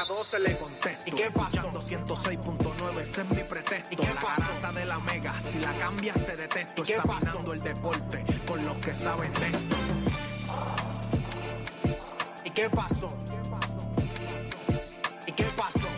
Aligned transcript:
vieja 0.00 0.14
12 0.14 0.38
le 0.38 0.56
contesto, 0.56 1.04
¿y 1.06 1.10
qué 1.12 1.30
pasó? 1.30 1.68
106.9, 1.68 3.00
ese 3.00 3.22
es 3.22 3.28
mi 3.28 3.42
pretexto, 3.42 3.94
¿y 3.94 3.96
qué 3.96 4.06
la 4.06 4.14
garata 4.14 4.72
de 4.72 4.84
la 4.86 4.98
mega, 5.00 5.40
si 5.40 5.58
la 5.58 5.76
cambias 5.78 6.26
te 6.26 6.36
detesto, 6.36 6.82
¿Y 6.82 6.84
qué 6.84 6.94
examinando 6.94 7.52
el 7.52 7.60
deporte 7.60 8.24
con 8.46 8.64
los 8.64 8.78
que 8.78 8.94
saben 8.94 9.32
de 9.34 9.46
esto. 9.46 9.76
¿Y 12.44 12.50
qué 12.50 12.70
pasó? 12.70 13.06
¿Y 15.26 15.32
qué 15.32 15.44
pasó? 15.56 15.88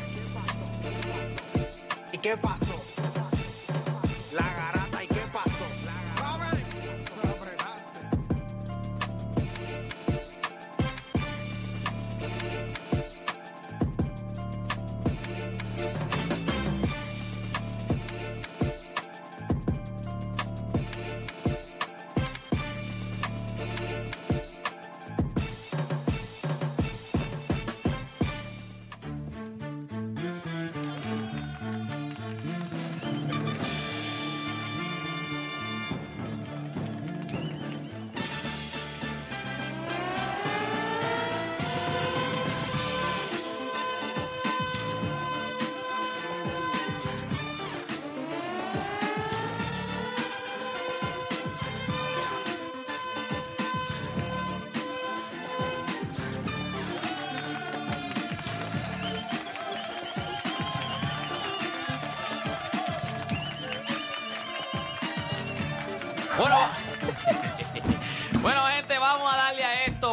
¿Y 2.13 2.19
qué 2.19 2.37
pasó? 2.37 2.67
La 2.67 2.82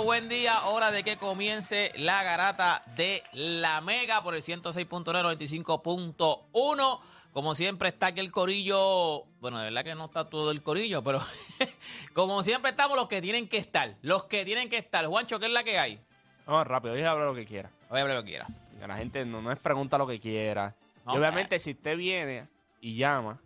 Buen 0.09 0.27
día, 0.27 0.65
hora 0.65 0.89
de 0.89 1.03
que 1.03 1.17
comience 1.17 1.91
la 1.95 2.23
garata 2.23 2.81
de 2.95 3.21
la 3.31 3.79
Mega 3.79 4.23
por 4.23 4.33
el 4.33 4.41
106.9, 4.41 5.05
95.1. 5.05 6.99
Como 7.31 7.53
siempre 7.53 7.89
está 7.89 8.07
aquí 8.07 8.19
el 8.19 8.31
corillo. 8.31 9.25
Bueno, 9.39 9.59
de 9.59 9.65
verdad 9.65 9.83
que 9.83 9.93
no 9.93 10.05
está 10.05 10.25
todo 10.25 10.49
el 10.49 10.63
corillo, 10.63 11.03
pero 11.03 11.21
como 12.13 12.41
siempre 12.41 12.71
estamos 12.71 12.97
los 12.97 13.07
que 13.07 13.21
tienen 13.21 13.47
que 13.47 13.57
estar. 13.57 13.97
Los 14.01 14.23
que 14.23 14.43
tienen 14.45 14.67
que 14.67 14.79
estar. 14.79 15.05
Juancho, 15.05 15.39
¿qué 15.39 15.45
es 15.45 15.51
la 15.51 15.63
que 15.63 15.77
hay? 15.77 15.99
Vamos 16.47 16.65
rápido, 16.65 16.95
dije 16.95 17.05
hablar 17.05 17.27
lo 17.27 17.35
que 17.35 17.45
quiera. 17.45 17.69
Voy 17.87 17.99
a 17.99 18.01
hablar 18.01 18.17
lo 18.17 18.23
que 18.23 18.31
quiera. 18.31 18.47
La 18.79 18.97
gente 18.97 19.23
no, 19.25 19.43
no 19.43 19.51
es 19.51 19.59
pregunta 19.59 19.99
lo 19.99 20.07
que 20.07 20.19
quiera. 20.19 20.73
No, 21.05 21.13
y 21.13 21.17
obviamente, 21.19 21.59
si 21.59 21.73
usted 21.73 21.95
viene 21.95 22.47
y 22.81 22.95
llama 22.95 23.37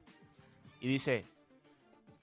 y 0.80 0.88
dice, 0.88 1.26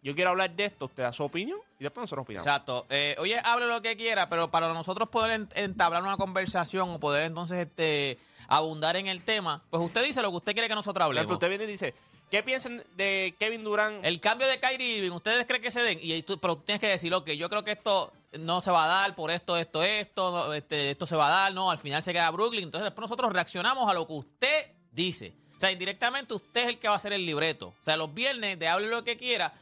yo 0.03 0.15
quiero 0.15 0.31
hablar 0.31 0.51
de 0.57 0.65
esto, 0.65 0.87
usted 0.87 1.03
da 1.03 1.12
su 1.12 1.25
opinión 1.25 1.61
y 1.80 1.82
después 1.84 2.02
nosotros 2.04 2.22
opinamos. 2.24 2.46
Exacto. 2.46 2.86
Eh, 2.91 3.16
oye, 3.18 3.41
hable 3.42 3.66
lo 3.66 3.82
que 3.82 3.96
quiera, 3.96 4.28
pero 4.28 4.50
para 4.50 4.72
nosotros 4.72 5.08
poder 5.08 5.30
en- 5.32 5.48
entablar 5.54 6.02
una 6.02 6.16
conversación 6.16 6.91
o 6.91 7.00
poder 7.00 7.24
entonces 7.24 7.66
este 7.66 8.18
abundar 8.48 8.96
en 8.96 9.06
el 9.08 9.22
tema, 9.22 9.62
pues 9.70 9.82
usted 9.82 10.04
dice 10.04 10.22
lo 10.22 10.30
que 10.30 10.36
usted 10.36 10.52
quiere 10.52 10.68
que 10.68 10.74
nosotros 10.74 11.04
hablemos. 11.04 11.32
usted 11.32 11.48
viene 11.48 11.64
y 11.64 11.66
dice, 11.68 11.94
¿qué 12.30 12.42
piensan 12.42 12.82
de 12.96 13.34
Kevin 13.38 13.64
Durant? 13.64 14.04
El 14.04 14.20
cambio 14.20 14.46
de 14.48 14.58
Kyrie 14.60 14.96
Irving, 14.98 15.12
¿ustedes 15.12 15.46
creen 15.46 15.62
que 15.62 15.70
se 15.70 15.80
den? 15.82 15.98
Y 16.02 16.22
tú, 16.22 16.38
pero 16.38 16.56
tienes 16.58 16.80
que 16.80 16.88
decir, 16.88 17.14
ok, 17.14 17.30
yo 17.30 17.48
creo 17.48 17.64
que 17.64 17.72
esto 17.72 18.12
no 18.38 18.60
se 18.60 18.70
va 18.70 18.84
a 18.84 18.88
dar 18.88 19.14
por 19.14 19.30
esto, 19.30 19.56
esto, 19.56 19.82
esto, 19.82 20.30
no, 20.32 20.52
este, 20.54 20.91
esto 20.92 21.06
se 21.06 21.16
va 21.16 21.28
a 21.28 21.30
dar, 21.30 21.54
no, 21.54 21.70
al 21.70 21.78
final 21.78 22.02
se 22.02 22.12
queda 22.12 22.30
Brooklyn. 22.30 22.64
Entonces 22.64 22.84
después 22.86 23.04
nosotros 23.08 23.32
reaccionamos 23.32 23.88
a 23.91 23.94
lo 23.94 24.06
que 24.06 24.12
usted 24.14 24.66
dice. 24.92 25.32
O 25.56 25.60
sea, 25.60 25.70
indirectamente 25.72 26.34
usted 26.34 26.62
es 26.62 26.68
el 26.68 26.78
que 26.78 26.88
va 26.88 26.94
a 26.94 26.97
hacer 26.97 27.12
el 27.12 27.24
libreto. 27.26 27.68
O 27.68 27.84
sea, 27.84 27.97
los 27.97 28.12
viernes 28.14 28.58
de 28.58 28.66
hable 28.68 28.88
lo 28.88 29.04
que 29.04 29.16
quiera, 29.16 29.52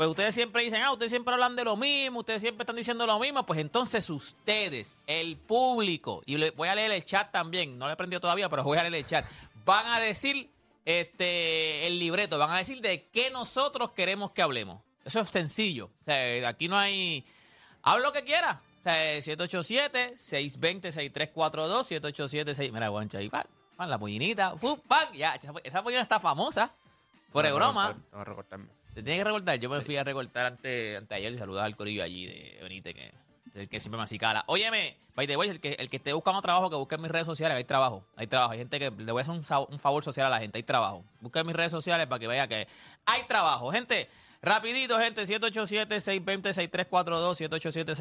pues 0.00 0.08
ustedes 0.08 0.34
siempre 0.34 0.62
dicen, 0.62 0.80
ah, 0.80 0.92
ustedes 0.92 1.10
siempre 1.12 1.34
hablan 1.34 1.54
de 1.56 1.62
lo 1.62 1.76
mismo, 1.76 2.20
ustedes 2.20 2.40
siempre 2.40 2.62
están 2.62 2.74
diciendo 2.76 3.06
lo 3.06 3.18
mismo, 3.18 3.44
pues 3.44 3.60
entonces 3.60 4.08
ustedes, 4.08 4.96
el 5.06 5.36
público, 5.36 6.22
y 6.24 6.38
le- 6.38 6.52
voy 6.52 6.68
a 6.68 6.74
leer 6.74 6.90
el 6.92 7.04
chat 7.04 7.30
también, 7.30 7.78
no 7.78 7.84
le 7.84 7.90
he 7.90 7.92
aprendido 7.92 8.18
todavía, 8.18 8.48
pero 8.48 8.64
voy 8.64 8.78
a 8.78 8.82
leer 8.82 8.94
el 8.94 9.04
chat, 9.06 9.26
van 9.66 9.84
a 9.88 10.00
decir 10.00 10.48
este 10.86 11.86
el 11.86 11.98
libreto, 11.98 12.38
van 12.38 12.50
a 12.50 12.56
decir 12.56 12.80
de 12.80 13.08
qué 13.12 13.28
nosotros 13.30 13.92
queremos 13.92 14.30
que 14.30 14.40
hablemos. 14.40 14.80
Eso 15.04 15.20
es 15.20 15.28
sencillo. 15.28 15.90
O 16.00 16.04
sea, 16.06 16.48
aquí 16.48 16.66
no 16.66 16.78
hay... 16.78 17.22
Habla 17.82 18.06
lo 18.06 18.12
que 18.12 18.24
quiera. 18.24 18.62
O 18.80 18.82
sea, 18.82 19.18
787-620-6342, 19.18 22.00
787-6... 22.00 22.72
Mira, 22.72 22.88
guancha, 22.88 23.18
ahí, 23.18 23.28
pan, 23.28 23.44
pan, 23.76 23.90
la 23.90 23.98
pollinita, 23.98 24.54
¡pum! 24.56 24.78
¡pam! 24.88 25.12
Ya, 25.12 25.34
esa, 25.34 25.52
esa 25.62 25.82
pollina 25.82 26.00
está 26.02 26.18
famosa. 26.20 26.72
Por 27.32 27.46
No, 27.48 27.54
broma. 27.54 27.96
no, 28.12 28.24
no, 28.24 28.44
Te 28.94 29.02
tiene 29.02 29.18
que 29.18 29.24
recortar. 29.24 29.58
Yo 29.58 29.70
me 29.70 29.80
fui 29.80 29.96
a 29.96 30.02
recortar 30.02 30.46
antes 30.46 31.08
de 31.08 31.14
ayer 31.14 31.32
y 31.32 31.38
saludar 31.38 31.64
al 31.64 31.76
corillo 31.76 32.02
allí 32.02 32.26
de 32.26 32.58
Benítez, 32.62 32.94
que 32.94 33.12
el 33.54 33.68
que 33.68 33.80
siempre 33.80 33.96
me 33.96 34.04
acicala. 34.04 34.44
Óyeme, 34.46 34.96
by 35.14 35.26
the 35.26 35.36
way, 35.36 35.48
el 35.48 35.60
que, 35.60 35.76
el 35.78 35.90
que 35.90 35.98
esté 35.98 36.12
buscando 36.12 36.40
trabajo, 36.40 36.70
que 36.70 36.76
busque 36.76 36.94
en 36.94 37.02
mis 37.02 37.10
redes 37.10 37.26
sociales, 37.26 37.56
hay 37.56 37.64
trabajo. 37.64 38.04
Hay 38.16 38.26
trabajo. 38.26 38.52
Hay 38.52 38.58
gente 38.58 38.78
que 38.78 38.90
le 38.90 39.12
voy 39.12 39.20
a 39.20 39.22
hacer 39.22 39.34
un, 39.34 39.78
favor 39.78 40.04
social 40.04 40.26
a 40.26 40.30
la 40.30 40.40
gente. 40.40 40.58
Hay 40.58 40.62
trabajo. 40.62 41.04
Busque 41.20 41.40
en 41.40 41.46
mis 41.46 41.56
redes 41.56 41.72
sociales 41.72 42.06
para 42.06 42.18
que 42.18 42.26
vea 42.26 42.48
que 42.48 42.68
hay 43.06 43.22
trabajo. 43.26 43.72
Gente, 43.72 44.08
rapidito, 44.42 44.98
gente, 44.98 45.22
787-620-6342, 45.22 48.00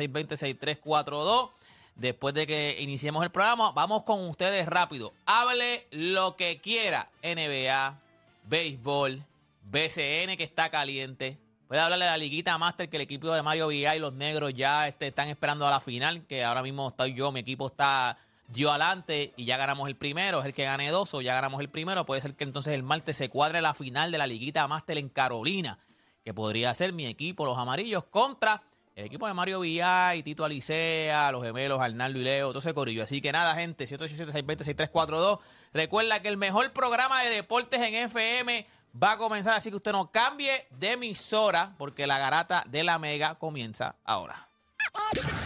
787-620-6342. 0.80 1.52
Después 1.96 2.34
de 2.34 2.48
que 2.48 2.78
iniciemos 2.80 3.24
el 3.24 3.30
programa, 3.30 3.74
vamos 3.74 4.04
con 4.04 4.26
ustedes 4.30 4.66
rápido. 4.68 5.12
Hable 5.26 5.86
lo 5.92 6.38
que 6.38 6.62
quiera. 6.62 7.10
NBA, 7.22 8.00
béisbol, 8.46 9.22
BCN 9.62 10.38
que 10.38 10.44
está 10.44 10.70
caliente. 10.70 11.40
Puede 11.68 11.82
hablarle 11.82 12.06
de 12.06 12.12
la 12.12 12.18
liguita 12.18 12.58
Master 12.58 12.90
que 12.90 12.98
el 12.98 13.02
equipo 13.02 13.32
de 13.32 13.44
Mario 13.44 13.68
Villay 13.68 13.98
y 13.98 14.02
los 14.02 14.14
negros 14.14 14.54
ya 14.54 14.88
este, 14.88 15.08
están 15.08 15.30
esperando 15.30 15.68
a 15.68 15.70
la 15.70 15.80
final, 15.80 16.26
que 16.26 16.44
ahora 16.44 16.64
mismo 16.64 16.88
estoy 16.88 17.14
yo, 17.14 17.32
mi 17.32 17.42
equipo 17.42 17.68
está 17.68 18.18
dio 18.48 18.72
adelante 18.72 19.34
y 19.38 19.46
ya 19.46 19.58
ganamos 19.58 19.88
el 19.88 19.96
primero, 19.96 20.40
es 20.40 20.46
el 20.46 20.54
que 20.54 20.64
gane 20.64 20.90
dos 20.90 21.14
o 21.14 21.22
ya 21.22 21.36
ganamos 21.36 21.62
el 21.62 21.70
primero, 21.70 22.06
puede 22.06 22.22
ser 22.22 22.36
que 22.36 22.44
entonces 22.44 22.74
el 22.74 22.84
martes 22.84 23.18
se 23.18 23.30
cuadre 23.30 23.62
la 23.62 23.74
final 23.76 24.12
de 24.12 24.18
la 24.18 24.26
liguita 24.26 24.68
Master 24.68 24.98
en 24.98 25.10
Carolina, 25.10 25.78
que 26.24 26.34
podría 26.34 26.74
ser 26.74 26.92
mi 26.92 27.06
equipo, 27.06 27.46
los 27.46 27.58
amarillos, 27.58 28.06
contra 28.06 28.64
el 28.96 29.06
equipo 29.06 29.28
de 29.28 29.34
Mario 29.34 29.62
Villay, 29.62 30.24
Tito 30.24 30.44
Alicea, 30.44 31.32
los 31.32 31.42
gemelos 31.42 31.80
Arnaldo 31.80 32.20
y 32.20 32.24
Leo, 32.24 32.50
todo 32.50 32.60
ese 32.60 32.74
corillo. 32.74 33.04
Así 33.04 33.22
que 33.22 33.32
nada, 33.32 33.56
gente, 33.56 33.86
787-620-6342. 33.86 35.40
Recuerda 35.72 36.22
que 36.22 36.28
el 36.28 36.36
mejor 36.36 36.74
programa 36.74 37.24
de 37.24 37.30
deportes 37.30 37.80
en 37.80 37.96
FM 37.96 38.68
va 39.02 39.14
a 39.14 39.18
comenzar, 39.18 39.56
así 39.56 39.70
que 39.70 39.76
usted 39.78 39.92
no 39.92 40.12
cambie 40.12 40.68
de 40.72 40.94
emisora, 40.94 41.76
porque 41.78 42.08
la 42.08 42.18
garata 42.18 42.64
de 42.68 42.84
la 42.84 43.00
Mega 43.00 43.36
comienza 43.36 43.96
ahora. 44.06 44.48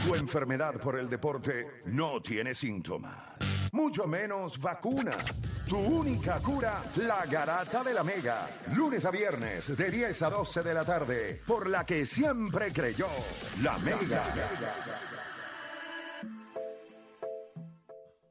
Tu 0.05 0.15
enfermedad 0.15 0.75
por 0.79 0.97
el 0.97 1.09
deporte 1.09 1.81
no 1.85 2.21
tiene 2.21 2.53
síntomas. 2.53 3.17
mucho 3.71 4.05
menos 4.07 4.59
vacuna. 4.59 5.11
Tu 5.67 5.77
única 5.77 6.39
cura, 6.39 6.81
la 6.97 7.25
garata 7.25 7.83
de 7.83 7.93
la 7.93 8.03
mega. 8.03 8.47
Lunes 8.75 9.03
a 9.05 9.11
viernes 9.11 9.75
de 9.75 9.89
10 9.89 10.21
a 10.21 10.29
12 10.29 10.61
de 10.63 10.73
la 10.73 10.85
tarde, 10.85 11.41
por 11.47 11.67
la 11.67 11.85
que 11.85 12.05
siempre 12.05 12.71
creyó, 12.71 13.07
la 13.61 13.77
mega. 13.79 14.23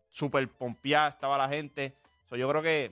Súper 0.09 0.49
pompeada 0.49 1.09
estaba 1.09 1.37
la 1.37 1.47
gente. 1.47 1.95
So, 2.29 2.35
yo 2.35 2.49
creo 2.49 2.61
que 2.61 2.91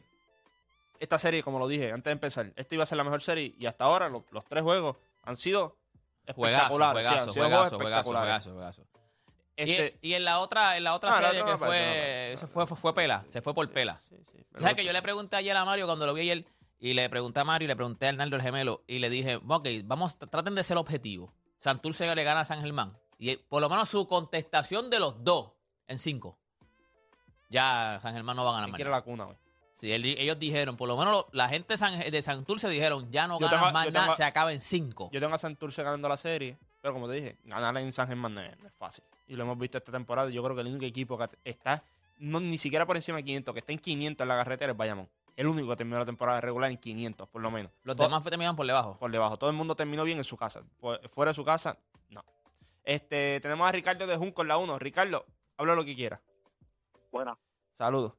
esta 0.99 1.17
serie, 1.19 1.43
como 1.43 1.59
lo 1.59 1.67
dije 1.67 1.91
antes 1.91 2.05
de 2.05 2.11
empezar, 2.13 2.51
esta 2.55 2.75
iba 2.75 2.83
a 2.83 2.87
ser 2.87 2.97
la 2.97 3.03
mejor 3.03 3.21
serie. 3.21 3.53
Y 3.57 3.65
hasta 3.65 3.85
ahora 3.85 4.09
los, 4.09 4.23
los 4.31 4.43
tres 4.45 4.63
juegos 4.63 4.97
han 5.23 5.35
sido 5.37 5.77
espectaculares. 6.25 7.07
Juegazo, 7.07 7.33
juegazo, 7.33 7.33
juegazo, 7.33 7.75
espectaculares. 7.75 8.45
juegazo. 8.45 8.81
Este- 9.57 9.93
Y, 10.01 10.09
y 10.09 10.13
en 10.15 10.25
la 10.25 10.39
otra, 10.39 10.75
en 10.77 10.83
la 10.83 10.93
otra 10.95 11.15
Ah, 11.15 11.21
la 11.21 11.27
serie 11.29 11.41
otra 11.43 11.53
que 11.53 11.65
fue, 11.65 12.33
eso 12.33 12.47
fue, 12.47 12.67
fue, 12.67 12.77
fue 12.77 12.93
pela, 12.93 13.23
se 13.27 13.41
fue 13.41 13.53
por 13.53 13.69
pela. 13.69 13.97
Sí, 13.99 14.15
pero- 14.31 14.59
¿Sabes 14.59 14.75
que 14.75 14.83
yo 14.85 14.91
le 14.93 15.01
pregunté 15.01 15.35
ayer 15.37 15.55
a 15.55 15.63
Mario 15.65 15.85
cuando 15.85 16.05
lo 16.05 16.13
vi 16.13 16.21
ayer 16.21 16.45
y 16.79 16.93
le 16.93 17.09
pregunté 17.09 17.39
a 17.39 17.43
Mario 17.45 17.65
y 17.65 17.67
le 17.69 17.75
pregunté 17.75 18.05
a 18.05 18.09
Hernando 18.09 18.35
el 18.35 18.41
gemelo 18.41 18.83
y 18.87 18.99
le 18.99 19.09
dije, 19.09 19.37
ok, 19.47 19.67
vamos, 19.85 20.17
traten 20.17 20.55
de 20.55 20.63
ser 20.63 20.77
objetivos. 20.77 21.31
Santurce 21.59 22.13
le 22.13 22.23
gana 22.23 22.41
a 22.41 22.45
San 22.45 22.61
Germán. 22.61 22.97
Y 23.17 23.29
eh, 23.29 23.37
por 23.47 23.61
lo 23.61 23.69
menos 23.69 23.87
su 23.89 24.05
contestación 24.07 24.89
de 24.89 24.99
los 24.99 25.23
dos 25.23 25.51
en 25.87 25.99
cinco. 25.99 26.37
Ya 27.49 27.99
San 28.01 28.13
Germán 28.13 28.35
no 28.35 28.43
va 28.43 28.51
a 28.51 28.53
ganar 28.55 28.65
¿Quién 28.67 28.71
más. 28.71 28.77
quiere 28.77 28.91
la 28.91 29.01
cuna, 29.01 29.23
güey? 29.25 29.37
Sí, 29.75 29.91
él- 29.91 30.05
ellos 30.05 30.39
dijeron, 30.39 30.75
por 30.77 30.87
lo 30.87 30.95
menos 30.97 31.11
lo- 31.13 31.27
la 31.33 31.47
gente 31.49 31.73
de, 31.73 31.77
San, 31.77 31.99
de 31.99 32.21
Santurce 32.21 32.67
dijeron, 32.69 33.11
ya 33.11 33.27
no 33.27 33.39
Yo 33.39 33.45
ganan 33.45 33.59
tengo- 33.59 33.73
más 33.73 33.91
nada, 33.91 34.05
tengo- 34.05 34.15
se 34.17 34.23
acaba 34.23 34.51
en 34.53 34.59
cinco. 34.59 35.09
Yo 35.11 35.19
tengo 35.19 35.35
a 35.35 35.37
Santurce 35.37 35.83
ganando 35.83 36.07
la 36.07 36.15
serie, 36.17 36.57
pero 36.81 36.93
como 36.93 37.07
te 37.07 37.13
dije, 37.15 37.37
ganar 37.43 37.77
en 37.77 37.91
San 37.91 38.07
Germán 38.07 38.33
no 38.35 38.41
es, 38.41 38.57
no 38.59 38.67
es 38.67 38.73
fácil. 38.73 39.03
Y 39.27 39.35
lo 39.35 39.43
hemos 39.43 39.57
visto 39.59 39.77
esta 39.77 39.91
temporada. 39.91 40.29
Yo 40.29 40.41
creo 40.43 40.55
que 40.55 40.61
el 40.61 40.67
único 40.67 40.85
equipo 40.85 41.17
que 41.17 41.27
está 41.43 41.83
no, 42.17 42.39
ni 42.39 42.57
siquiera 42.57 42.85
por 42.85 42.95
encima 42.95 43.17
de 43.17 43.25
500, 43.25 43.53
que 43.53 43.59
está 43.59 43.73
en 43.73 43.79
500 43.79 44.23
en 44.23 44.29
la 44.29 44.37
carretera 44.37 44.71
es 44.71 44.77
Bayamón. 44.77 45.09
El 45.35 45.47
único 45.47 45.67
que 45.67 45.75
terminó 45.75 45.99
la 45.99 46.05
temporada 46.05 46.39
regular 46.39 46.71
en 46.71 46.77
500, 46.77 47.27
por 47.27 47.41
lo 47.41 47.51
menos. 47.51 47.69
Los 47.83 47.97
Todo- 47.97 48.07
demás 48.07 48.23
terminan 48.23 48.55
por 48.55 48.65
debajo. 48.65 48.97
por 48.97 49.11
debajo. 49.11 49.35
Todo 49.37 49.49
el 49.49 49.55
mundo 49.57 49.75
terminó 49.75 50.05
bien 50.05 50.17
en 50.19 50.23
su 50.23 50.37
casa. 50.37 50.61
Por- 50.79 51.05
fuera 51.09 51.31
de 51.31 51.35
su 51.35 51.43
casa, 51.43 51.77
no. 52.09 52.23
Este, 52.85 53.41
tenemos 53.41 53.67
a 53.67 53.71
Ricardo 53.73 54.07
de 54.07 54.15
Junco 54.15 54.43
en 54.43 54.47
la 54.47 54.57
1. 54.57 54.79
Ricardo, 54.79 55.25
habla 55.57 55.75
lo 55.75 55.83
que 55.83 55.93
quiera. 55.93 56.21
Buena. 57.11 57.37
Saludos. 57.77 58.13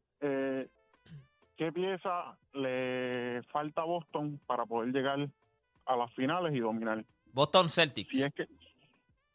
¿Qué 1.56 1.72
pieza 1.72 2.36
le 2.52 3.42
falta 3.50 3.82
a 3.82 3.84
Boston 3.84 4.38
para 4.46 4.66
poder 4.66 4.92
llegar 4.92 5.28
a 5.86 5.96
las 5.96 6.12
finales 6.14 6.54
y 6.54 6.60
dominar? 6.60 7.04
Boston 7.32 7.70
Celtics. 7.70 8.14
Si 8.14 8.22
es 8.22 8.32
que 8.34 8.46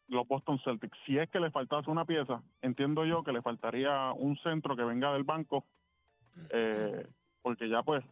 los 0.08 0.28
Boston 0.28 0.60
Celtics, 0.60 0.96
si 1.04 1.18
es 1.18 1.28
que 1.30 1.40
le 1.40 1.50
faltase 1.50 1.90
una 1.90 2.04
pieza, 2.04 2.42
entiendo 2.60 3.04
yo 3.04 3.24
que 3.24 3.32
le 3.32 3.42
faltaría 3.42 4.12
un 4.12 4.36
centro 4.38 4.76
que 4.76 4.84
venga 4.84 5.12
del 5.12 5.24
banco, 5.24 5.64
eh, 6.50 7.06
porque 7.42 7.68
ya 7.68 7.82
pues 7.82 8.04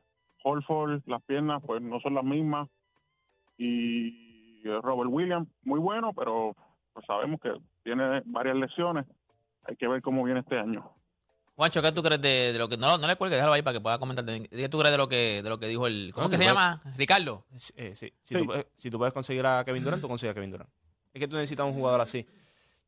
Holford, 0.42 1.02
las 1.06 1.22
piernas 1.22 1.62
pues 1.64 1.80
no 1.80 2.00
son 2.00 2.14
las 2.14 2.24
mismas 2.24 2.68
y 3.58 4.62
Robert 4.64 5.10
Williams, 5.10 5.48
muy 5.62 5.78
bueno, 5.78 6.12
pero 6.12 6.56
pues 6.92 7.06
sabemos 7.06 7.40
que 7.40 7.52
tiene 7.82 8.22
varias 8.24 8.56
lesiones. 8.56 9.06
Hay 9.64 9.76
que 9.76 9.86
ver 9.86 10.02
cómo 10.02 10.24
viene 10.24 10.40
este 10.40 10.58
año. 10.58 10.90
Juancho, 11.60 11.82
¿qué 11.82 11.92
tú 11.92 12.02
crees 12.02 12.22
de, 12.22 12.54
de 12.54 12.58
lo 12.58 12.70
que... 12.70 12.78
No, 12.78 12.96
no 12.96 13.06
le 13.06 13.16
cuelgues, 13.16 13.36
déjalo 13.36 13.52
ahí 13.52 13.60
para 13.60 13.74
que 13.74 13.82
pueda 13.82 13.98
comentar. 13.98 14.24
¿Qué 14.24 14.68
tú 14.70 14.78
crees 14.78 14.92
de 14.92 14.96
lo 14.96 15.10
que, 15.10 15.42
de 15.42 15.48
lo 15.50 15.60
que 15.60 15.66
dijo 15.68 15.86
el... 15.86 16.10
¿Cómo 16.14 16.24
No, 16.24 16.30
que 16.30 16.38
se 16.38 16.44
se 16.44 16.50
puede- 16.50 16.56
llama? 16.58 16.82
Ricardo. 16.96 17.44
Eh, 17.76 17.92
sí. 17.94 18.06
Si, 18.22 18.34
Sí. 18.34 18.40
Tú, 18.40 18.46
puedes- 18.46 18.66
si 18.76 18.90
tú 18.90 18.96
puedes 18.96 19.12
conseguir 19.12 19.44
a 19.44 19.62
Kevin 19.62 19.84
Durant, 19.84 20.00
tú 20.00 20.08
consigues 20.08 20.30
a 20.30 20.34
Kevin 20.34 20.52
Durant. 20.52 20.70
Es 21.12 21.20
que 21.20 21.28
tú 21.28 21.36
necesitas 21.36 21.66
un 21.66 21.74
jugador 21.74 22.00
así. 22.00 22.26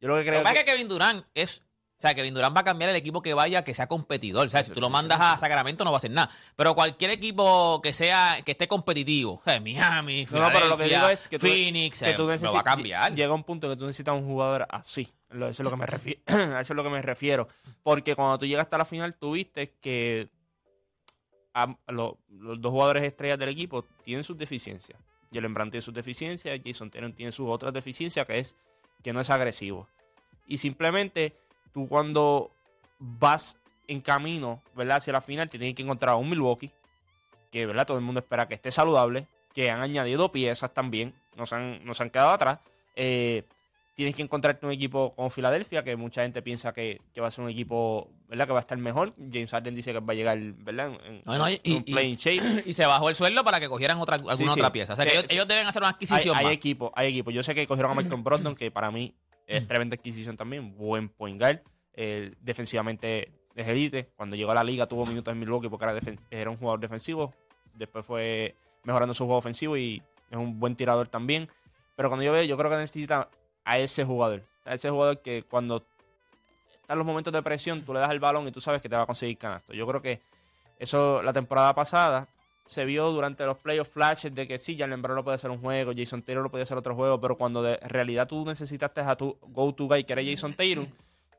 Yo 0.01 0.09
lo 0.09 0.15
que 0.15 0.21
Lo 0.23 0.27
creo 0.27 0.39
que 0.41 0.43
pasa 0.45 0.55
es 0.55 0.59
que... 0.61 0.65
que 0.65 0.73
Kevin 0.73 0.89
Durant 0.89 1.27
es... 1.35 1.61
O 2.03 2.05
sea, 2.05 2.17
Kevin 2.17 2.35
Durant 2.35 2.57
va 2.57 2.63
a 2.63 2.65
cambiar 2.65 2.91
el 2.91 2.97
equipo 2.97 3.23
que 3.23 3.33
vaya, 3.33 3.63
que 3.63 3.75
sea 3.75 3.87
competidor. 3.87 4.49
O 4.49 4.51
sea, 4.51 4.65
si 4.65 4.73
tú 4.73 4.81
lo 4.81 4.91
mandas 4.91 5.21
a 5.21 5.37
Sacramento 5.37 5.85
no 5.85 5.93
va 5.93 5.97
a 5.97 5.99
hacer 5.99 6.11
nada. 6.11 6.29
Pero 6.57 6.75
cualquier 6.75 7.13
equipo 7.13 7.81
que 7.81 7.93
sea, 7.93 8.39
que 8.45 8.51
esté 8.51 8.67
competitivo, 8.67 9.35
o 9.35 9.43
sea, 9.45 9.61
Miami, 9.61 10.27
No, 10.33 10.41
no, 10.41 10.51
pero 10.53 10.67
lo 10.67 10.77
que 10.77 10.85
digo 10.85 11.09
es 11.09 11.29
que 11.29 11.39
tú, 11.39 11.47
Phoenix, 11.47 12.01
que 12.01 12.11
eh, 12.11 12.15
tú 12.15 12.23
lo 12.25 12.31
necesitas, 12.31 12.57
va 12.57 12.61
a 12.61 12.65
cambiar. 12.65 13.15
Llega 13.15 13.33
un 13.33 13.45
punto 13.45 13.69
que 13.69 13.77
tú 13.77 13.87
necesitas 13.87 14.17
un 14.17 14.27
jugador 14.27 14.67
así. 14.71 15.09
Lo- 15.31 15.47
Eso 15.47 15.63
es 15.63 15.65
lo 15.65 15.71
que 15.71 15.77
me 15.77 15.87
refiero. 15.87 16.21
a 16.27 16.61
eso 16.61 16.73
es 16.73 16.77
lo 16.77 16.83
que 16.83 16.91
me 16.91 17.01
refiero. 17.03 17.47
Porque 17.85 18.17
cuando 18.17 18.37
tú 18.37 18.47
llegas 18.47 18.65
hasta 18.65 18.79
la 18.79 18.85
final, 18.85 19.15
tú 19.17 19.31
viste 19.33 19.73
que 19.81 20.29
am- 21.53 21.77
lo- 21.87 22.19
los 22.31 22.61
dos 22.61 22.73
jugadores 22.73 23.05
estrellas 23.05 23.39
del 23.39 23.51
equipo 23.51 23.85
tienen 24.03 24.25
sus 24.25 24.37
deficiencias. 24.37 24.99
Jalen 25.33 25.55
Brown 25.55 25.71
tiene 25.71 25.83
sus 25.83 25.95
deficiencias, 25.95 26.61
Jason 26.65 26.91
Tatum 26.91 27.13
tiene 27.13 27.31
sus 27.31 27.49
otras 27.49 27.73
deficiencias, 27.73 28.27
que 28.27 28.39
es 28.41 28.57
que 29.05 29.13
no 29.13 29.21
es 29.21 29.31
agresivo. 29.31 29.89
Y 30.47 30.59
simplemente 30.59 31.37
tú 31.73 31.89
cuando 31.89 32.51
vas 32.99 33.57
en 33.89 34.01
camino, 34.01 34.63
¿verdad? 34.75 34.99
Hacia 34.99 35.13
la 35.13 35.21
final, 35.21 35.49
te 35.51 35.59
tienes 35.59 35.75
que 35.75 35.83
encontrar 35.83 36.15
a 36.15 36.17
un 36.17 36.29
Milwaukee, 36.31 36.71
que, 37.51 37.67
¿verdad? 37.67 37.87
Todo 37.87 37.99
el 37.99 38.05
mundo 38.05 38.21
espera 38.21 38.49
que 38.49 38.55
esté 38.55 38.71
saludable, 38.71 39.27
que 39.55 39.71
han 39.71 39.81
añadido 39.83 40.33
piezas 40.33 40.73
también, 40.73 41.15
no 41.37 41.47
se 41.47 41.55
han, 41.57 41.85
no 41.85 41.93
se 41.95 42.03
han 42.03 42.11
quedado 42.11 42.31
atrás. 42.31 42.61
Eh, 42.97 43.45
tienes 43.95 44.15
que 44.17 44.23
encontrarte 44.23 44.65
un 44.65 44.73
equipo 44.73 45.13
como 45.15 45.29
Filadelfia, 45.29 45.85
que 45.85 45.97
mucha 45.97 46.23
gente 46.23 46.41
piensa 46.41 46.73
que, 46.73 47.01
que 47.13 47.21
va 47.21 47.29
a 47.29 47.31
ser 47.31 47.45
un 47.45 47.51
equipo, 47.51 48.09
¿verdad? 48.29 48.47
Que 48.47 48.53
va 48.53 48.59
a 48.59 48.63
estar 48.63 48.79
mejor. 48.79 49.13
James 49.31 49.51
Harden 49.51 49.75
dice 49.75 49.93
que 49.93 50.01
va 50.01 50.13
a 50.13 50.17
llegar, 50.17 50.39
¿verdad? 50.41 50.93
En, 51.05 51.21
No, 51.27 51.37
no, 51.37 51.51
y- 51.51 51.61
en 51.65 51.75
un 51.77 52.63
y- 52.67 52.73
se 52.73 52.87
bajó 52.87 53.11
el 53.11 53.15
sueldo 53.15 53.45
para 53.45 53.61
que 53.61 53.69
cogieran 53.69 53.99
otra, 54.01 54.15
alguna 54.17 54.37
Sí, 54.37 54.45
sí. 54.45 54.51
otra 54.51 54.73
pieza. 54.73 54.95
O 54.95 54.97
sea, 54.97 55.05
que 55.05 55.11
Eh, 55.11 55.19
ellos, 55.19 55.27
ellos 55.29 55.49
deben 55.49 55.67
hacer 55.67 55.83
una 55.83 55.89
Hay, 55.89 55.95
adquisición 55.95 56.37
hay 56.37 56.45
más. 56.45 56.55
equipos, 56.55 56.91
hay 56.95 57.09
equipos. 57.11 57.35
Yo 57.35 57.43
sé 57.43 57.55
que 57.55 57.67
cogieron 57.67 57.91
a 57.93 57.95
Malcolm 57.95 58.25
Brogdon, 58.25 58.55
que 58.55 58.71
para 58.71 58.91
mí 58.91 59.15
es 59.57 59.69
tremenda 59.69 59.97
adquisición 59.97 60.37
también. 60.37 60.75
Buen 60.77 61.09
point 61.09 61.39
guard. 61.39 61.61
Eh, 61.95 62.35
defensivamente 62.41 63.31
es 63.55 63.69
elite. 63.69 64.09
Cuando 64.17 64.35
llegó 64.35 64.53
a 64.53 64.55
la 64.55 64.65
liga 64.65 64.87
tuvo 64.87 65.05
minutos 65.05 65.33
en 65.33 65.39
Milwaukee 65.39 65.69
porque 65.69 65.85
era, 65.85 65.99
era 66.31 66.51
un 66.51 66.57
jugador 66.57 66.81
defensivo. 66.81 67.35
Después 67.75 68.05
fue 68.05 68.55
mejorando 68.85 69.15
su 69.15 69.25
juego 69.25 69.39
ofensivo 69.39 69.77
y 69.77 70.03
es 70.31 70.39
un 70.39 70.59
buen 70.59 70.75
tirador 70.75 71.09
también. 71.09 71.49
Pero 71.97 72.09
cuando 72.09 72.25
yo 72.25 72.33
veo, 72.33 72.43
yo 72.45 72.57
creo 72.57 72.71
que 72.71 72.77
necesita 72.77 73.29
a 73.65 73.79
ese 73.79 74.05
jugador. 74.05 74.43
A 74.65 74.75
ese 74.75 74.89
jugador 74.89 75.21
que 75.21 75.43
cuando 75.43 75.85
están 76.81 76.97
los 76.97 77.07
momentos 77.07 77.33
de 77.33 77.43
presión, 77.43 77.83
tú 77.83 77.93
le 77.93 78.01
das 78.01 78.11
el 78.11 78.21
balón 78.21 78.49
y 78.49 78.53
tú 78.53 78.61
sabes 78.61 78.81
que 78.81 78.89
te 78.89 78.97
va 78.97 79.03
a 79.03 79.07
conseguir 79.07 79.37
canasto. 79.37 79.75
Yo 79.75 79.87
creo 79.87 80.01
que 80.01 80.21
eso 80.79 81.23
la 81.23 81.33
temporada 81.33 81.75
pasada 81.75 82.27
se 82.67 82.85
vio 82.85 83.11
durante 83.11 83.45
los 83.45 83.59
playoff 83.59 83.89
flashes 83.89 84.35
de 84.35 84.47
que 84.47 84.59
sí, 84.59 84.77
Jalen 84.79 85.03
Brown 85.03 85.17
lo 85.17 85.25
puede 85.25 85.35
hacer 85.37 85.51
un 85.51 85.59
juego, 85.59 85.93
Jason 85.97 86.23
Taylor 86.23 86.43
lo 86.43 86.51
puede 86.51 86.63
hacer 86.63 86.77
otro 86.77 86.95
juego, 86.95 87.21
pero 87.21 87.37
cuando 87.37 87.63
de 87.63 87.77
realidad 87.77 88.29
tú 88.29 88.45
necesitaste 88.45 89.01
a 89.01 89.17
tu 89.17 89.39
go-to 89.43 89.87
guy 89.87 90.05
que 90.05 90.13
era 90.13 90.23
Jason 90.25 90.55
Taylor, 90.55 90.87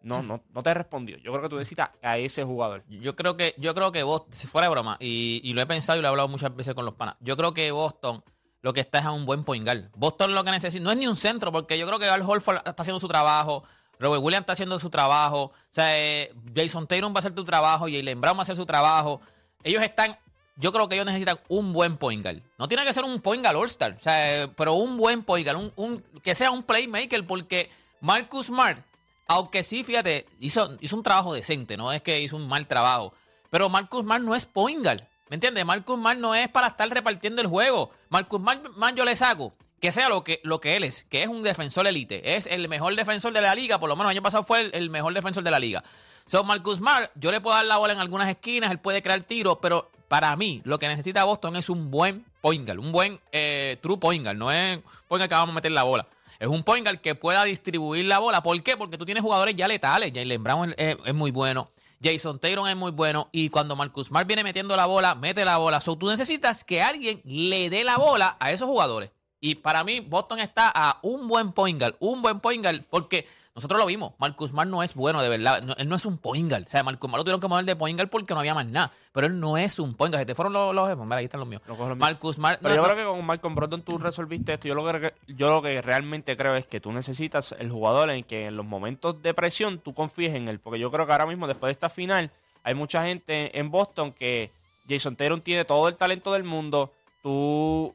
no, 0.02 0.22
no, 0.22 0.42
no 0.54 0.64
te 0.64 0.74
respondió. 0.74 1.18
Yo 1.18 1.32
creo 1.32 1.44
que 1.44 1.50
tú 1.50 1.56
necesitas 1.56 1.92
a 2.02 2.18
ese 2.18 2.44
jugador. 2.44 2.84
Yo 2.90 3.16
creo 3.16 3.38
que, 3.38 3.56
yo 3.58 3.74
creo 3.74 3.92
que 3.92 4.04
Boston, 4.04 4.34
si 4.34 4.48
fuera 4.48 4.68
broma, 4.68 4.98
y, 5.00 5.54
lo 5.54 5.62
he 5.62 5.66
pensado 5.66 5.98
y 5.98 6.02
lo 6.02 6.08
he 6.08 6.10
hablado 6.10 6.28
muchas 6.28 6.54
veces 6.56 6.74
con 6.76 6.86
los 6.86 6.96
panas, 6.96 7.16
yo 7.22 7.38
creo 7.38 7.54
que 7.54 7.72
Boston 7.72 8.24
lo 8.62 8.74
que 8.74 8.82
está 8.82 9.00
es 9.00 9.06
a 9.06 9.12
un 9.12 9.26
buen 9.26 9.44
point 9.44 9.66
guard. 9.66 9.90
Boston 9.96 10.34
lo 10.34 10.44
que 10.44 10.52
necesita, 10.52 10.84
no 10.84 10.92
es 10.92 10.98
ni 10.98 11.08
un 11.08 11.16
centro, 11.16 11.52
porque 11.52 11.78
yo 11.78 11.86
creo 11.88 12.00
que 12.00 12.06
Al 12.06 12.22
Holford 12.22 12.58
está 12.58 12.82
haciendo 12.82 13.00
su 13.00 13.08
trabajo, 13.08 13.64
Robert 14.00 14.24
Williams 14.24 14.44
está 14.44 14.54
haciendo 14.54 14.80
su 14.80 14.90
trabajo. 14.90 15.44
O 15.44 15.54
sea, 15.70 15.98
eh, 15.98 16.34
Jason 16.54 16.88
Tatum 16.88 17.14
va 17.14 17.18
a 17.18 17.20
hacer 17.20 17.34
tu 17.34 17.46
trabajo. 17.46 17.86
Jalen 17.86 18.20
Brown 18.20 18.36
va 18.36 18.42
a 18.42 18.44
hacer 18.44 18.56
su 18.56 18.66
trabajo. 18.66 19.22
Ellos 19.64 19.82
están. 19.84 20.18
Yo 20.56 20.72
creo 20.72 20.88
que 20.88 20.96
ellos 20.96 21.06
necesitan 21.08 21.40
un 21.48 21.74
buen 21.74 21.98
point 21.98 22.22
guard. 22.24 22.40
No 22.60 22.68
tiene 22.68 22.86
que 22.86 22.94
ser 22.94 23.04
un 23.04 23.20
point 23.22 23.44
guard 23.44 23.58
All-Star. 23.58 23.96
O 24.00 24.04
sea, 24.04 24.48
pero 24.56 24.74
un 24.74 24.98
buen 24.98 25.24
point 25.24 25.46
guard. 25.46 25.58
Un, 25.58 25.74
un- 25.76 26.00
que 26.22 26.36
sea 26.36 26.52
un 26.52 26.64
playmaker. 26.64 27.26
Porque 27.26 27.70
Marcus 28.02 28.48
Smart, 28.48 28.80
aunque 29.28 29.64
sí, 29.64 29.84
fíjate, 29.84 30.26
hizo, 30.40 30.78
hizo 30.80 30.96
un 30.96 31.04
trabajo 31.04 31.34
decente. 31.34 31.76
No 31.78 31.92
es 31.92 32.02
que 32.02 32.22
hizo 32.22 32.36
un 32.36 32.48
mal 32.48 32.68
trabajo. 32.68 33.14
Pero 33.50 33.68
Marcus 33.70 34.02
Smart 34.04 34.24
no 34.24 34.36
es 34.36 34.46
point 34.46 34.84
guard. 34.84 35.02
¿Me 35.30 35.36
entiendes? 35.36 35.66
Marcus 35.66 35.96
Smart 35.96 36.20
no 36.20 36.36
es 36.36 36.48
para 36.50 36.68
estar 36.68 36.88
repartiendo 36.90 37.42
el 37.42 37.48
juego. 37.48 37.90
Marcus 38.10 38.40
Smart, 38.40 38.96
yo 38.96 39.06
le 39.06 39.16
saco 39.16 39.54
que 39.80 39.92
sea 39.92 40.08
lo 40.08 40.24
que, 40.24 40.40
lo 40.44 40.62
que 40.62 40.76
él 40.78 40.84
es, 40.84 41.04
que 41.06 41.24
es 41.24 41.28
un 41.28 41.42
defensor 41.44 41.88
elite. 41.88 42.36
Es 42.36 42.46
el 42.46 42.70
mejor 42.70 42.96
defensor 42.96 43.34
de 43.34 43.42
la 43.42 43.56
liga. 43.56 43.80
Por 43.80 43.90
lo 43.90 43.96
menos 43.96 44.12
el 44.12 44.18
año 44.18 44.22
pasado 44.24 44.44
fue 44.44 44.60
el, 44.62 44.72
el 44.76 44.90
mejor 44.92 45.14
defensor 45.14 45.44
de 45.44 45.52
la 45.52 45.60
liga. 45.60 45.84
So, 46.28 46.44
Marcus 46.44 46.78
Smart, 46.78 47.12
yo 47.16 47.32
le 47.32 47.42
puedo 47.42 47.56
dar 47.56 47.66
la 47.66 47.78
bola 47.78 47.92
en 47.94 48.00
algunas 48.00 48.30
esquinas, 48.30 48.72
él 48.72 48.80
puede 48.80 49.02
crear 49.02 49.22
tiros, 49.24 49.58
pero 49.62 49.92
para 50.08 50.36
mí 50.36 50.62
lo 50.66 50.80
que 50.80 50.88
necesita 50.88 51.24
Boston 51.24 51.56
es 51.56 51.70
un 51.70 51.90
buen 51.92 52.26
point 52.42 52.70
un 52.70 52.92
buen 52.92 53.20
eh, 53.32 53.78
true 53.82 53.98
point. 53.98 54.26
No 54.36 54.52
es 54.52 54.80
point 55.08 55.24
que 55.28 55.34
vamos 55.34 55.52
a 55.52 55.56
meter 55.56 55.72
la 55.72 55.84
bola. 55.84 56.08
Es 56.40 56.48
un 56.48 56.64
point 56.64 56.86
guard 56.86 57.00
que 57.00 57.16
pueda 57.16 57.44
distribuir 57.46 58.06
la 58.06 58.20
bola. 58.20 58.44
¿Por 58.44 58.62
qué? 58.64 58.76
Porque 58.76 58.98
tú 58.98 59.06
tienes 59.06 59.24
jugadores 59.24 59.56
ya 59.56 59.68
letales. 59.68 60.12
Jalen 60.14 60.44
Brown 60.44 60.74
es, 60.78 60.98
es- 61.06 61.14
muy 61.14 61.32
bueno. 61.32 61.70
Jason 62.04 62.38
Taylor 62.40 62.68
es 62.70 62.76
muy 62.76 62.92
bueno. 62.92 63.30
Y 63.32 63.48
cuando 63.50 63.78
Marcus 63.78 64.08
Smart 64.08 64.28
viene 64.28 64.44
metiendo 64.44 64.76
la 64.76 64.86
bola, 64.88 65.16
mete 65.16 65.46
la 65.46 65.58
bola. 65.58 65.80
So, 65.80 65.96
tú 65.98 66.10
necesitas 66.10 66.66
que 66.66 66.82
alguien 66.82 67.22
le 67.24 67.70
dé 67.70 67.86
la 67.86 67.98
bola 67.98 68.36
a 68.42 68.52
esos 68.52 68.68
jugadores. 68.68 69.12
Y 69.40 69.56
para 69.56 69.86
mí, 69.86 70.02
Boston 70.02 70.40
está 70.40 70.70
a 70.76 71.00
un 71.02 71.28
buen 71.30 71.54
point. 71.54 71.82
Un 72.00 72.22
buen 72.22 72.42
point. 72.42 72.66
Porque 72.90 73.26
nosotros 73.56 73.80
lo 73.80 73.86
vimos. 73.86 74.14
Marcus 74.18 74.50
Smart 74.50 74.70
no 74.70 74.82
es 74.82 74.96
bueno, 74.96 75.22
de 75.22 75.30
verdad. 75.30 75.62
No- 75.62 75.76
él 75.78 75.88
no 75.88 75.96
es 75.96 76.06
un 76.06 76.18
point 76.18 76.50
guard. 76.50 76.64
O 76.64 76.68
sea, 76.68 76.82
Marcus 76.84 77.08
Smart 77.08 77.20
lo 77.20 77.24
tuvieron 77.24 77.40
que 77.40 77.48
mover 77.48 77.66
de 77.66 77.76
point 77.76 77.98
guard 77.98 78.10
porque 78.10 78.34
no 78.34 78.40
había 78.40 78.54
más 78.56 78.66
nada. 78.66 78.92
Pero 79.12 79.28
él 79.28 79.40
no 79.40 79.58
es 79.58 79.78
un 79.80 79.94
point 79.94 80.12
guard. 80.14 80.22
Se 80.22 80.26
te 80.26 80.36
fueron 80.36 80.54
los, 80.54 80.74
los 80.74 80.90
jefes. 80.90 81.04
Mira, 81.04 81.18
ahí 81.18 81.26
están 81.26 81.40
los 81.40 81.48
míos. 81.50 81.62
Los. 81.68 81.98
Marcus 81.98 82.36
Smart. 82.38 82.60
Pero 82.62 82.70
no- 82.70 82.76
yo 82.82 82.88
no- 82.88 82.94
creo 82.94 83.06
que 83.14 83.18
con 83.18 83.26
Malcolm 83.26 83.54
Brogdon 83.56 83.82
tú 83.84 83.98
resolviste 84.00 84.54
esto. 84.54 84.68
Yo 84.68 84.74
lo, 84.76 84.84
que, 85.00 85.14
yo 85.28 85.50
lo 85.52 85.62
que 85.62 85.82
realmente 85.82 86.36
creo 86.36 86.56
es 86.56 86.68
que 86.68 86.80
tú 86.80 86.92
necesitas 86.92 87.56
el 87.60 87.70
jugador 87.72 88.10
en 88.10 88.24
que 88.24 88.48
en 88.48 88.58
los 88.58 88.66
momentos 88.66 89.22
de 89.22 89.34
presión 89.36 89.78
tú 89.80 89.94
confíes 89.94 90.34
en 90.34 90.48
él. 90.48 90.60
Porque 90.60 90.80
yo 90.80 90.90
creo 90.90 91.06
que 91.06 91.12
ahora 91.12 91.26
mismo, 91.28 91.46
después 91.48 91.68
de 91.70 91.74
esta 91.74 91.90
final, 91.90 92.32
hay 92.64 92.74
mucha 92.74 93.04
gente 93.06 93.58
en 93.60 93.70
Boston 93.70 94.14
que 94.14 94.50
Jason 94.90 95.16
Taylor 95.16 95.40
tiene 95.42 95.64
todo 95.64 95.88
el 95.88 95.96
talento 95.96 96.34
del 96.34 96.44
mundo. 96.44 96.92
Tú 97.22 97.94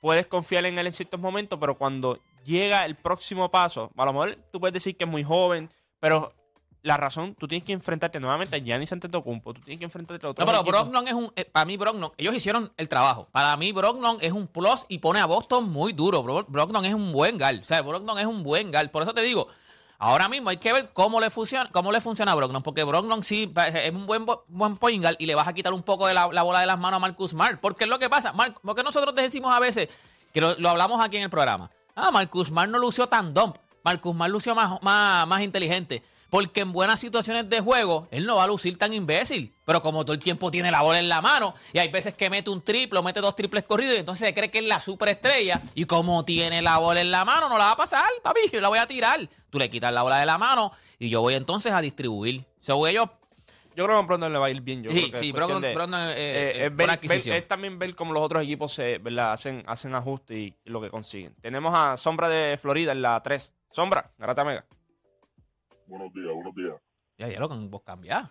puedes 0.00 0.26
confiar 0.26 0.64
en 0.64 0.78
él 0.78 0.86
en 0.86 0.92
ciertos 0.92 1.20
momentos, 1.20 1.58
pero 1.60 1.76
cuando 1.76 2.18
llega 2.44 2.84
el 2.86 2.96
próximo 2.96 3.50
paso, 3.50 3.90
a 3.96 4.04
lo 4.04 4.12
mejor 4.12 4.38
tú 4.52 4.60
puedes 4.60 4.74
decir 4.74 4.96
que 4.96 5.04
es 5.04 5.10
muy 5.10 5.24
joven, 5.24 5.70
pero 6.00 6.32
la 6.84 6.96
razón, 6.96 7.36
tú 7.36 7.46
tienes 7.46 7.64
que 7.64 7.72
enfrentarte 7.72 8.18
nuevamente 8.18 8.56
a 8.56 8.58
Giannis 8.58 8.90
Antetokounmpo, 8.92 9.54
tú 9.54 9.60
tienes 9.60 9.78
que 9.78 9.84
enfrentarte 9.84 10.26
a 10.26 10.30
otros 10.30 10.44
No, 10.44 10.52
pero. 10.52 10.64
Brogdon 10.64 11.06
es 11.06 11.14
un. 11.14 11.32
eh, 11.36 11.44
para 11.44 11.64
mí, 11.64 11.76
Brogdon, 11.76 12.12
ellos 12.16 12.34
hicieron 12.34 12.72
el 12.76 12.88
trabajo. 12.88 13.28
Para 13.30 13.56
mí, 13.56 13.70
Brogdon 13.70 14.18
es 14.20 14.32
un 14.32 14.48
plus 14.48 14.84
y 14.88 14.98
pone 14.98 15.20
a 15.20 15.26
Boston 15.26 15.70
muy 15.70 15.92
duro. 15.92 16.24
Bro- 16.24 16.46
Brogdon 16.48 16.84
es 16.84 16.92
un 16.94 17.12
buen 17.12 17.38
gal. 17.38 17.60
O 17.60 17.64
sea, 17.64 17.82
Brogdon 17.82 18.18
es 18.18 18.26
un 18.26 18.42
buen 18.42 18.72
gal. 18.72 18.90
Por 18.90 19.02
eso 19.04 19.14
te 19.14 19.22
digo, 19.22 19.46
ahora 19.98 20.28
mismo 20.28 20.50
hay 20.50 20.56
que 20.56 20.72
ver 20.72 20.90
cómo 20.92 21.20
le 21.20 21.30
funciona, 21.30 21.70
cómo 21.70 21.92
le 21.92 22.00
funciona 22.00 22.32
a 22.32 22.34
Brogdon. 22.34 22.64
Porque 22.64 22.82
Brogdon 22.82 23.22
sí 23.22 23.48
es 23.56 23.90
un 23.92 24.06
buen, 24.06 24.26
buen 24.48 24.76
point 24.76 25.00
guard 25.04 25.14
y 25.20 25.26
le 25.26 25.36
vas 25.36 25.46
a 25.46 25.52
quitar 25.52 25.72
un 25.72 25.84
poco 25.84 26.08
de 26.08 26.14
la, 26.14 26.26
la 26.32 26.42
bola 26.42 26.58
de 26.58 26.66
las 26.66 26.80
manos 26.80 26.96
a 26.96 27.00
Marcus 27.00 27.30
Smart. 27.30 27.60
Porque 27.60 27.84
es 27.84 27.90
lo 27.90 28.00
que 28.00 28.10
pasa. 28.10 28.32
Mar- 28.32 28.54
porque 28.60 28.82
nosotros 28.82 29.14
decimos 29.14 29.54
a 29.54 29.60
veces, 29.60 29.88
que 30.32 30.40
lo, 30.40 30.56
lo 30.58 30.68
hablamos 30.70 31.00
aquí 31.00 31.16
en 31.18 31.22
el 31.22 31.30
programa. 31.30 31.70
Ah, 31.94 32.10
Marcus 32.10 32.48
Smart 32.48 32.70
no 32.70 32.78
lució 32.78 33.06
tan 33.06 33.34
dump. 33.34 33.56
Marcus 33.84 34.14
Smart 34.14 34.30
lució 34.30 34.54
más, 34.54 34.80
más, 34.82 35.42
inteligente. 35.42 36.02
Porque 36.30 36.60
en 36.60 36.72
buenas 36.72 36.98
situaciones 36.98 37.50
de 37.50 37.60
juego, 37.60 38.08
él 38.10 38.24
no 38.24 38.36
va 38.36 38.44
a 38.44 38.46
lucir 38.46 38.78
tan 38.78 38.94
imbécil. 38.94 39.52
Pero 39.66 39.82
como 39.82 40.02
todo 40.04 40.14
el 40.14 40.18
tiempo 40.18 40.50
tiene 40.50 40.70
la 40.70 40.80
bola 40.80 40.98
en 40.98 41.10
la 41.10 41.20
mano, 41.20 41.54
y 41.74 41.78
hay 41.78 41.88
veces 41.88 42.14
que 42.14 42.30
mete 42.30 42.48
un 42.48 42.62
triple 42.62 43.00
o 43.00 43.02
mete 43.02 43.20
dos 43.20 43.36
triples 43.36 43.64
corridos, 43.64 43.96
y 43.96 43.98
entonces 43.98 44.28
se 44.28 44.34
cree 44.34 44.50
que 44.50 44.60
es 44.60 44.64
la 44.64 44.80
superestrella. 44.80 45.60
Y 45.74 45.84
como 45.84 46.24
tiene 46.24 46.62
la 46.62 46.78
bola 46.78 47.02
en 47.02 47.10
la 47.10 47.26
mano, 47.26 47.50
no 47.50 47.58
la 47.58 47.64
va 47.64 47.70
a 47.72 47.76
pasar, 47.76 48.08
papi, 48.22 48.40
yo 48.50 48.62
la 48.62 48.68
voy 48.68 48.78
a 48.78 48.86
tirar. 48.86 49.28
Tú 49.50 49.58
le 49.58 49.68
quitas 49.68 49.92
la 49.92 50.02
bola 50.02 50.20
de 50.20 50.26
la 50.26 50.38
mano, 50.38 50.72
y 50.98 51.10
yo 51.10 51.20
voy 51.20 51.34
entonces 51.34 51.72
a 51.72 51.82
distribuir. 51.82 52.46
So, 52.60 52.86
ellos, 52.86 53.10
Yo 53.74 53.84
creo 53.84 53.96
que 53.98 54.02
a 54.04 54.06
Brogdon 54.06 54.32
le 54.32 54.38
va 54.38 54.46
a 54.46 54.50
ir 54.50 54.60
bien. 54.60 54.82
Yo 54.82 54.90
sí, 54.90 55.00
creo 55.00 55.10
que 55.12 55.18
sí, 55.18 55.32
Brogdon, 55.32 55.62
de- 55.62 55.74
Brogdon, 55.74 56.00
eh, 56.00 56.12
Eh, 56.12 56.16
eh, 56.16 56.50
es, 56.50 56.58
ver- 56.58 56.70
buena 56.72 56.92
ver- 56.92 56.98
adquisición. 56.98 57.36
es 57.36 57.48
también 57.48 57.78
ver 57.78 57.94
cómo 57.94 58.12
los 58.12 58.22
otros 58.22 58.42
equipos 58.42 58.72
se, 58.72 58.98
¿verdad? 58.98 59.32
Hacen, 59.32 59.62
hacen 59.66 59.94
ajustes 59.94 60.36
y 60.36 60.54
lo 60.64 60.80
que 60.80 60.90
consiguen. 60.90 61.34
Tenemos 61.40 61.72
a 61.74 61.96
Sombra 61.96 62.28
de 62.28 62.56
Florida 62.58 62.92
en 62.92 63.02
la 63.02 63.22
3. 63.22 63.54
Sombra, 63.70 64.10
Garata 64.18 64.44
Mega. 64.44 64.66
Buenos 65.86 66.12
días, 66.12 66.32
buenos 66.34 66.54
días. 66.54 66.74
Ya, 67.18 67.28
ya 67.28 67.38
lo 67.40 67.48
con 67.48 67.70
vos 67.70 67.82
cambiás. 67.82 68.30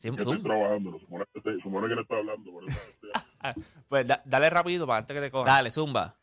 Zoom. 0.00 0.16
estoy 0.16 0.42
trabajando, 0.42 0.90
no 0.90 0.98
supone 0.98 1.24
que, 1.32 1.40
supone 1.62 1.88
que 1.88 1.94
le 1.94 2.02
está 2.02 2.16
hablando. 2.16 2.50
por 2.50 2.64
eso 2.68 2.78
estoy- 2.90 3.10
Pues 3.88 4.06
da- 4.06 4.20
dale 4.24 4.50
rápido 4.50 4.86
para 4.86 4.98
antes 4.98 5.14
que 5.14 5.20
te 5.20 5.30
coja. 5.30 5.50
Dale, 5.50 5.70
zumba. 5.70 6.16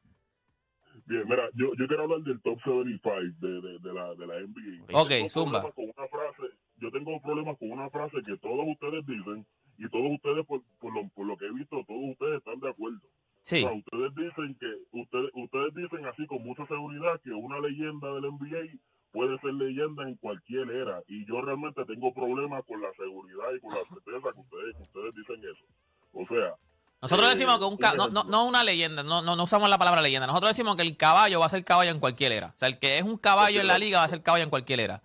Bien, 1.06 1.24
mira, 1.28 1.44
yo, 1.56 1.68
yo 1.78 1.88
quiero 1.88 2.04
hablar 2.04 2.20
del 2.20 2.42
top 2.42 2.60
75 2.60 3.10
de, 3.40 3.48
de, 3.62 3.80
de 3.80 3.94
la, 3.94 4.14
de 4.16 4.28
la 4.28 4.36
NBA. 4.42 5.00
Ok, 5.00 5.30
zumba. 5.30 5.62
Con 5.62 5.86
una 5.86 6.08
frase, 6.10 6.44
yo 6.80 6.92
tengo 6.92 7.20
problemas 7.22 7.58
con 7.58 7.72
una 7.72 7.90
frase 7.90 8.18
que 8.26 8.38
todos 8.38 8.66
ustedes 8.68 9.06
dicen 9.06 9.46
y 9.78 9.90
todos 9.90 10.12
ustedes, 10.12 10.46
por, 10.46 10.62
por, 10.80 10.94
lo, 10.94 11.08
por 11.10 11.26
lo 11.26 11.38
que 11.38 11.46
he 11.46 11.52
visto, 11.54 11.84
todos 11.88 12.12
ustedes 12.12 12.40
están 12.40 12.60
de 12.60 12.70
acuerdo. 12.70 13.00
Sí. 13.44 13.64
O 13.64 13.70
sea, 13.70 13.78
ustedes 13.78 14.16
dicen 14.16 14.58
que 14.60 14.68
ustedes 14.92 15.32
ustedes 15.34 15.74
dicen 15.74 16.06
así 16.06 16.28
con 16.28 16.44
mucha 16.44 16.66
seguridad 16.68 17.20
que 17.24 17.32
una 17.32 17.60
leyenda 17.60 18.14
del 18.14 18.32
NBA 18.32 18.78
puede 19.12 19.40
ser 19.40 19.54
leyenda 19.54 20.04
en 20.04 20.16
cualquier 20.18 20.70
era 20.70 21.02
y 21.08 21.26
yo 21.26 21.42
realmente 21.42 21.84
tengo 21.86 22.14
problemas 22.14 22.64
con 22.66 22.82
la 22.82 22.92
seguridad 22.94 23.48
y 23.56 23.60
con 23.60 23.72
la 23.72 23.82
certeza 23.90 24.34
que 24.34 24.40
ustedes 24.42 24.76
que 24.76 24.84
ustedes 24.84 25.16
dicen 25.16 25.42
eso. 25.50 25.66
O 26.14 26.28
sea, 26.28 26.56
Nosotros 27.02 27.28
Eh, 27.28 27.30
decimos 27.32 27.58
que 27.58 27.66
un 27.66 27.78
no, 27.98 28.10
no, 28.10 28.24
no 28.26 28.46
una 28.46 28.64
leyenda, 28.64 29.04
no, 29.04 29.22
no, 29.22 29.36
no 29.36 29.44
usamos 29.44 29.70
la 29.70 29.78
palabra 29.78 30.02
leyenda. 30.02 30.28
Nosotros 30.28 30.50
decimos 30.50 30.76
que 30.76 30.84
el 30.84 30.98
caballo 30.98 31.40
va 31.40 31.46
a 31.46 31.50
ser 31.50 31.64
caballo 31.64 31.92
en 31.92 32.00
cualquier 32.00 32.34
era. 32.34 32.48
O 32.48 32.58
sea, 32.58 32.68
el 32.68 32.78
que 32.78 32.98
es 32.98 33.04
un 33.04 33.18
caballo 33.18 33.62
en 33.62 33.68
la 33.68 33.78
liga 33.78 34.00
va 34.00 34.04
a 34.04 34.10
ser 34.10 34.22
caballo 34.22 34.44
en 34.44 34.50
cualquier 34.50 34.82
era. 34.82 35.02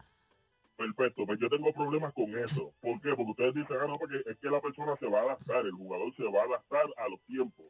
Perfecto, 0.77 1.25
pues 1.25 1.39
yo 1.41 1.49
tengo 1.49 1.73
problemas 1.73 2.13
con 2.15 2.37
eso. 2.39 2.73
¿Por 2.81 3.01
qué? 3.01 3.11
Porque 3.15 3.31
ustedes 3.31 3.55
dicen, 3.55 3.77
ah, 3.81 3.87
no, 3.87 3.97
porque 3.99 4.17
es 4.27 4.37
que 4.39 4.49
la 4.51 4.61
persona 4.61 4.97
se 4.99 5.07
va 5.07 5.21
a 5.21 5.23
adaptar, 5.23 5.65
el 5.65 5.73
jugador 5.73 6.13
se 6.17 6.25
va 6.25 6.43
a 6.43 6.45
adaptar 6.47 6.83
a 6.97 7.09
los 7.09 7.21
tiempos. 7.27 7.67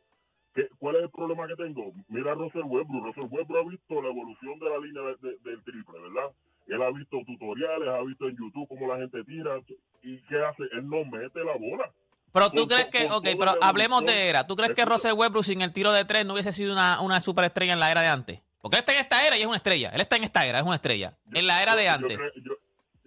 ¿Qué, 0.55 0.69
¿Cuál 0.79 0.97
es 0.97 1.03
el 1.03 1.11
problema 1.11 1.47
que 1.49 1.57
tengo? 1.57 1.93
Mira 2.09 2.33
a 2.33 2.35
Russell 2.35 2.63
Westbrook. 2.65 3.05
Russell 3.07 3.29
Westbrook 3.31 3.59
ha 3.67 3.69
visto 3.71 4.01
la 4.03 4.09
evolución 4.09 4.59
de 4.59 4.71
la 4.71 4.79
línea 4.79 5.03
de- 5.03 5.29
de- 5.29 5.37
del 5.51 5.63
triple, 5.65 5.99
¿verdad? 6.01 6.31
Él 6.69 6.81
ha 6.83 6.91
visto 6.93 7.19
tutoriales, 7.27 7.89
ha 7.89 8.03
visto 8.05 8.27
en 8.29 8.37
YouTube 8.39 8.69
cómo 8.69 8.87
la 8.89 8.97
gente 8.99 9.23
tira. 9.25 9.59
¿Y 10.03 10.23
qué 10.23 10.41
hace? 10.43 10.63
Él 10.73 10.89
no 10.89 11.05
mete 11.05 11.45
la 11.45 11.57
bola. 11.59 11.93
Pero 12.33 12.51
tú 12.51 12.57
Con- 12.57 12.69
crees 12.69 12.87
que, 12.87 13.11
ok, 13.11 13.27
pero 13.39 13.53
hablemos 13.61 14.05
de 14.07 14.29
era. 14.31 14.47
¿Tú 14.47 14.57
crees 14.57 14.73
que. 14.73 14.85
Russell 14.85 15.13
Westbrook 15.13 15.45
sin 15.45 15.61
el 15.61 15.73
tiro 15.73 15.93
de 15.93 16.05
tres 16.05 16.25
no 16.25 16.33
hubiese 16.33 16.53
sido 16.53 16.73
una, 16.73 17.01
una 17.01 17.21
superestrella 17.21 17.75
en 17.75 17.81
la 17.81 17.91
era 17.91 18.01
de 18.01 18.09
antes? 18.09 18.41
Porque 18.63 18.77
él 18.77 18.81
está 18.81 18.93
en 18.95 19.01
esta 19.01 19.27
era 19.27 19.37
y 19.37 19.41
es 19.43 19.47
una 19.47 19.57
estrella. 19.57 19.91
Él 19.91 20.01
está 20.01 20.17
en 20.17 20.25
esta 20.25 20.47
era, 20.47 20.59
es 20.59 20.65
una 20.65 20.77
estrella. 20.77 21.19
Yo- 21.27 21.39
En 21.39 21.47
la 21.47 21.63
era 21.63 21.77
de 21.77 21.85
yo 21.85 21.91
antes. 21.93 22.19
Yo, 22.43 22.54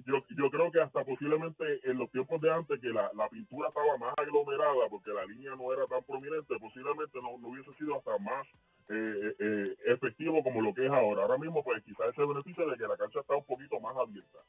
yo, 0.08 0.24
yo 0.36 0.50
creo 0.50 0.72
que 0.72 0.82
hasta 0.82 1.04
posiblemente 1.04 1.64
en 1.84 1.98
los 2.00 2.10
tiempos 2.12 2.40
de 2.42 2.50
antes, 2.52 2.80
que 2.80 2.88
la, 2.88 3.12
la 3.14 3.28
pintura 3.30 3.68
estaba 3.68 3.98
más 3.98 4.14
aglomerada 4.18 4.88
porque 4.90 5.12
la 5.12 5.26
línea 5.26 5.52
no 5.56 5.72
era 5.74 5.86
tan 5.86 6.02
prominente, 6.04 6.56
posiblemente 6.60 7.20
no, 7.22 7.38
no 7.38 7.50
hubiese 7.50 7.72
sido 7.78 7.98
hasta 7.98 8.18
más 8.18 8.48
eh, 8.90 9.36
eh, 9.40 9.76
efectivo 9.88 10.42
como 10.44 10.62
lo 10.62 10.74
que 10.74 10.86
es 10.86 10.92
ahora. 10.92 11.24
Ahora 11.24 11.38
mismo, 11.38 11.62
pues 11.64 11.84
quizás 11.84 12.08
ese 12.10 12.26
beneficio 12.26 12.66
de 12.70 12.78
que 12.78 12.88
la 12.88 12.96
cancha 12.98 13.20
está 13.20 13.36
un 13.36 13.44
poquito 13.46 13.80
más 13.82 13.96
abierta. 13.98 14.40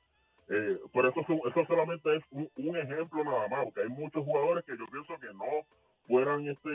Eh, 0.49 0.79
pero 0.95 1.09
eso, 1.11 1.21
es- 1.21 1.51
eso 1.51 1.67
solamente 1.67 2.17
es 2.17 2.23
un, 2.31 2.49
un 2.57 2.77
ejemplo 2.77 3.23
nada 3.25 3.49
más, 3.49 3.65
porque 3.65 3.83
hay 3.83 3.89
muchos 3.89 4.25
jugadores 4.25 4.65
que 4.65 4.79
yo 4.79 4.87
pienso 4.87 5.13
que 5.21 5.27
no 5.35 5.67
fueran 6.07 6.49
este 6.49 6.71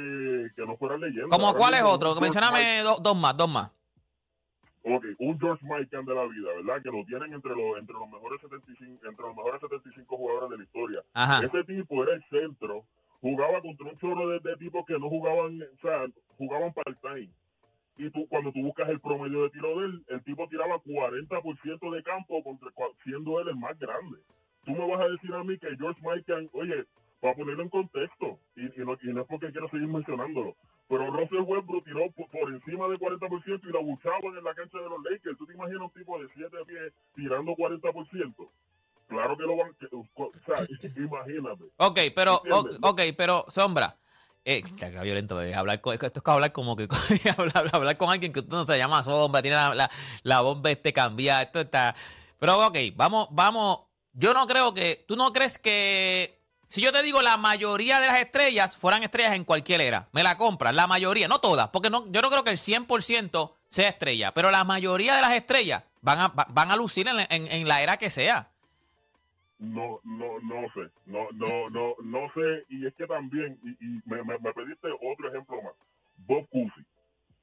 que 0.56 0.66
no 0.68 0.78
fueran 0.78 1.00
leyendas. 1.02 1.30
¿Cómo 1.32 1.48
Ahora 1.48 1.58
cuál 1.58 1.74
es 1.74 1.80
mismo, 1.82 1.96
otro? 1.96 2.10
un 2.10 2.16
George 2.20 2.22
Mencióname 2.40 2.84
do- 2.84 2.98
dos 3.02 3.16
más, 3.18 3.36
dos 3.36 3.50
más. 3.50 3.72
Ok, 4.86 5.06
un 5.20 5.40
George 5.40 5.66
Mikan 5.66 6.06
de 6.06 6.14
la 6.14 6.26
vida, 6.26 6.50
¿verdad? 6.56 6.84
Que 6.84 6.92
lo 6.92 7.06
tienen 7.06 7.34
entre 7.34 7.56
los 7.56 7.78
entre 7.80 7.94
los 7.94 8.10
mejores 8.10 8.42
75 8.42 9.08
entre 9.08 9.26
los 9.26 9.36
mejores 9.36 9.62
75 9.62 10.18
jugadores 10.18 10.50
de 10.50 10.58
la 10.58 10.64
historia. 10.64 11.04
Ajá. 11.14 11.46
Ese 11.46 11.64
tipo 11.64 12.04
era 12.04 12.14
el 12.16 12.24
centro, 12.30 12.84
jugaba 13.22 13.62
contra 13.62 13.88
un 13.88 13.98
chorro 13.98 14.28
de, 14.28 14.40
de 14.40 14.58
tipos 14.58 14.86
que 14.86 15.00
no 15.00 15.08
jugaban, 15.08 15.62
o 15.62 15.82
sea, 15.82 16.06
jugaban 16.38 16.74
part-time. 16.74 17.30
Y 17.96 18.10
tú, 18.10 18.28
cuando 18.28 18.52
tú 18.52 18.62
buscas 18.62 18.90
el 18.90 19.00
promedio 19.00 19.44
de 19.44 19.52
tiro 19.52 19.80
de 19.80 19.86
él, 19.86 20.04
el 20.10 20.24
tipo 20.24 20.48
tiraba 20.50 20.76
40% 20.80 21.96
de 21.96 22.04
campo 22.04 22.44
contra, 22.44 22.70
siendo 23.04 23.40
él 23.40 23.50
el 23.50 23.56
más 23.56 23.78
grande. 23.78 24.18
Tú 24.66 24.72
me 24.72 24.88
vas 24.88 25.02
a 25.02 25.10
decir 25.10 25.34
a 25.34 25.44
mí 25.44 25.58
que 25.60 25.78
George 25.78 26.02
Mikan, 26.02 26.50
oye, 26.54 26.86
para 27.24 27.36
ponerlo 27.36 27.64
en 27.64 27.70
contexto, 27.70 28.38
y, 28.58 28.66
y, 28.68 28.84
no, 28.84 28.98
y 29.02 29.08
no 29.16 29.22
es 29.22 29.28
porque 29.28 29.48
quiero 29.52 29.70
seguir 29.70 29.88
mencionándolo, 29.88 30.58
pero 30.90 31.08
Russell 31.10 31.40
Westbrook 31.48 31.86
tiró 31.86 32.12
por, 32.12 32.28
por 32.28 32.52
encima 32.52 32.86
del 32.90 33.00
40% 33.00 33.62
y 33.64 33.72
la 33.72 33.80
buchaban 33.80 34.36
en 34.38 34.44
la 34.44 34.54
cancha 34.54 34.78
de 34.78 34.90
los 34.90 35.00
Lakers. 35.10 35.38
¿Tú 35.38 35.46
te 35.48 35.54
imaginas 35.54 35.84
un 35.84 35.92
tipo 35.92 36.20
de 36.20 36.28
7 36.36 36.58
pies 36.68 36.92
tirando 37.16 37.54
40%? 37.54 38.50
Claro 39.08 39.38
que 39.38 39.44
lo 39.44 39.56
van, 39.56 39.74
que- 39.80 39.88
o 39.92 40.06
sea, 40.46 40.68
imagínate. 40.98 41.64
Ok, 41.78 42.00
pero, 42.14 42.42
o- 42.52 42.90
ok, 42.90 43.02
pero, 43.18 43.46
Sombra, 43.48 43.96
Eh, 44.46 44.62
está 44.66 44.90
violento, 45.02 45.42
eh, 45.42 45.56
hablar 45.56 45.80
con, 45.80 45.94
esto 45.94 46.06
es 46.08 46.22
como 46.22 46.36
hablar 46.36 46.52
como 46.52 46.76
que 46.76 46.88
hablar, 47.40 47.64
hablar 47.72 47.96
con 47.96 48.10
alguien 48.10 48.34
que 48.34 48.42
tú 48.42 48.50
no 48.58 48.66
se 48.66 48.78
llama 48.78 49.02
sombra, 49.02 49.42
tiene 49.42 49.56
la, 49.56 49.74
la, 49.74 49.90
la 50.24 50.42
bomba 50.42 50.70
este 50.70 50.92
cambiada, 50.92 51.44
esto 51.44 51.62
está. 51.62 51.96
Pero 52.40 52.68
ok, 52.68 52.76
vamos, 52.94 53.30
vamos. 53.32 53.80
Yo 54.12 54.34
no 54.34 54.46
creo 54.46 54.74
que. 54.74 55.06
¿Tú 55.08 55.16
no 55.16 55.32
crees 55.32 55.58
que 55.58 56.43
si 56.74 56.82
yo 56.82 56.92
te 56.92 57.04
digo 57.04 57.22
la 57.22 57.38
mayoría 57.38 58.00
de 58.00 58.08
las 58.08 58.20
estrellas 58.20 58.76
fueran 58.76 59.04
estrellas 59.04 59.34
en 59.34 59.44
cualquier 59.46 59.80
era? 59.80 60.08
Me 60.12 60.24
la 60.24 60.38
compras, 60.38 60.74
la 60.74 60.88
mayoría, 60.88 61.28
no 61.28 61.38
todas, 61.40 61.68
porque 61.70 61.92
no, 61.92 62.12
yo 62.12 62.20
no 62.24 62.32
creo 62.32 62.44
que 62.44 62.50
el 62.50 62.58
100% 62.58 63.54
sea 63.68 63.90
estrella, 63.90 64.34
pero 64.34 64.50
la 64.50 64.64
mayoría 64.64 65.14
de 65.16 65.22
las 65.22 65.34
estrellas 65.34 65.84
van 66.02 66.20
a, 66.20 66.28
va- 66.30 66.48
van 66.50 66.72
a 66.72 66.76
lucir 66.76 67.08
en, 67.08 67.20
en- 67.30 67.68
la 67.68 67.84
era 67.84 67.98
que 67.98 68.10
sea. 68.10 68.50
No, 69.60 70.00
no, 70.04 70.40
no 70.42 70.62
sé, 70.74 70.90
no, 71.06 71.28
no, 71.34 71.70
no, 71.70 71.94
no 72.04 72.34
sé, 72.34 72.66
y 72.70 72.88
es 72.88 72.94
que 72.96 73.06
también, 73.06 73.60
y, 73.64 74.02
me, 74.10 74.24
me, 74.24 74.40
me 74.40 74.52
pediste 74.54 74.88
otro 75.00 75.30
ejemplo 75.30 75.62
más, 75.62 75.74
Bob 76.18 76.48
Cousy, 76.50 76.84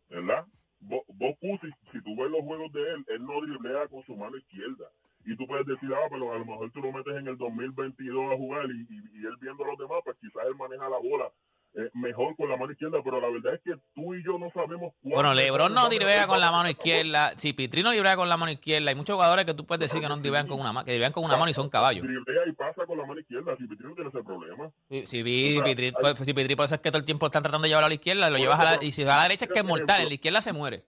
¿verdad? 0.09 0.45
Bo- 0.81 1.05
Bob 1.07 1.37
Cousy, 1.41 1.73
si 1.93 2.03
tú 2.03 2.17
ves 2.17 2.31
los 2.33 2.43
juegos 2.43 2.73
de 2.73 2.81
él, 2.83 3.05
él 3.09 3.25
no 3.25 3.41
driblea 3.41 3.87
con 3.87 4.05
su 4.07 4.17
mano 4.17 4.37
izquierda, 4.37 4.91
y 5.27 5.37
tú 5.37 5.47
puedes 5.47 5.67
decir, 5.67 5.89
ah, 5.95 6.09
pero 6.11 6.33
a 6.33 6.39
lo 6.39 6.45
mejor 6.45 6.71
tú 6.73 6.81
lo 6.81 6.93
metes 6.93 7.15
en 7.17 7.29
el 7.29 7.37
2022 7.37 8.33
a 8.33 8.37
jugar, 8.37 8.67
y, 8.67 8.81
y, 8.93 9.23
y 9.23 9.27
él 9.27 9.37
viendo 9.41 9.65
a 9.65 9.69
los 9.69 9.79
demás, 9.79 9.99
pues 10.05 10.17
quizás 10.21 10.43
él 10.47 10.55
maneja 10.57 10.89
la 10.89 10.99
bola 10.99 11.31
eh, 11.73 11.89
mejor 11.95 12.35
con 12.37 12.49
la 12.49 12.57
mano 12.57 12.73
izquierda, 12.73 12.99
pero 13.05 13.21
la 13.21 13.29
verdad 13.29 13.55
es 13.55 13.61
que 13.63 13.75
tú 13.95 14.13
y 14.13 14.25
yo 14.25 14.37
no 14.41 14.51
sabemos 14.51 14.93
cuánto- 15.01 15.15
Bueno, 15.15 15.35
LeBron 15.35 15.73
no 15.73 15.89
drivea 15.89 16.27
con 16.27 16.41
la 16.41 16.51
mano 16.51 16.69
izquierda. 16.69 17.33
Si 17.37 17.53
Pitri 17.53 17.85
no 17.85 17.91
drivea 17.91 18.17
con 18.17 18.29
la 18.29 18.37
mano 18.37 18.51
izquierda, 18.51 18.89
hay 18.91 18.97
muchos 18.97 19.15
jugadores 19.15 19.45
que 19.45 19.55
tú 19.55 19.65
puedes 19.65 19.79
decir 19.83 20.01
que 20.01 20.09
no 20.09 20.17
drivean 20.17 20.49
con 20.49 20.59
una 20.59 20.73
mano, 20.73 20.85
que 20.85 20.91
drivean 20.91 21.13
con 21.13 21.23
una 21.23 21.37
mano 21.37 21.49
y 21.49 21.55
son 21.55 21.69
caballos. 21.69 22.03
Driblea 22.05 22.43
y 22.49 22.53
pasa 22.55 22.85
con 22.87 22.99
la 22.99 23.07
mano 23.07 23.21
izquierda, 23.21 23.57
si 23.57 23.69
Pitri 23.69 23.87
no 23.87 23.95
tiene 23.95 24.11
ese 24.11 24.23
problema. 24.25 24.69
Si, 25.07 25.23
pues, 26.01 26.19
si 26.27 26.35
Pitri 26.35 26.57
por 26.57 26.65
eso 26.65 26.75
es 26.75 26.81
que 26.81 26.91
todo 26.91 26.99
el 26.99 27.05
tiempo 27.05 27.27
están 27.27 27.43
tratando 27.45 27.63
de 27.63 27.69
llevarlo 27.69 27.87
a 27.87 27.91
la 27.91 27.95
izquierda, 27.95 28.29
lo 28.31 28.37
llevas 28.39 28.59
a 28.59 28.65
la, 28.65 28.85
y 28.85 28.91
si 28.91 29.05
va 29.05 29.15
a 29.15 29.17
la 29.19 29.23
derecha 29.23 29.45
es 29.45 29.53
que 29.53 29.59
es 29.61 29.65
mortal, 29.65 30.01
en 30.03 30.09
la 30.09 30.15
izquierda 30.15 30.41
se 30.41 30.53
muere. 30.53 30.85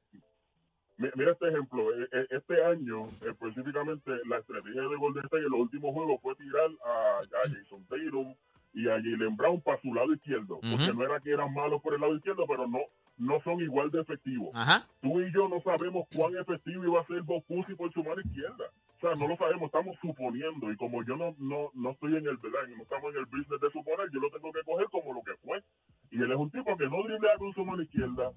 Mi- 1.03 1.11
Mira 1.17 1.33
este 1.33 1.49
ejemplo, 1.49 1.83
eh, 1.95 2.09
eh, 2.13 2.27
este 2.31 2.65
año 2.65 3.09
específicamente 3.29 4.11
la 4.27 4.39
estrategia 4.39 4.83
de 4.83 4.97
Golden 4.97 5.25
State 5.25 5.45
en 5.45 5.51
los 5.51 5.61
últimos 5.61 5.93
juegos 5.95 6.21
fue 6.23 6.35
tirar 6.37 6.71
a, 6.87 7.19
a 7.21 7.49
Jason 7.49 7.85
Tatum 7.89 8.35
y 8.75 8.89
a 8.89 8.93
Jalen 8.93 9.37
Brown 9.37 9.61
para 9.61 9.81
su 9.83 9.93
lado 9.93 10.13
izquierdo, 10.15 10.59
porque 10.61 10.91
Ujú. 10.91 10.95
no 10.95 11.05
era 11.05 11.21
que 11.21 11.31
eran 11.33 11.53
malos 11.53 11.83
por 11.83 11.95
el 11.95 12.01
lado 12.01 12.15
izquierdo, 12.17 12.45
pero 12.47 12.67
no 12.67 12.79
no 13.19 13.41
son 13.43 13.61
igual 13.61 13.91
de 13.91 14.01
efectivos. 14.01 14.49
Ajá. 14.55 14.87
Tú 15.03 15.21
y 15.21 15.31
yo 15.35 15.47
no 15.49 15.61
sabemos 15.61 16.07
cuán 16.17 16.35
efectivo 16.37 16.83
iba 16.83 17.01
a 17.03 17.07
ser 17.07 17.21
Bob 17.23 17.45
Cousy 17.47 17.75
por 17.75 17.93
su 17.93 18.03
mano 18.03 18.21
izquierda. 18.23 18.65
O 18.97 19.01
sea, 19.01 19.15
no 19.15 19.29
lo 19.29 19.37
sabemos, 19.37 19.67
estamos 19.67 19.97
suponiendo 20.01 20.73
y 20.73 20.77
como 20.77 21.05
yo 21.05 21.17
no 21.17 21.35
no 21.39 21.71
no 21.75 21.91
estoy 21.91 22.17
en 22.17 22.27
el 22.27 22.37
¿verdad? 22.39 22.61
no 22.75 22.83
estamos 22.83 23.13
en 23.13 23.19
el 23.21 23.27
business 23.27 23.61
de 23.61 23.71
suponer, 23.71 24.09
yo 24.13 24.19
lo 24.21 24.31
tengo 24.31 24.51
que 24.53 24.63
coger 24.65 24.87
como 24.91 25.13
lo 25.13 25.23
que 25.23 25.37
fue. 25.45 25.63
Y 26.11 26.23
él 26.23 26.31
es 26.33 26.39
un 26.39 26.51
tipo 26.51 26.77
que 26.77 26.89
no 26.89 27.03
driblea 27.03 27.37
con 27.39 27.53
su 27.53 27.65
mano 27.65 27.83
izquierda, 27.83 28.31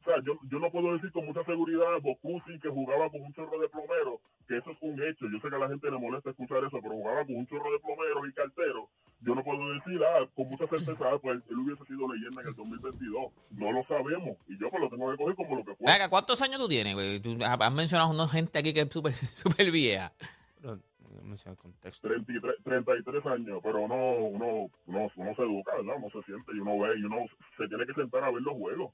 o 0.00 0.04
sea, 0.04 0.14
yo, 0.24 0.38
yo 0.50 0.58
no 0.58 0.70
puedo 0.70 0.94
decir 0.94 1.12
con 1.12 1.26
mucha 1.26 1.44
seguridad 1.44 2.00
Bocusi 2.00 2.58
que 2.60 2.70
jugaba 2.70 3.10
con 3.10 3.20
un 3.20 3.34
chorro 3.34 3.58
de 3.60 3.68
plomero, 3.68 4.20
que 4.48 4.56
eso 4.56 4.70
es 4.70 4.78
un 4.80 4.94
hecho. 5.02 5.28
Yo 5.28 5.38
sé 5.40 5.50
que 5.50 5.56
a 5.56 5.58
la 5.58 5.68
gente 5.68 5.90
le 5.90 5.98
molesta 5.98 6.30
escuchar 6.30 6.64
eso, 6.64 6.78
pero 6.80 6.94
jugaba 6.94 7.24
con 7.26 7.36
un 7.36 7.46
chorro 7.46 7.70
de 7.70 7.78
plomeros 7.80 8.28
y 8.28 8.32
carteros. 8.32 8.88
Yo 9.20 9.34
no 9.34 9.44
puedo 9.44 9.60
decir, 9.74 10.00
ah, 10.02 10.26
con 10.34 10.48
mucha 10.48 10.66
certeza, 10.68 11.04
ah, 11.04 11.18
pues 11.20 11.42
él 11.50 11.58
hubiese 11.58 11.84
sido 11.84 12.10
leyenda 12.10 12.40
en 12.40 12.48
el 12.48 12.54
2022. 12.54 13.32
No 13.50 13.72
lo 13.72 13.84
sabemos. 13.84 14.38
Y 14.48 14.58
yo 14.58 14.70
pues 14.70 14.80
lo 14.80 14.88
tengo 14.88 15.10
que 15.10 15.18
coger 15.18 15.36
como 15.36 15.56
lo 15.56 15.64
que 15.66 15.74
fue. 15.76 15.92
Venga, 15.92 16.08
¿cuántos 16.08 16.40
años 16.40 16.58
tú 16.58 16.68
tienes, 16.68 16.94
güey? 16.94 17.20
Tú 17.20 17.36
has 17.44 17.60
has 17.60 17.72
mencionado 17.72 18.10
una 18.10 18.26
gente 18.26 18.58
aquí 18.58 18.72
que 18.72 18.80
es 18.80 18.90
súper 18.90 19.12
súper 19.12 19.70
vieja. 19.70 20.14
Pero, 20.62 20.76
no 20.76 21.22
menciona 21.24 21.52
el 21.52 21.58
contexto. 21.58 22.08
33, 22.08 22.54
33 22.64 23.26
años, 23.26 23.60
pero 23.62 23.82
uno, 23.82 24.14
uno, 24.14 24.70
uno, 24.86 25.10
uno 25.14 25.34
se 25.34 25.42
educa, 25.42 25.76
¿verdad? 25.76 25.96
Uno 25.98 26.08
se 26.10 26.22
siente 26.22 26.52
y 26.54 26.60
uno 26.60 26.78
ve 26.78 26.98
y 26.98 27.04
uno 27.04 27.26
se 27.58 27.68
tiene 27.68 27.84
que 27.84 27.92
sentar 27.92 28.24
a 28.24 28.30
ver 28.30 28.40
los 28.40 28.54
juegos. 28.54 28.92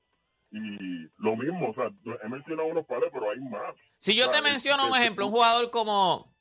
Y 0.53 1.09
lo 1.19 1.37
mismo, 1.37 1.71
o 1.71 1.75
sea, 1.75 1.91
he 2.25 2.29
mencionado 2.29 2.69
unos 2.69 2.87
pares, 2.87 3.11
pero 3.13 3.31
hay 3.31 3.39
más. 3.41 3.75
Si 3.99 4.15
yo 4.15 4.23
O 4.29 4.33
sea, 4.33 4.41
te 4.41 4.47
es- 4.47 4.53
menciono 4.53 4.87
un 4.87 4.95
es- 4.95 5.01
ejemplo, 5.01 5.27
un 5.27 5.33
jugador 5.33 5.71
como... 5.71 6.33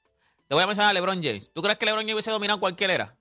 Te 0.47 0.53
voy 0.53 0.63
a 0.63 0.67
mencionar 0.67 0.91
a 0.91 0.93
LeBron 0.93 1.21
James. 1.23 1.51
¿Tú 1.53 1.61
crees 1.61 1.77
que 1.77 1.85
LeBron 1.85 2.03
James 2.03 2.13
hubiese 2.13 2.31
dominado 2.31 2.59
cualquier 2.59 2.91
era? 2.91 3.15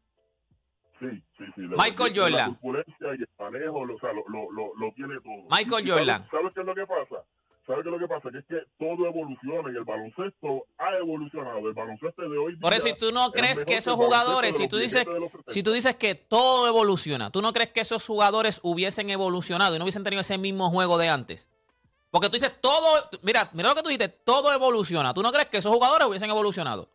Sí, 1.00 1.06
sí, 1.38 1.44
sí. 1.54 1.60
Michael 1.62 2.12
Jordan. 2.14 2.54
turbulencia 2.60 3.06
y 3.18 3.22
el 3.22 3.28
manejo, 3.38 3.84
lo- 3.84 3.94
o 3.94 3.98
sea, 3.98 4.12
lo, 4.12 4.24
lo, 4.28 4.50
lo, 4.52 4.74
lo 4.76 4.92
tiene 4.92 5.14
todo. 5.20 5.42
Michael 5.50 5.84
Y- 5.84 5.88
y 5.88 5.88
¿sabes- 5.90 5.90
Jordan. 5.98 6.28
¿Sabes 6.30 6.52
qué 6.54 6.60
es 6.60 6.66
lo 6.66 6.74
que 6.74 6.86
pasa? 6.86 7.16
¿Sabes 7.66 7.82
qué 7.82 7.88
es 7.88 7.92
lo 7.92 7.98
que 7.98 8.08
pasa? 8.08 8.30
Que 8.30 8.38
es 8.38 8.44
que 8.44 8.62
todo 8.78 9.06
evoluciona 9.06 9.72
y 9.72 9.76
el 9.76 9.84
baloncesto 9.84 10.66
ha 10.76 10.96
evolucionado. 10.98 11.66
El 11.66 11.72
baloncesto 11.72 12.28
de 12.28 12.38
hoy 12.38 12.56
Por 12.56 12.70
día 12.70 12.78
eso, 12.78 12.88
si 12.88 12.96
tú 12.96 13.12
no 13.12 13.26
es 13.26 13.32
crees 13.32 13.64
que 13.64 13.76
esos 13.76 13.94
jugadores, 13.94 14.56
si 14.56 14.68
tú 14.68 14.76
dices, 14.76 15.04
billetes 15.04 15.14
de 15.14 15.20
los 15.20 15.30
70. 15.30 15.52
si 15.52 15.62
tú 15.62 15.72
dices 15.72 15.96
que 15.96 16.14
todo 16.14 16.68
evoluciona, 16.68 17.30
¿tú 17.30 17.40
no 17.40 17.52
crees 17.52 17.70
que 17.70 17.80
esos 17.80 18.06
jugadores 18.06 18.60
hubiesen 18.62 19.08
evolucionado 19.08 19.74
y 19.74 19.78
no 19.78 19.84
hubiesen 19.84 20.04
tenido 20.04 20.20
ese 20.20 20.36
mismo 20.36 20.70
juego 20.70 20.98
de 20.98 21.08
antes? 21.08 21.50
Porque 22.10 22.28
tú 22.28 22.34
dices 22.34 22.52
todo, 22.60 22.86
mira, 23.22 23.50
mira 23.54 23.70
lo 23.70 23.74
que 23.74 23.82
tú 23.82 23.88
dijiste, 23.88 24.08
todo 24.08 24.52
evoluciona. 24.52 25.14
¿Tú 25.14 25.22
no 25.22 25.32
crees 25.32 25.48
que 25.48 25.56
esos 25.56 25.72
jugadores 25.72 26.06
hubiesen 26.06 26.30
evolucionado? 26.30 26.88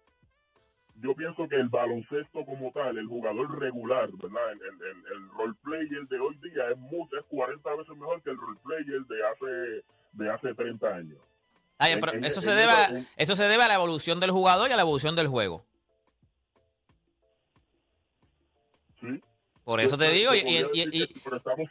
yo 1.01 1.15
pienso 1.15 1.47
que 1.47 1.55
el 1.55 1.69
baloncesto 1.69 2.45
como 2.45 2.71
tal, 2.71 2.97
el 2.97 3.07
jugador 3.07 3.57
regular, 3.59 4.09
¿verdad? 4.21 4.51
El, 4.51 4.61
el, 4.61 4.81
el, 4.81 4.97
el 5.15 5.29
role 5.29 5.53
player 5.63 6.07
de 6.07 6.19
hoy 6.19 6.35
día 6.43 6.69
es, 6.71 6.77
mucho, 6.77 7.17
es 7.17 7.25
40 7.25 7.75
veces 7.75 7.97
mejor 7.97 8.21
que 8.21 8.31
el 8.31 8.37
role 8.37 8.59
player 8.63 9.01
de 9.05 9.27
hace, 9.27 9.83
de 10.11 10.29
hace 10.31 10.53
30 10.53 10.87
años. 10.87 11.17
Ay, 11.77 11.97
pero 11.99 12.13
en- 12.13 12.25
eso 12.25 12.39
en- 12.41 12.45
se 12.45 12.51
en- 12.51 12.57
debe 12.57 12.71
a, 12.71 12.89
eso 13.17 13.35
se 13.35 13.43
debe 13.45 13.63
a 13.63 13.67
la 13.67 13.75
evolución 13.75 14.19
del 14.19 14.31
jugador 14.31 14.69
y 14.69 14.73
a 14.73 14.75
la 14.75 14.81
evolución 14.81 15.15
del 15.15 15.27
juego. 15.27 15.63
¿sí? 18.99 19.21
Por 19.63 19.79
eso 19.79 19.97
te 19.97 20.09
digo, 20.11 20.33
y, 20.35 20.39
y- 20.39 20.65
y- 20.73 21.07
que- 21.07 21.19
pero, 21.23 21.37
estamos 21.37 21.67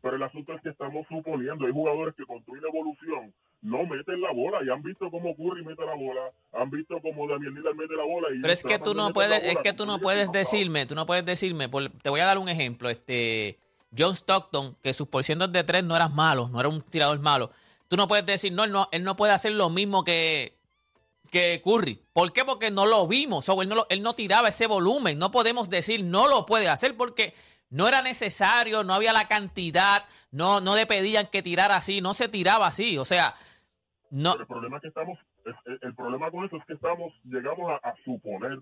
pero 0.00 0.16
el 0.16 0.22
asunto 0.22 0.52
es 0.54 0.62
que 0.62 0.70
estamos 0.70 1.06
suponiendo, 1.08 1.66
hay 1.66 1.72
jugadores 1.72 2.14
que 2.16 2.24
construyen 2.24 2.64
evolución, 2.64 3.32
no 3.60 3.84
meten 3.84 4.20
la 4.20 4.32
bola, 4.32 4.58
y 4.64 4.70
han 4.70 4.82
visto 4.82 5.08
cómo 5.10 5.36
Curry 5.36 5.64
mete 5.64 5.84
la 5.84 5.94
bola, 5.94 6.22
han 6.52 6.70
visto 6.70 6.96
cómo 7.00 7.28
Daniel 7.28 7.54
Lillard 7.54 7.74
mete 7.76 7.94
la 7.94 8.04
bola. 8.04 8.28
Y 8.34 8.40
Pero 8.40 8.52
es 8.52 8.64
que 8.64 8.78
tú 8.78 8.94
no 8.94 9.12
puedes, 9.12 9.42
es 9.44 9.48
bola, 9.54 9.62
que 9.62 9.72
tú 9.72 9.86
no 9.86 9.98
puedes 10.00 10.32
decirme, 10.32 10.86
tú 10.86 10.94
no 10.96 11.06
puedes 11.06 11.24
decirme, 11.24 11.68
por- 11.68 11.88
te 11.90 12.10
voy 12.10 12.20
a 12.20 12.24
dar 12.26 12.38
un 12.38 12.48
ejemplo, 12.48 12.88
este 12.90 13.58
John 13.96 14.14
Stockton, 14.16 14.74
que 14.82 14.92
sus 14.94 15.06
porcientos 15.06 15.52
de 15.52 15.62
tres 15.62 15.84
no 15.84 15.94
eran 15.94 16.14
malos, 16.14 16.50
no 16.50 16.58
era 16.58 16.68
un 16.68 16.80
tirador 16.82 17.20
malo. 17.20 17.50
Tú 17.92 17.98
no 17.98 18.08
puedes 18.08 18.24
decir, 18.24 18.54
no, 18.54 18.64
él 18.64 18.72
no, 18.72 18.88
él 18.90 19.04
no 19.04 19.16
puede 19.16 19.34
hacer 19.34 19.52
lo 19.52 19.68
mismo 19.68 20.02
que, 20.02 20.56
que 21.30 21.60
Curry. 21.62 22.02
¿Por 22.14 22.32
qué? 22.32 22.42
Porque 22.42 22.70
no 22.70 22.86
lo 22.86 23.06
vimos, 23.06 23.46
o 23.50 23.60
él, 23.60 23.68
no 23.68 23.84
él 23.90 24.02
no 24.02 24.14
tiraba 24.14 24.48
ese 24.48 24.66
volumen. 24.66 25.18
No 25.18 25.30
podemos 25.30 25.68
decir 25.68 26.02
no 26.02 26.26
lo 26.26 26.46
puede 26.46 26.70
hacer 26.70 26.96
porque 26.96 27.34
no 27.68 27.86
era 27.86 28.00
necesario, 28.00 28.82
no 28.82 28.94
había 28.94 29.12
la 29.12 29.28
cantidad, 29.28 30.06
no, 30.30 30.62
no 30.62 30.74
le 30.74 30.86
pedían 30.86 31.26
que 31.26 31.42
tirara 31.42 31.76
así, 31.76 32.00
no 32.00 32.14
se 32.14 32.28
tiraba 32.28 32.66
así. 32.66 32.96
O 32.96 33.04
sea, 33.04 33.34
no, 34.08 34.36
el 34.36 34.46
problema 34.46 34.80
que 34.80 34.88
estamos, 34.88 35.18
es- 35.44 35.78
el, 35.82 35.94
problema 35.94 36.30
con 36.30 36.46
eso 36.46 36.56
es 36.56 36.64
que 36.64 36.72
estamos, 36.72 37.12
llegamos 37.24 37.72
a, 37.72 37.90
a 37.90 37.94
suponer, 38.06 38.58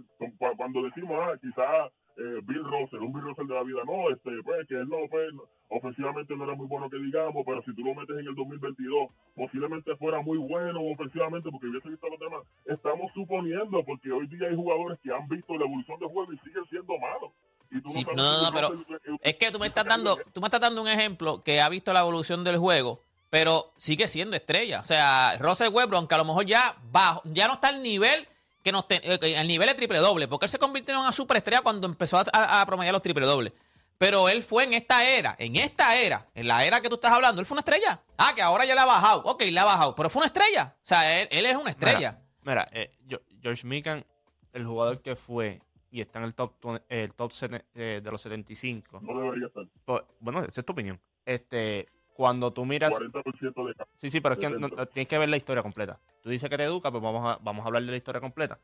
cuando 0.56 0.82
decimos, 0.82 1.20
ah, 1.22 1.38
quizá 1.40 1.88
eh, 2.20 2.40
Bill 2.44 2.64
Russell, 2.64 3.00
un 3.00 3.12
Bill 3.12 3.24
Russell 3.24 3.46
de 3.48 3.54
la 3.54 3.62
vida, 3.62 3.80
no, 3.86 4.10
este, 4.10 4.30
pues, 4.44 4.68
que 4.68 4.74
él 4.74 4.88
no, 4.88 5.08
pues, 5.08 5.32
ofensivamente 5.68 6.36
no 6.36 6.44
era 6.44 6.54
muy 6.54 6.66
bueno 6.66 6.90
que 6.90 6.98
digamos, 6.98 7.42
pero 7.46 7.62
si 7.62 7.74
tú 7.74 7.82
lo 7.82 7.94
metes 7.94 8.18
en 8.18 8.26
el 8.26 8.34
2022, 8.34 9.08
posiblemente 9.34 9.96
fuera 9.96 10.20
muy 10.20 10.36
bueno 10.36 10.80
ofensivamente 10.92 11.50
porque 11.50 11.68
hubiese 11.68 11.88
visto 11.88 12.08
los 12.08 12.20
demás. 12.20 12.42
Estamos 12.66 13.10
suponiendo, 13.14 13.82
porque 13.84 14.12
hoy 14.12 14.26
día 14.26 14.48
hay 14.48 14.56
jugadores 14.56 14.98
que 15.02 15.12
han 15.12 15.26
visto 15.28 15.56
la 15.56 15.64
evolución 15.64 15.98
del 15.98 16.08
juego 16.08 16.32
y 16.32 16.38
siguen 16.38 16.64
siendo 16.68 16.92
malos. 16.98 17.32
Y 17.70 17.80
tú 17.80 17.88
Sí, 17.90 18.02
sabes 18.02 18.16
no, 18.16 18.22
no, 18.22 18.42
no, 18.42 18.52
pero 18.52 18.68
Russell, 18.70 18.94
eh, 18.96 19.18
Es 19.22 19.34
que 19.36 19.50
tú 19.50 19.58
me 19.58 19.66
eh, 19.66 19.68
estás 19.68 19.86
dando, 19.86 20.18
tú 20.34 20.40
me 20.40 20.46
estás 20.48 20.60
dando 20.60 20.82
un 20.82 20.88
ejemplo 20.88 21.42
que 21.42 21.60
ha 21.60 21.68
visto 21.68 21.92
la 21.92 22.00
evolución 22.00 22.44
del 22.44 22.58
juego, 22.58 23.00
pero 23.30 23.72
sigue 23.78 24.08
siendo 24.08 24.36
estrella. 24.36 24.80
O 24.80 24.84
sea, 24.84 25.38
Russell 25.38 25.72
Westbrook, 25.72 26.00
aunque 26.00 26.14
a 26.16 26.18
lo 26.18 26.24
mejor 26.24 26.44
ya 26.44 26.76
bajo, 26.90 27.22
ya 27.24 27.46
no 27.46 27.54
está 27.54 27.68
al 27.68 27.82
nivel 27.82 28.26
que 28.62 28.72
nos 28.72 28.86
te- 28.88 29.00
eh, 29.02 29.38
al 29.38 29.46
nivel 29.48 29.68
de 29.68 29.74
triple 29.74 29.98
doble, 29.98 30.28
porque 30.28 30.46
él 30.46 30.50
se 30.50 30.58
convirtió 30.58 30.94
en 30.94 31.00
una 31.00 31.12
superestrella 31.12 31.62
cuando 31.62 31.86
empezó 31.86 32.18
a, 32.18 32.24
a- 32.32 32.60
a 32.60 32.66
promediar 32.66 32.92
los 32.92 33.02
triple 33.02 33.26
dobles. 33.26 33.52
Pero 33.98 34.28
él 34.30 34.42
fue 34.42 34.64
en 34.64 34.72
esta 34.72 35.04
era, 35.06 35.36
en 35.38 35.56
esta 35.56 35.94
era, 35.98 36.26
en 36.34 36.48
la 36.48 36.64
era 36.64 36.80
que 36.80 36.88
tú 36.88 36.94
estás 36.94 37.12
hablando, 37.12 37.40
él 37.40 37.46
fue 37.46 37.54
una 37.56 37.60
estrella. 37.60 38.00
Ah, 38.16 38.32
que 38.34 38.40
ahora 38.40 38.64
ya 38.64 38.74
le 38.74 38.80
ha 38.80 38.86
bajado. 38.86 39.22
Ok, 39.24 39.42
le 39.42 39.60
ha 39.60 39.64
bajado, 39.64 39.94
pero 39.94 40.08
fue 40.08 40.20
una 40.20 40.26
estrella. 40.26 40.74
O 40.78 40.80
sea, 40.86 41.20
él, 41.20 41.28
él 41.30 41.44
es 41.44 41.56
una 41.56 41.70
estrella. 41.70 42.18
Mira, 42.42 42.66
eh, 42.72 42.96
yo- 43.06 43.20
George 43.42 43.66
Mikan, 43.66 44.06
el 44.54 44.64
jugador 44.64 45.02
que 45.02 45.16
fue 45.16 45.60
y 45.90 46.00
está 46.00 46.18
en 46.20 46.24
el 46.24 46.34
top, 46.34 46.54
20 46.64 46.84
el 46.88 47.12
top 47.14 47.30
sete- 47.32 47.64
eh, 47.74 48.00
de 48.02 48.10
los 48.10 48.22
75. 48.22 49.00
No 49.02 49.20
debería 49.20 49.48
estar. 49.48 49.64
Pues, 49.84 50.02
bueno, 50.18 50.42
esa 50.44 50.60
es 50.62 50.64
tu 50.64 50.72
opinión. 50.72 50.98
Este, 51.26 51.86
cuando 52.20 52.52
tú 52.52 52.66
miras 52.66 52.92
40% 52.92 53.64
de 53.66 53.74
Sí, 53.96 54.10
sí, 54.10 54.20
pero 54.20 54.34
es 54.34 54.38
que 54.38 54.50
no- 54.50 54.56
70. 54.56 54.76
no- 54.76 54.86
tienes 54.88 55.08
que 55.08 55.16
ver 55.16 55.28
la 55.30 55.38
historia 55.38 55.62
completa. 55.62 55.98
Tú 56.22 56.28
dices 56.28 56.50
que 56.50 56.56
te 56.58 56.64
educa, 56.64 56.90
pues 56.90 57.02
vamos 57.02 57.26
a, 57.26 57.38
vamos 57.42 57.64
a 57.64 57.68
hablar 57.68 57.82
de 57.82 57.90
la 57.92 57.96
historia 57.96 58.20
completa. 58.20 58.58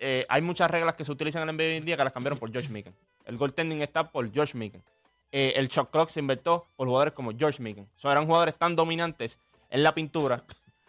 Eh, 0.00 0.26
hay 0.28 0.42
muchas 0.42 0.68
reglas 0.68 0.96
que 0.96 1.04
se 1.04 1.12
utilizan 1.12 1.44
en 1.44 1.48
el 1.50 1.54
NBA 1.54 1.64
hoy 1.70 1.76
en 1.76 1.84
día 1.84 1.96
que 1.96 2.02
las 2.02 2.12
cambiaron 2.12 2.36
por 2.40 2.50
George 2.50 2.72
Mikan. 2.72 2.92
El 3.24 3.36
goaltending 3.36 3.82
está 3.82 4.10
por 4.10 4.28
George 4.32 4.58
Mikan. 4.58 4.82
Eh, 5.30 5.52
el 5.54 5.68
shot 5.68 5.92
clock 5.92 6.10
se 6.10 6.18
inventó 6.18 6.66
por 6.74 6.88
jugadores 6.88 7.14
como 7.14 7.30
George 7.38 7.62
Mikan. 7.62 7.86
Sea, 7.94 8.10
eran 8.10 8.26
jugadores 8.26 8.56
tan 8.56 8.74
dominantes 8.74 9.38
en 9.70 9.84
la 9.84 9.94
pintura. 9.94 10.42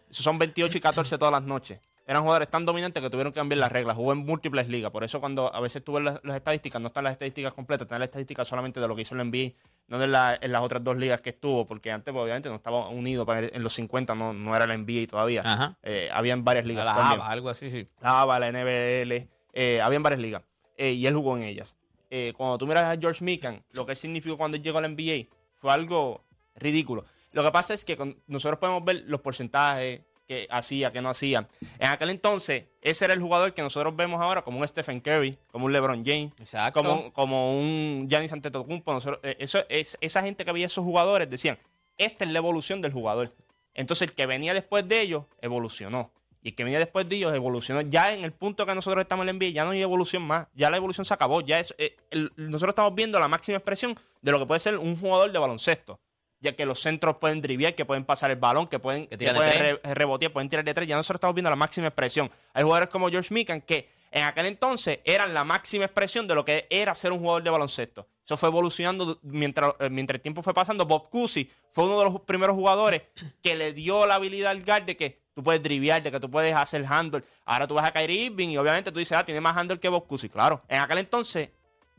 Son 0.09 0.39
28 0.39 0.79
y 0.79 0.81
14 0.81 1.15
todas 1.19 1.31
las 1.31 1.43
noches. 1.43 1.79
eran 2.07 2.23
jugadores 2.23 2.49
tan 2.49 2.65
dominantes 2.65 3.03
que 3.03 3.09
tuvieron 3.11 3.31
que 3.31 3.39
cambiar 3.39 3.59
las 3.59 3.71
reglas. 3.71 3.95
Jugó 3.95 4.13
en 4.13 4.25
múltiples 4.25 4.67
ligas. 4.67 4.89
Por 4.91 5.03
eso 5.03 5.19
cuando 5.19 5.53
a 5.53 5.59
veces 5.59 5.83
tuve 5.83 6.01
las, 6.01 6.19
las 6.23 6.37
estadísticas, 6.37 6.81
no 6.81 6.87
están 6.87 7.03
las 7.03 7.11
estadísticas 7.13 7.53
completas, 7.53 7.85
están 7.85 7.99
las 7.99 8.07
estadísticas 8.07 8.47
solamente 8.47 8.79
de 8.79 8.87
lo 8.87 8.95
que 8.95 9.03
hizo 9.03 9.13
el 9.13 9.21
NBA, 9.29 9.53
no 9.89 10.05
la- 10.07 10.37
en 10.39 10.51
las 10.51 10.61
otras 10.61 10.83
dos 10.83 10.95
ligas 10.97 11.19
que 11.21 11.31
estuvo, 11.31 11.65
porque 11.65 11.91
antes 11.91 12.13
pues, 12.13 12.23
obviamente 12.23 12.47
no 12.49 12.55
estaba 12.55 12.87
unido, 12.89 13.25
para- 13.25 13.47
en 13.47 13.63
los 13.63 13.73
50 13.73 14.15
no, 14.15 14.33
no 14.33 14.55
era 14.55 14.65
la 14.67 14.75
NBA 14.75 15.07
todavía. 15.07 15.75
Eh, 15.83 16.09
habían 16.13 16.43
varias 16.43 16.65
ligas. 16.65 16.85
La 16.85 16.93
también. 16.93 17.21
Algo 17.21 17.49
así, 17.49 17.69
sí. 17.71 17.85
la 18.01 18.21
ABA, 18.21 18.39
la 18.39 18.47
NBL, 18.51 19.27
eh, 19.53 19.81
habían 19.81 20.03
varias 20.03 20.21
ligas. 20.21 20.43
eh, 20.77 20.93
y 20.93 21.05
él 21.07 21.13
jugó 21.15 21.35
en 21.35 21.43
ellas. 21.43 21.75
Eh, 22.09 22.31
cuando 22.37 22.57
tú 22.57 22.65
miras 22.65 22.83
a 22.85 22.97
George 22.99 23.21
Mikan, 23.23 23.61
lo 23.71 23.85
que 23.85 23.91
él 23.91 23.97
significó 23.97 24.37
cuando 24.37 24.55
él 24.55 24.63
llegó 24.63 24.77
a 24.77 24.81
la 24.81 24.87
NBA 24.87 25.27
fue 25.55 25.73
algo 25.73 26.23
ridículo. 26.55 27.03
Lo 27.33 27.43
que 27.43 27.51
pasa 27.51 27.73
es 27.73 27.83
que 27.83 27.97
con- 27.97 28.17
nosotros 28.27 28.59
podemos 28.59 28.83
ver 28.85 29.03
los 29.05 29.19
porcentajes 29.21 30.01
que 30.29 30.47
hacía, 30.51 30.91
que 30.91 31.01
no 31.01 31.09
hacía. 31.09 31.47
En 31.79 31.89
aquel 31.89 32.11
entonces, 32.11 32.65
ese 32.81 33.05
era 33.05 33.15
el 33.15 33.19
jugador 33.19 33.51
que 33.55 33.63
nosotros 33.63 33.95
vemos 33.95 34.21
ahora 34.21 34.43
como 34.43 34.59
un 34.59 34.67
Stephen 34.67 34.99
Curry, 34.99 35.39
como 35.51 35.65
un 35.65 35.73
LeBron 35.73 36.05
James, 36.05 36.31
Exacto. 36.39 36.83
como, 36.83 37.11
como 37.11 37.59
un 37.59 38.05
Giannis 38.07 38.31
Antetokounmpo. 38.31 38.93
Nosotros, 38.93 39.19
eh, 39.23 39.37
eso, 39.39 39.63
es, 39.69 39.97
esa 40.01 40.21
gente 40.21 40.45
que 40.45 40.51
veía 40.51 40.67
esos 40.67 40.83
jugadores 40.85 41.27
decían, 41.31 41.57
esta 41.97 42.25
es 42.25 42.31
la 42.31 42.37
evolución 42.37 42.79
del 42.79 42.93
jugador. 42.93 43.33
Entonces 43.73 44.07
el 44.07 44.13
que 44.13 44.27
venía 44.27 44.53
después 44.53 44.87
de 44.87 45.01
ellos 45.01 45.23
evolucionó. 45.41 46.11
Y 46.43 46.49
el 46.49 46.55
que 46.55 46.63
venía 46.63 46.77
después 46.77 47.09
de 47.09 47.15
ellos 47.15 47.33
evolucionó. 47.35 47.81
Ya 47.81 48.13
en 48.13 48.23
el 48.23 48.31
punto 48.31 48.67
que 48.67 48.75
nosotros 48.75 49.01
estamos 49.01 49.23
en 49.23 49.29
el 49.29 49.35
NBA, 49.37 49.49
ya 49.49 49.65
no 49.65 49.71
hay 49.71 49.81
evolución 49.81 50.21
más. 50.21 50.45
Ya 50.53 50.69
la 50.69 50.77
evolución 50.77 51.05
se 51.05 51.13
acabó. 51.15 51.41
Ya 51.41 51.59
es, 51.59 51.73
eh, 51.79 51.97
el- 52.11 52.31
nosotros 52.37 52.73
estamos 52.73 52.93
viendo 52.93 53.19
la 53.19 53.27
máxima 53.27 53.57
expresión 53.57 53.97
de 54.21 54.31
lo 54.31 54.37
que 54.37 54.45
puede 54.45 54.59
ser 54.59 54.77
un 54.77 54.95
jugador 54.95 55.31
de 55.31 55.39
baloncesto. 55.39 55.99
Ya 56.41 56.55
que 56.55 56.65
los 56.65 56.79
centros 56.81 57.17
pueden 57.17 57.41
driviar, 57.41 57.75
que 57.75 57.83
pueden 57.85 58.05
pasar 58.05 58.31
el 58.31 58.37
balón, 58.37 58.67
que 58.67 58.79
pueden, 58.79 59.07
Que 59.07 59.17
que 59.17 59.33
pueden 59.33 59.79
re- 59.83 59.93
rebotear, 59.93 60.31
pueden 60.31 60.47
tirar 60.49 60.63
de 60.63 60.73
tres. 60.73 60.87
Ya 60.87 60.95
nosotros 60.95 61.17
estamos 61.17 61.35
viendo 61.35 61.49
la 61.49 61.55
máxima 61.57 61.87
expresión. 61.87 62.31
Hay 62.53 62.63
jugadores 62.63 62.89
como 62.89 63.09
George 63.09 63.33
Mikan 63.33 63.61
que 63.61 63.89
en 64.11 64.23
aquel 64.23 64.45
entonces 64.47 64.99
eran 65.03 65.33
la 65.33 65.43
máxima 65.43 65.85
expresión 65.85 66.27
de 66.27 66.35
lo 66.35 66.43
que 66.45 66.65
era 66.69 66.95
ser 66.95 67.11
un 67.11 67.19
jugador 67.19 67.43
de 67.43 67.49
baloncesto. 67.49 68.07
Eso 68.25 68.37
fue 68.37 68.49
evolucionando 68.49 69.19
mientras, 69.23 69.73
eh, 69.79 69.89
mientras 69.89 70.15
el 70.15 70.21
tiempo 70.21 70.41
fue 70.41 70.53
pasando. 70.53 70.85
Bob 70.85 71.09
Cousy 71.09 71.49
fue 71.71 71.83
uno 71.83 71.99
de 71.99 72.05
los 72.05 72.21
primeros 72.21 72.55
jugadores 72.55 73.01
que 73.43 73.55
le 73.55 73.73
dio 73.73 74.05
la 74.07 74.15
habilidad 74.15 74.51
al 74.51 74.63
guard 74.63 74.83
de 74.83 74.95
que 74.95 75.19
tú 75.35 75.43
puedes 75.43 75.61
driviar, 75.61 76.01
de 76.01 76.09
que 76.11 76.19
tú 76.19 76.29
puedes 76.31 76.55
hacer 76.55 76.85
handle. 76.87 77.21
Ahora 77.45 77.67
tú 77.67 77.73
vas 77.75 77.85
a 77.85 77.91
Kyrie 77.91 78.27
Irving 78.27 78.49
y 78.49 78.57
obviamente 78.57 78.91
tú 78.91 78.99
dices, 78.99 79.17
ah, 79.17 79.25
tiene 79.25 79.41
más 79.41 79.57
handle 79.57 79.79
que 79.79 79.89
Bob 79.89 80.07
Cousy. 80.07 80.29
Claro, 80.29 80.61
en 80.69 80.79
aquel 80.79 80.99
entonces 80.99 81.49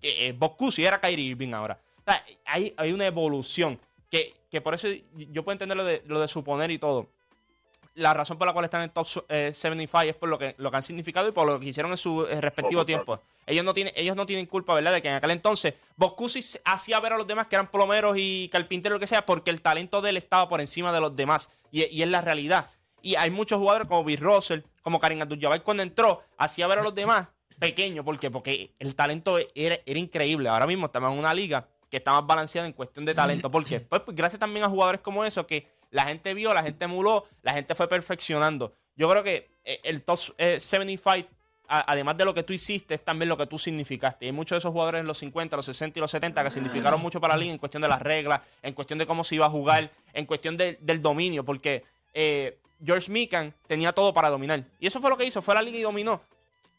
eh, 0.02 0.28
eh, 0.28 0.34
Bob 0.36 0.56
Cousy 0.56 0.84
era 0.84 0.98
Kyrie 1.00 1.26
Irving 1.26 1.52
ahora. 1.52 1.78
O 1.98 2.02
sea, 2.10 2.24
hay, 2.46 2.72
hay 2.76 2.92
una 2.92 3.06
evolución 3.06 3.78
que, 4.10 4.34
que 4.50 4.60
por 4.60 4.74
eso 4.74 4.88
yo 5.14 5.44
puedo 5.44 5.54
entender 5.54 5.76
lo 5.76 5.84
de, 5.84 6.02
lo 6.06 6.20
de 6.20 6.28
suponer 6.28 6.70
y 6.70 6.78
todo 6.78 7.08
la 7.94 8.14
razón 8.14 8.38
por 8.38 8.46
la 8.46 8.52
cual 8.52 8.64
están 8.64 8.82
en 8.82 8.90
top 8.90 9.06
eh, 9.28 9.50
75 9.52 10.00
es 10.02 10.14
por 10.14 10.28
lo 10.28 10.38
que, 10.38 10.54
lo 10.58 10.70
que 10.70 10.76
han 10.76 10.82
significado 10.82 11.28
y 11.28 11.32
por 11.32 11.46
lo 11.46 11.58
que 11.58 11.68
hicieron 11.68 11.90
en 11.90 11.96
su 11.96 12.24
eh, 12.26 12.40
respectivo 12.40 12.84
tiempo. 12.84 13.20
Ellos 13.46 13.64
no, 13.64 13.74
tienen, 13.74 13.92
ellos 13.96 14.16
no 14.16 14.26
tienen 14.26 14.46
culpa, 14.46 14.74
¿verdad? 14.74 14.92
De 14.92 15.02
que 15.02 15.08
en 15.08 15.14
aquel 15.14 15.32
entonces 15.32 15.74
Boscusi 15.96 16.40
hacía 16.64 17.00
ver 17.00 17.14
a 17.14 17.16
los 17.16 17.26
demás 17.26 17.48
que 17.48 17.56
eran 17.56 17.70
plomeros 17.70 18.16
y 18.16 18.48
carpinteros, 18.50 18.96
lo 18.96 19.00
que 19.00 19.06
sea, 19.06 19.26
porque 19.26 19.50
el 19.50 19.60
talento 19.60 20.00
de 20.00 20.10
él 20.10 20.16
estaba 20.16 20.48
por 20.48 20.60
encima 20.60 20.92
de 20.92 21.00
los 21.00 21.16
demás. 21.16 21.50
Y, 21.70 21.84
y 21.84 22.02
es 22.02 22.08
la 22.08 22.20
realidad. 22.20 22.70
Y 23.02 23.16
hay 23.16 23.30
muchos 23.30 23.58
jugadores 23.58 23.88
como 23.88 24.04
Bill 24.04 24.20
Russell, 24.20 24.60
como 24.82 25.00
Karim 25.00 25.22
Abdul-Jabbar 25.22 25.62
cuando 25.62 25.82
entró, 25.82 26.22
hacía 26.36 26.66
ver 26.66 26.78
a 26.78 26.82
los 26.82 26.94
demás 26.94 27.28
pequeños. 27.58 28.04
¿Por 28.04 28.18
qué? 28.18 28.30
Porque 28.30 28.72
el 28.78 28.94
talento 28.94 29.38
era, 29.54 29.78
era 29.84 29.98
increíble. 29.98 30.48
Ahora 30.48 30.66
mismo 30.66 30.86
estamos 30.86 31.12
en 31.12 31.18
una 31.18 31.34
liga 31.34 31.66
que 31.90 31.96
está 31.98 32.12
más 32.12 32.26
balanceada 32.26 32.66
en 32.66 32.72
cuestión 32.72 33.04
de 33.04 33.14
talento. 33.14 33.50
¿Por 33.50 33.64
qué? 33.64 33.80
Pues, 33.88 34.02
pues 34.02 34.16
gracias 34.16 34.38
también 34.40 34.64
a 34.64 34.68
jugadores 34.68 35.00
como 35.00 35.24
eso 35.24 35.46
que 35.46 35.66
la 35.90 36.04
gente 36.04 36.32
vio, 36.34 36.54
la 36.54 36.62
gente 36.62 36.84
emuló, 36.84 37.26
la 37.42 37.52
gente 37.52 37.74
fue 37.74 37.88
perfeccionando. 37.88 38.72
Yo 38.96 39.08
creo 39.10 39.22
que 39.24 39.48
eh, 39.64 39.80
el 39.82 40.02
top 40.02 40.18
eh, 40.38 40.60
75, 40.60 41.28
a- 41.68 41.90
además 41.92 42.16
de 42.16 42.24
lo 42.24 42.32
que 42.34 42.42
tú 42.44 42.52
hiciste, 42.52 42.94
es 42.94 43.04
también 43.04 43.28
lo 43.28 43.36
que 43.36 43.46
tú 43.46 43.58
significaste. 43.58 44.24
Y 44.24 44.28
hay 44.28 44.32
muchos 44.32 44.56
de 44.56 44.58
esos 44.58 44.72
jugadores 44.72 45.00
en 45.00 45.06
los 45.06 45.18
50, 45.18 45.56
los 45.56 45.66
60 45.66 45.98
y 45.98 46.00
los 46.00 46.10
70 46.10 46.44
que 46.44 46.50
significaron 46.50 47.00
mucho 47.00 47.20
para 47.20 47.34
la 47.34 47.40
liga 47.40 47.52
en 47.52 47.58
cuestión 47.58 47.80
de 47.80 47.88
las 47.88 48.00
reglas, 48.02 48.40
en 48.62 48.72
cuestión 48.74 48.98
de 48.98 49.06
cómo 49.06 49.24
se 49.24 49.34
iba 49.34 49.46
a 49.46 49.50
jugar, 49.50 49.90
en 50.12 50.26
cuestión 50.26 50.56
de- 50.56 50.78
del 50.80 51.02
dominio, 51.02 51.44
porque 51.44 51.82
eh, 52.14 52.58
George 52.84 53.10
Mikan 53.10 53.52
tenía 53.66 53.92
todo 53.92 54.12
para 54.12 54.28
dominar. 54.30 54.64
Y 54.78 54.86
eso 54.86 55.00
fue 55.00 55.10
lo 55.10 55.16
que 55.16 55.24
hizo, 55.24 55.42
fue 55.42 55.54
a 55.54 55.56
la 55.56 55.62
liga 55.62 55.78
y 55.78 55.82
dominó. 55.82 56.20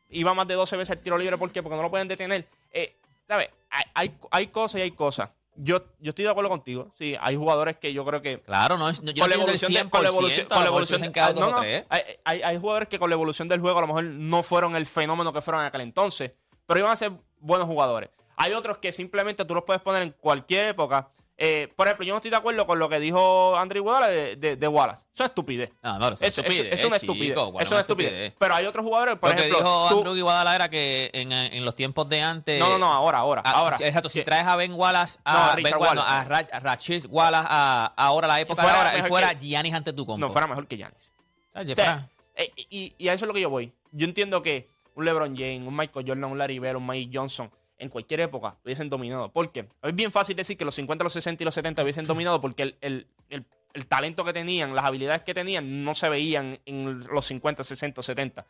Iba 0.09 0.33
más 0.33 0.47
de 0.47 0.55
12 0.55 0.75
veces 0.77 0.97
el 0.97 1.03
tiro 1.03 1.17
libre, 1.17 1.37
¿por 1.37 1.51
qué? 1.51 1.61
Porque 1.63 1.75
no 1.75 1.81
lo 1.83 1.89
pueden 1.89 2.07
detener. 2.07 2.45
Eh, 2.73 2.95
¿Sabes? 3.31 3.49
Hay, 3.69 3.83
hay, 3.93 4.17
hay 4.29 4.47
cosas 4.47 4.79
y 4.79 4.81
hay 4.81 4.91
cosas. 4.91 5.29
Yo, 5.55 5.85
yo 5.99 6.09
estoy 6.09 6.25
de 6.25 6.31
acuerdo 6.31 6.49
contigo. 6.49 6.91
Sí, 6.97 7.15
hay 7.17 7.37
jugadores 7.37 7.77
que 7.77 7.93
yo 7.93 8.03
creo 8.03 8.21
que 8.21 8.41
Claro, 8.41 8.77
no, 8.77 8.91
yo 8.91 9.21
con 9.21 9.29
la 9.29 9.35
evolución, 9.37 9.71
del 9.71 9.83
de, 9.83 9.89
100%, 9.89 9.89
con 9.89 10.03
la 10.03 10.09
evolución, 10.09 10.47
con 10.47 10.59
la 10.59 10.65
evolución 10.65 11.01
no, 11.35 11.49
no, 11.51 11.59
hay, 11.59 11.85
hay- 12.25 12.41
hay 12.41 12.57
jugadores 12.57 12.89
que 12.89 12.99
con 12.99 13.09
la 13.09 13.13
evolución 13.13 13.47
del 13.47 13.61
juego 13.61 13.77
a 13.77 13.81
lo 13.81 13.87
mejor 13.87 14.03
no 14.03 14.43
fueron 14.43 14.75
el 14.75 14.85
fenómeno 14.85 15.31
que 15.31 15.41
fueron 15.41 15.61
en 15.61 15.67
aquel 15.67 15.79
entonces, 15.79 16.33
pero 16.65 16.81
iban 16.81 16.91
a 16.91 16.95
ser 16.97 17.13
buenos 17.39 17.67
jugadores. 17.67 18.09
Hay 18.35 18.51
otros 18.51 18.79
que 18.79 18.91
simplemente 18.91 19.45
tú 19.45 19.53
los 19.55 19.63
puedes 19.63 19.81
poner 19.81 20.01
en 20.01 20.11
cualquier 20.19 20.65
época. 20.65 21.09
Eh, 21.37 21.73
por 21.75 21.87
ejemplo, 21.87 22.05
yo 22.05 22.13
no 22.13 22.17
estoy 22.17 22.29
de 22.29 22.37
acuerdo 22.37 22.67
con 22.67 22.77
lo 22.77 22.87
que 22.87 22.99
dijo 22.99 23.55
Andrew 23.57 23.83
Wallace 23.83 24.11
de, 24.13 24.35
de- 24.35 24.55
de 24.57 24.67
Wallace. 24.67 25.05
Eso 25.13 25.23
es 25.23 25.29
estupidez. 25.31 25.71
No, 25.81 25.97
no, 25.97 26.09
eso 26.09 26.23
es 26.23 26.37
estupidez, 26.37 26.65
eso- 26.67 26.73
es 26.73 26.85
una 26.85 26.99
chico, 26.99 27.13
estupidez. 27.13 28.33
Pero 28.37 28.53
hay 28.53 28.65
otros 28.67 28.85
jugadores, 28.85 29.17
por 29.17 29.31
lo 29.31 29.35
que 29.35 29.41
ejemplo. 29.47 29.59
dijo 29.63 29.89
tú- 29.89 29.97
Andrew 29.97 30.15
Iguodala 30.17 30.53
era 30.53 30.69
que 30.69 31.09
en, 31.13 31.31
en 31.31 31.65
los 31.65 31.73
tiempos 31.73 32.07
de 32.09 32.21
antes. 32.21 32.59
no, 32.59 32.69
no, 32.69 32.77
no, 32.77 32.93
ahora, 32.93 33.17
ahora. 33.19 33.41
Ah, 33.43 33.53
ahora. 33.55 33.77
exacto, 33.79 34.09
si 34.09 34.23
traes 34.23 34.45
a 34.45 34.55
Ben 34.55 34.73
Wallace, 34.73 35.19
No, 35.25 35.31
a, 35.31 35.53
a 35.53 35.55
Ben 35.55 35.65
Wallace, 35.65 35.95
no, 35.95 36.01
Wallace. 36.01 36.09
a, 36.11 36.23
Ra- 36.25 36.47
a 36.51 36.59
Rachid 36.59 37.05
Wallace, 37.09 37.47
a, 37.49 37.93
ahora 37.97 38.27
la 38.27 38.39
época 38.39 38.61
Fuera 38.61 38.77
de 38.77 38.89
ahora, 38.89 38.95
él 38.99 39.03
fuera 39.05 39.29
que- 39.33 39.39
Giannis 39.47 39.73
ante 39.73 39.93
tu 39.93 40.05
compo. 40.05 40.23
No, 40.27 40.31
fuera 40.31 40.45
mejor 40.45 40.67
que 40.67 40.77
Giannis. 40.77 41.11
Oye, 41.55 41.73
O 41.73 41.75
sea, 41.75 41.85
fuera- 41.85 42.09
eh, 42.35 42.51
y, 42.69 42.93
y 42.99 43.07
a 43.07 43.13
eso 43.13 43.25
es 43.25 43.27
lo 43.27 43.33
que 43.33 43.41
yo 43.41 43.49
voy. 43.49 43.73
Yo 43.91 44.05
entiendo 44.05 44.43
que 44.43 44.69
un 44.93 45.05
LeBron 45.05 45.35
James, 45.35 45.67
un 45.67 45.75
Michael 45.75 46.05
Jordan, 46.07 46.25
un 46.31 46.37
Larry 46.37 46.59
Bird, 46.59 46.75
un 46.75 46.85
Mike 46.85 47.09
Johnson, 47.17 47.49
en 47.81 47.89
cualquier 47.89 48.21
época 48.21 48.57
hubiesen 48.63 48.89
dominado. 48.89 49.31
¿Por 49.31 49.51
qué? 49.51 49.67
Es 49.81 49.95
bien 49.95 50.11
fácil 50.11 50.35
decir 50.35 50.55
que 50.57 50.63
los 50.65 50.75
50, 50.75 51.03
los 51.03 51.13
60 51.13 51.43
y 51.43 51.45
los 51.45 51.53
70 51.55 51.81
hubiesen 51.83 52.05
dominado 52.05 52.39
porque 52.39 52.63
el, 52.63 52.77
el- 52.81 53.07
el- 53.29 53.45
talento 53.87 54.23
que 54.23 54.33
tenían, 54.33 54.75
las 54.75 54.85
habilidades 54.85 55.21
que 55.23 55.33
tenían, 55.33 55.83
no 55.83 55.93
se 55.95 56.07
veían 56.09 56.59
en 56.65 56.99
los 57.07 57.25
50, 57.25 57.63
60, 57.63 58.01
70. 58.01 58.45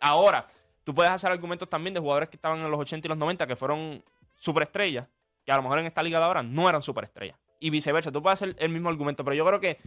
Ahora, 0.00 0.46
tú 0.84 0.94
puedes 0.94 1.10
hacer 1.12 1.30
argumentos 1.30 1.68
también 1.70 1.94
de 1.94 2.00
jugadores 2.00 2.28
que 2.28 2.36
estaban 2.36 2.58
en 2.60 2.70
los 2.70 2.78
80 2.80 3.06
y 3.06 3.08
los 3.08 3.16
90 3.18 3.46
que 3.46 3.56
fueron 3.56 4.04
superestrellas, 4.36 5.06
que 5.44 5.52
a 5.52 5.56
lo 5.56 5.62
mejor 5.62 5.78
en 5.78 5.86
esta 5.86 6.02
liga 6.02 6.18
de 6.18 6.24
ahora 6.24 6.42
no 6.42 6.68
eran 6.68 6.82
superestrellas. 6.82 7.38
Y 7.60 7.70
viceversa. 7.70 8.12
Tú 8.12 8.20
puedes 8.22 8.42
hacer 8.42 8.54
el 8.58 8.68
mismo 8.68 8.88
argumento, 8.90 9.24
pero 9.24 9.34
yo 9.34 9.46
creo 9.46 9.60
que 9.60 9.78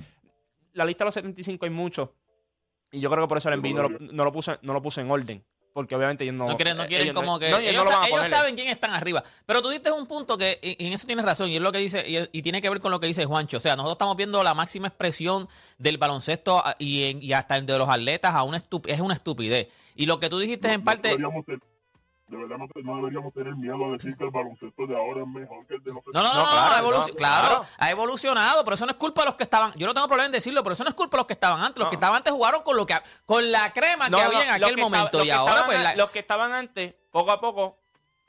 la 0.74 0.86
lista 0.86 1.04
de 1.04 1.08
los 1.08 1.14
75 1.14 1.66
hay 1.66 1.72
muchos. 1.72 2.10
Y 2.92 3.00
yo 3.02 3.10
creo 3.12 3.26
que 3.26 3.28
por 3.30 3.38
eso 3.38 3.50
el 3.50 3.60
NBA 3.62 3.70
no 3.74 3.90
lo, 3.90 4.00
no 4.14 4.24
lo 4.24 4.32
puse, 4.32 4.58
no 4.62 4.74
lo 4.74 4.82
puse 4.82 5.02
en 5.02 5.12
orden. 5.12 5.44
Porque 5.78 5.96
obviamente 5.96 6.24
ellos 6.24 6.34
no. 6.34 6.48
No 6.48 6.58
quieren, 6.58 6.76
no 6.76 6.88
quieren 6.88 7.10
ellos 7.10 7.16
como 7.22 7.38
que. 7.38 7.52
no, 7.52 7.58
ellos 7.70 7.86
no 8.10 8.24
saben 8.36 8.56
quién 8.56 8.68
están 8.70 8.94
arriba. 8.96 9.24
Pero 9.46 9.62
tú 9.62 9.70
diste 9.70 9.92
un 9.92 10.08
punto 10.08 10.36
que, 10.36 10.58
y, 10.60 10.84
y 10.84 10.88
en 10.88 10.94
eso 10.94 11.06
tienes 11.06 11.24
razón, 11.24 11.52
y 11.52 11.58
es 11.58 11.62
lo 11.62 11.72
que 11.72 11.78
dice, 11.78 12.04
y, 12.10 12.18
y 12.32 12.42
tiene 12.42 12.63
que 12.63 12.70
ver 12.72 12.80
con 12.80 12.90
lo 12.92 13.00
que 13.00 13.06
dice 13.06 13.26
Juancho. 13.26 13.58
O 13.58 13.60
sea, 13.60 13.76
nosotros 13.76 13.94
estamos 13.94 14.18
viendo 14.18 14.42
la 14.44 14.56
máxima 14.56 14.88
expresión 14.88 15.48
del 15.78 16.00
baloncesto 16.00 16.63
y, 16.80 17.04
en- 17.04 17.22
y 17.22 17.34
hasta 17.34 17.58
el 17.58 17.68
de 17.68 17.78
los 17.78 17.88
atletas 17.88 18.34
a 18.34 18.42
una 18.42 18.58
es 18.88 19.00
una 19.00 19.13
estupidez. 19.13 19.68
Y 19.96 20.08
lo 20.08 20.20
que 20.20 20.30
tú 20.32 20.40
dijiste 20.40 20.68
en 20.74 20.80
No 20.82 20.86
parte. 20.86 21.16
De 22.28 22.38
verdad 22.38 22.58
no, 22.58 22.68
no 22.84 22.96
deberíamos 22.98 23.34
tener 23.34 23.56
miedo 23.56 23.76
a 23.86 23.92
decir 23.94 24.16
que 24.18 24.24
el 24.26 24.32
baloncesto 24.32 24.86
de 24.86 24.96
ahora 24.98 25.22
es 25.22 25.28
mejor 25.28 25.66
que 25.66 25.76
el 25.76 25.84
de 25.84 25.94
los 25.94 26.04
No, 26.13 26.22
no, 26.22 26.24
no, 26.24 26.34
No, 26.34 26.44
no, 26.44 26.50
claro, 26.52 26.74
ha 26.76 26.82
evoluc- 26.82 27.08
no, 27.08 27.13
claro, 27.16 27.48
claro. 27.48 27.66
ha 27.78 27.92
evolucionado, 27.92 28.63
pero 28.66 28.76
eso 28.76 28.86
no 28.86 28.92
es 28.92 28.98
culpa 28.98 29.22
de 29.22 29.26
los 29.28 29.36
que 29.36 29.44
estaban. 29.44 29.72
Yo 29.78 29.88
no 29.88 29.94
tengo 29.94 30.08
problema 30.08 30.26
en 30.26 30.32
decirlo, 30.34 30.62
pero 30.62 30.74
eso 30.74 30.84
no 30.84 30.90
es 30.90 30.96
culpa 30.96 31.16
de 31.18 31.20
los 31.22 31.28
que 31.28 31.34
estaban 31.34 31.62
antes. 31.62 31.80
Los 31.80 31.88
que 31.90 31.96
estaban 31.96 32.18
antes 32.18 32.34
jugaron 32.34 32.63
con 32.63 32.76
lo 32.76 32.86
que 32.86 32.96
con 33.26 33.50
la 33.52 33.72
crema 33.72 34.10
No, 34.10 34.18
que 34.18 34.24
no, 34.24 34.30
había 34.30 34.44
en 34.44 34.50
aquel 34.63 34.76
que 34.76 34.82
momento. 34.82 35.24
y 35.24 35.30
ahora, 35.30 35.66
pues, 35.66 35.82
la- 35.82 35.96
los 35.96 36.12
que 36.12 36.20
estaban 36.20 36.52
antes, 36.54 36.96
poco 37.12 37.32
a 37.32 37.40
poco, 37.40 37.80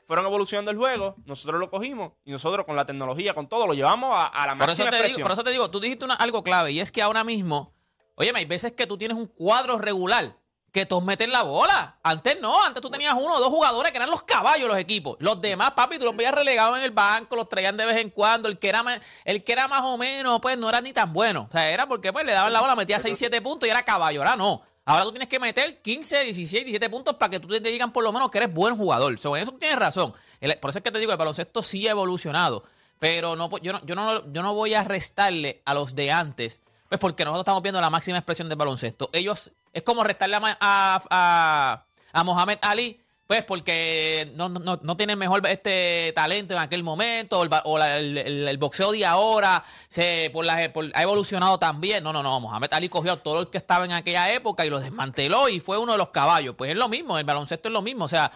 fueron 0.07 0.25
evolucionando 0.25 0.71
el 0.71 0.77
juego. 0.77 1.15
Nosotros 1.25 1.59
lo 1.59 1.69
cogimos 1.69 2.13
y 2.23 2.31
nosotros 2.31 2.65
con 2.65 2.75
la 2.75 2.85
tecnología, 2.85 3.33
con 3.35 3.47
todo, 3.47 3.67
lo 3.67 3.73
llevamos 3.73 4.15
a, 4.15 4.27
a 4.27 4.47
la 4.47 4.53
por 4.55 4.69
eso, 4.69 4.83
máxima 4.83 4.89
te 4.91 4.95
digo, 4.95 5.05
expresión. 5.05 5.23
por 5.25 5.31
eso 5.33 5.43
te 5.43 5.51
digo, 5.51 5.69
tú 5.69 5.79
dijiste 5.79 6.05
una- 6.05 6.15
algo 6.15 6.41
clave, 6.43 6.71
y 6.71 6.79
es 6.79 6.91
que 6.91 7.01
ahora 7.03 7.23
mismo, 7.23 7.75
oye, 8.15 8.31
hay 8.33 8.45
veces 8.45 8.71
que 8.71 8.87
tú 8.87 8.97
tienes 8.97 9.15
un 9.17 9.27
cuadro 9.27 9.77
regular 9.77 10.35
que 10.71 10.85
todos 10.85 11.03
meten 11.03 11.31
la 11.31 11.43
bola. 11.43 11.97
Antes 12.03 12.39
no, 12.39 12.63
antes 12.63 12.81
tú 12.81 12.89
tenías 12.89 13.13
uno 13.13 13.35
o 13.35 13.39
dos 13.39 13.49
jugadores 13.49 13.91
que 13.91 13.97
eran 13.97 14.09
los 14.09 14.23
caballos 14.23 14.67
los 14.67 14.77
equipos. 14.77 15.17
Los 15.19 15.41
demás, 15.41 15.71
papi, 15.71 15.97
tú 15.97 16.05
los 16.05 16.15
veías 16.15 16.33
relegados 16.33 16.77
en 16.77 16.83
el 16.83 16.91
banco, 16.91 17.35
los 17.35 17.49
traían 17.49 17.77
de 17.77 17.85
vez 17.85 17.97
en 17.97 18.09
cuando. 18.09 18.49
El 18.49 18.59
que 18.59 18.69
era 18.69 18.83
más, 18.83 18.99
el 19.25 19.43
que 19.43 19.51
era 19.51 19.67
más 19.67 19.81
o 19.83 19.97
menos, 19.97 20.39
pues 20.41 20.57
no 20.57 20.69
era 20.69 20.81
ni 20.81 20.93
tan 20.93 21.13
bueno. 21.13 21.47
O 21.49 21.51
sea, 21.51 21.69
era 21.69 21.87
porque 21.87 22.13
pues 22.13 22.25
le 22.25 22.33
daban 22.33 22.53
la 22.53 22.61
bola, 22.61 22.75
metía 22.75 22.99
6, 22.99 23.17
7 23.17 23.41
puntos 23.41 23.67
y 23.67 23.71
era 23.71 23.83
caballo. 23.83 24.21
Ahora 24.21 24.35
no. 24.35 24.61
Ahora 24.85 25.03
tú 25.03 25.11
tienes 25.11 25.29
que 25.29 25.39
meter 25.39 25.81
15, 25.81 26.23
16, 26.23 26.65
17 26.65 26.89
puntos 26.89 27.15
para 27.15 27.29
que 27.29 27.39
tú 27.39 27.47
te 27.47 27.59
digan 27.59 27.93
por 27.93 28.03
lo 28.03 28.11
menos 28.11 28.31
que 28.31 28.39
eres 28.39 28.51
buen 28.51 28.75
jugador. 28.75 29.19
Sobre 29.19 29.41
eso 29.41 29.51
tienes 29.51 29.77
razón. 29.77 30.13
Por 30.61 30.69
eso 30.69 30.79
es 30.79 30.83
que 30.83 30.91
te 30.91 30.99
digo, 30.99 31.11
el 31.11 31.17
baloncesto 31.17 31.61
sí 31.61 31.87
ha 31.87 31.91
evolucionado. 31.91 32.63
Pero 32.97 33.35
no, 33.35 33.49
yo, 33.59 33.73
no, 33.73 33.85
yo, 33.85 33.95
no, 33.95 34.31
yo 34.31 34.43
no 34.43 34.53
voy 34.53 34.73
a 34.73 34.83
restarle 34.83 35.61
a 35.63 35.73
los 35.73 35.95
de 35.95 36.11
antes, 36.11 36.61
pues 36.89 36.99
porque 36.99 37.23
nosotros 37.23 37.43
estamos 37.43 37.61
viendo 37.61 37.79
la 37.79 37.89
máxima 37.89 38.17
expresión 38.17 38.49
del 38.49 38.57
baloncesto. 38.57 39.09
Ellos, 39.13 39.51
es 39.71 39.83
como 39.83 40.03
restarle 40.03 40.35
a, 40.37 40.57
a, 40.59 41.85
a, 42.11 42.23
Mohamed 42.23 42.57
Ali 42.63 42.99
Pues 43.27 43.45
porque 43.45 44.31
no, 44.35 44.49
no, 44.49 44.79
no 44.81 44.97
tiene 44.97 45.15
mejor 45.15 45.45
este 45.47 46.11
talento 46.15 46.55
en 46.55 46.59
aquel 46.59 46.81
momento, 46.81 47.39
o, 47.41 47.77
el- 47.77 48.17
el 48.17 48.57
boxeo 48.57 48.91
de 48.91 49.05
ahora 49.05 49.63
se, 49.87 50.31
por 50.33 50.43
la, 50.45 50.73
por- 50.73 50.89
ha 50.95 51.03
evolucionado 51.03 51.59
también. 51.59 52.03
No, 52.03 52.11
no, 52.11 52.23
no. 52.23 52.39
Mohamed 52.39 52.73
Ali 52.73 52.89
cogió 52.89 53.11
a 53.13 53.17
todo 53.17 53.41
el 53.41 53.49
que 53.51 53.59
estaba 53.59 53.85
en 53.85 53.91
aquella 53.91 54.33
época 54.33 54.65
y 54.65 54.71
lo 54.71 54.79
desmanteló 54.79 55.47
y 55.47 55.59
fue 55.59 55.77
uno 55.77 55.91
de 55.91 55.99
los 55.99 56.09
caballos. 56.09 56.55
Pues 56.57 56.71
es 56.71 56.77
lo 56.77 56.89
mismo, 56.89 57.19
el 57.19 57.23
baloncesto 57.23 57.67
es 57.69 57.71
lo 57.73 57.83
mismo. 57.83 58.05
O 58.05 58.09
sea, 58.09 58.31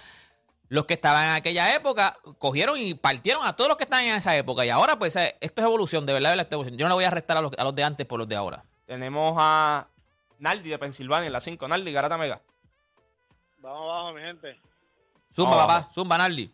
los 0.69 0.85
que 0.85 0.93
estaban 0.93 1.29
en 1.29 1.35
aquella 1.35 1.75
época 1.75 2.17
cogieron 2.39 2.77
y 2.77 2.93
partieron 2.93 3.45
a 3.45 3.55
todos 3.55 3.69
los 3.69 3.77
que 3.77 3.83
están 3.83 4.03
en 4.03 4.15
esa 4.15 4.35
época. 4.35 4.65
Y 4.65 4.69
ahora, 4.69 4.97
pues, 4.97 5.15
eh, 5.15 5.35
esto 5.41 5.61
es 5.61 5.65
evolución, 5.65 6.05
de 6.05 6.13
verdad, 6.13 6.29
de 6.29 6.33
verdad, 6.33 6.45
esta 6.45 6.55
evolución. 6.55 6.77
Yo 6.77 6.85
no 6.85 6.89
le 6.89 6.95
voy 6.95 7.03
a 7.05 7.11
restar 7.11 7.37
a 7.37 7.41
los, 7.41 7.51
a 7.57 7.63
los 7.63 7.75
de 7.75 7.83
antes 7.83 8.05
por 8.05 8.19
los 8.19 8.27
de 8.27 8.35
ahora. 8.35 8.63
Tenemos 8.85 9.35
a 9.37 9.87
Naldi 10.39 10.69
de 10.69 10.79
Pensilvania 10.79 11.27
en 11.27 11.33
la 11.33 11.41
5. 11.41 11.67
Naldi, 11.67 11.91
Garata 11.91 12.17
Mega. 12.17 12.41
Vamos 13.59 13.81
abajo, 13.83 14.13
mi 14.13 14.21
gente. 14.21 14.59
Zumba, 15.33 15.55
Vamos 15.55 15.67
papá, 15.67 15.89
zumba, 15.93 16.17
Nardi. 16.17 16.51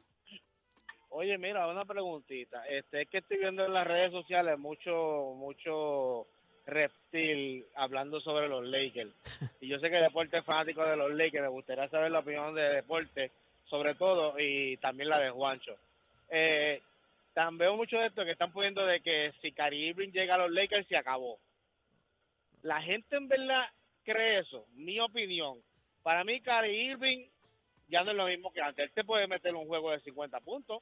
Oye, 1.09 1.37
mira, 1.37 1.67
una 1.67 1.83
preguntita. 1.85 2.65
Este, 2.67 3.01
es 3.01 3.09
que 3.09 3.17
estoy 3.17 3.37
viendo 3.37 3.65
en 3.65 3.73
las 3.73 3.85
redes 3.85 4.11
sociales 4.11 4.57
mucho, 4.59 5.33
mucho 5.35 6.27
reptil 6.65 7.65
hablando 7.75 8.21
sobre 8.21 8.47
los 8.47 8.63
Lakers. 8.63 9.11
Y 9.61 9.67
yo 9.67 9.79
sé 9.79 9.89
que 9.89 9.97
Deporte 9.97 10.37
es 10.37 10.45
fanático 10.45 10.83
de 10.83 10.95
los 10.95 11.11
Lakers. 11.11 11.43
Me 11.43 11.49
gustaría 11.49 11.89
saber 11.89 12.11
la 12.11 12.19
opinión 12.19 12.55
de 12.55 12.61
Deporte, 12.61 13.31
sobre 13.69 13.95
todo, 13.95 14.39
y 14.39 14.77
también 14.77 15.09
la 15.09 15.19
de 15.19 15.29
Juancho. 15.29 15.77
Eh, 16.29 16.81
también 17.33 17.57
veo 17.59 17.77
mucho 17.77 17.97
de 17.97 18.07
esto 18.07 18.25
que 18.25 18.31
están 18.31 18.51
poniendo 18.51 18.85
de 18.85 19.01
que 19.01 19.31
si 19.41 19.51
Kyrie 19.51 19.89
Irving 19.89 20.09
llega 20.11 20.35
a 20.35 20.39
los 20.39 20.51
Lakers 20.51 20.87
se 20.87 20.97
acabó. 20.97 21.39
La 22.63 22.81
gente 22.81 23.15
en 23.15 23.27
verdad 23.27 23.65
cree 24.03 24.39
eso. 24.39 24.65
Mi 24.73 24.99
opinión. 24.99 25.59
Para 26.03 26.23
mí, 26.23 26.41
Kyrie 26.41 26.91
Irving 26.91 27.27
ya 27.87 28.03
no 28.03 28.11
es 28.11 28.17
lo 28.17 28.25
mismo 28.25 28.51
que 28.51 28.61
antes. 28.61 28.85
Él 28.85 28.91
te 28.91 29.03
puede 29.03 29.27
meter 29.27 29.55
un 29.55 29.67
juego 29.67 29.91
de 29.91 29.99
50 30.01 30.39
puntos, 30.41 30.81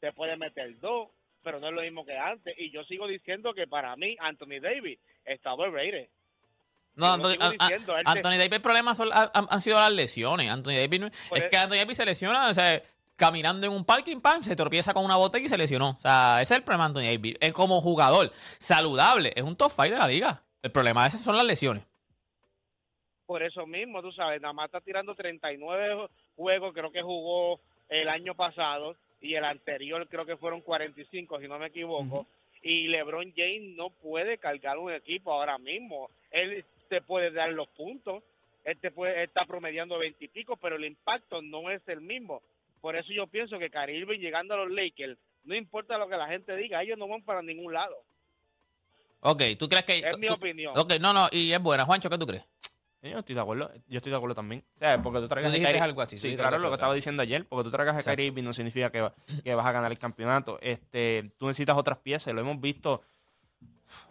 te 0.00 0.12
puede 0.12 0.36
meter 0.36 0.78
dos, 0.80 1.10
pero 1.42 1.60
no 1.60 1.68
es 1.68 1.74
lo 1.74 1.82
mismo 1.82 2.04
que 2.04 2.16
antes. 2.16 2.54
Y 2.58 2.70
yo 2.70 2.84
sigo 2.84 3.06
diciendo 3.06 3.54
que 3.54 3.66
para 3.66 3.94
mí, 3.96 4.16
Anthony 4.18 4.60
Davis 4.60 4.98
está 5.24 5.54
overrated. 5.54 6.08
No, 6.94 7.12
Anthony, 7.12 7.30
sigo 7.32 7.42
a- 7.42 7.46
a- 7.46 7.50
diciendo, 7.68 7.94
Anthony 8.04 8.30
Davis, 8.38 8.52
el 8.52 8.60
problema 8.60 8.94
son- 8.94 9.10
ha- 9.12 9.30
han, 9.32 9.60
sido 9.60 9.78
las 9.80 9.92
lesiones. 9.92 10.50
Anthony 10.50 10.72
Davis, 10.74 11.02
es 11.34 11.44
que 11.44 11.56
Anthony 11.56 11.76
Davis 11.76 11.96
se 11.96 12.04
lesiona, 12.04 12.48
o 12.50 12.54
sea, 12.54 12.82
caminando 13.16 13.66
en 13.66 13.72
un 13.72 13.84
parking, 13.84 14.20
pan, 14.20 14.42
se 14.44 14.56
tropieza 14.56 14.92
con 14.92 15.04
una 15.04 15.16
botella 15.16 15.44
y 15.46 15.48
se 15.48 15.56
lesionó. 15.58 15.90
O 15.90 16.00
sea, 16.00 16.40
ese 16.42 16.54
es 16.54 16.58
el 16.58 16.64
problema 16.64 16.84
de 16.84 16.88
Anthony 16.88 17.12
Davis. 17.16 17.36
Él 17.40 17.52
como 17.52 17.80
jugador 17.80 18.30
saludable, 18.58 19.32
es 19.34 19.42
un 19.42 19.56
top 19.56 19.70
five 19.72 19.90
de 19.90 19.98
la 19.98 20.06
liga. 20.08 20.42
El 20.62 20.70
problema 20.70 21.06
ese 21.06 21.18
son 21.18 21.36
las 21.36 21.46
lesiones. 21.46 21.84
Por 23.26 23.42
eso 23.42 23.66
mismo, 23.66 24.02
tú 24.02 24.12
sabes, 24.12 24.40
nada 24.40 24.52
más 24.52 24.66
está 24.66 24.80
tirando 24.80 25.14
39 25.14 26.08
juegos, 26.36 26.74
creo 26.74 26.90
que 26.92 27.02
jugó 27.02 27.60
el 27.88 28.08
año 28.08 28.34
pasado 28.34 28.96
y 29.20 29.34
el 29.34 29.44
anterior 29.44 30.06
creo 30.08 30.26
que 30.26 30.36
fueron 30.36 30.60
45, 30.60 31.40
si 31.40 31.48
no 31.48 31.58
me 31.58 31.68
equivoco. 31.68 32.26
Y 32.62 32.88
LeBron 32.88 33.32
James 33.36 33.76
no 33.76 33.90
puede 33.90 34.38
cargar 34.38 34.78
un 34.78 34.92
equipo 34.92 35.32
ahora 35.32 35.58
mismo. 35.58 36.10
Él 36.30 36.64
te 36.92 37.00
puede 37.00 37.30
dar 37.30 37.48
los 37.52 37.68
puntos, 37.68 38.22
él 38.64 38.76
te 38.78 38.90
puede 38.90 39.14
él 39.14 39.28
está 39.28 39.46
promediando 39.46 39.98
20 39.98 40.22
y 40.22 40.28
pico, 40.28 40.56
pero 40.58 40.76
el 40.76 40.84
impacto 40.84 41.40
no 41.40 41.70
es 41.70 41.80
el 41.88 42.02
mismo. 42.02 42.42
Por 42.82 42.96
eso 42.96 43.12
yo 43.14 43.26
pienso 43.26 43.58
que 43.58 43.70
Kyrie 43.70 43.96
Irving 44.00 44.18
llegando 44.18 44.52
a 44.52 44.58
los 44.58 44.70
Lakers, 44.70 45.16
no 45.44 45.54
importa 45.54 45.96
lo 45.96 46.06
que 46.08 46.16
la 46.18 46.28
gente 46.28 46.54
diga, 46.54 46.82
ellos 46.82 46.98
no 46.98 47.08
van 47.08 47.22
para 47.22 47.40
ningún 47.40 47.72
lado. 47.72 47.96
Ok, 49.20 49.42
¿tú 49.58 49.68
crees 49.68 49.84
que...? 49.84 49.98
Es 50.00 50.18
mi 50.18 50.26
tú- 50.26 50.34
opinión. 50.34 50.76
Ok, 50.76 50.94
no, 51.00 51.12
no, 51.14 51.28
y 51.30 51.52
es 51.52 51.60
buena. 51.62 51.84
Juancho, 51.86 52.10
¿qué 52.10 52.18
tú 52.18 52.26
crees? 52.26 52.44
Yo 53.02 53.18
estoy 53.18 53.34
de 53.34 53.40
acuerdo. 53.40 53.70
Yo 53.88 53.96
estoy 53.96 54.10
de 54.10 54.16
acuerdo 54.16 54.34
también. 54.34 54.62
O 54.76 54.78
sea, 54.78 55.02
porque 55.02 55.18
tú 55.20 55.26
traigas 55.28 55.50
Tú 55.50 55.54
a 55.54 55.58
dijiste 55.58 55.74
Kyrie- 55.78 55.82
algo 55.82 56.02
así, 56.02 56.16
Sí, 56.18 56.36
claro, 56.36 56.58
lo 56.58 56.68
que 56.68 56.74
estaba 56.74 56.94
diciendo 56.94 57.22
ayer. 57.22 57.44
Porque 57.46 57.64
tú 57.64 57.70
traigas 57.72 57.96
a 57.96 57.98
Exacto. 57.98 58.16
Kyrie 58.16 58.28
Irving 58.28 58.44
no 58.44 58.52
significa 58.52 58.90
que, 58.92 59.08
que 59.42 59.54
vas 59.56 59.66
a 59.66 59.72
ganar 59.72 59.90
el 59.90 59.98
campeonato. 59.98 60.58
Este, 60.60 61.32
tú 61.36 61.46
necesitas 61.48 61.76
otras 61.76 61.98
piezas. 61.98 62.32
Lo 62.32 62.40
hemos 62.42 62.60
visto 62.60 63.02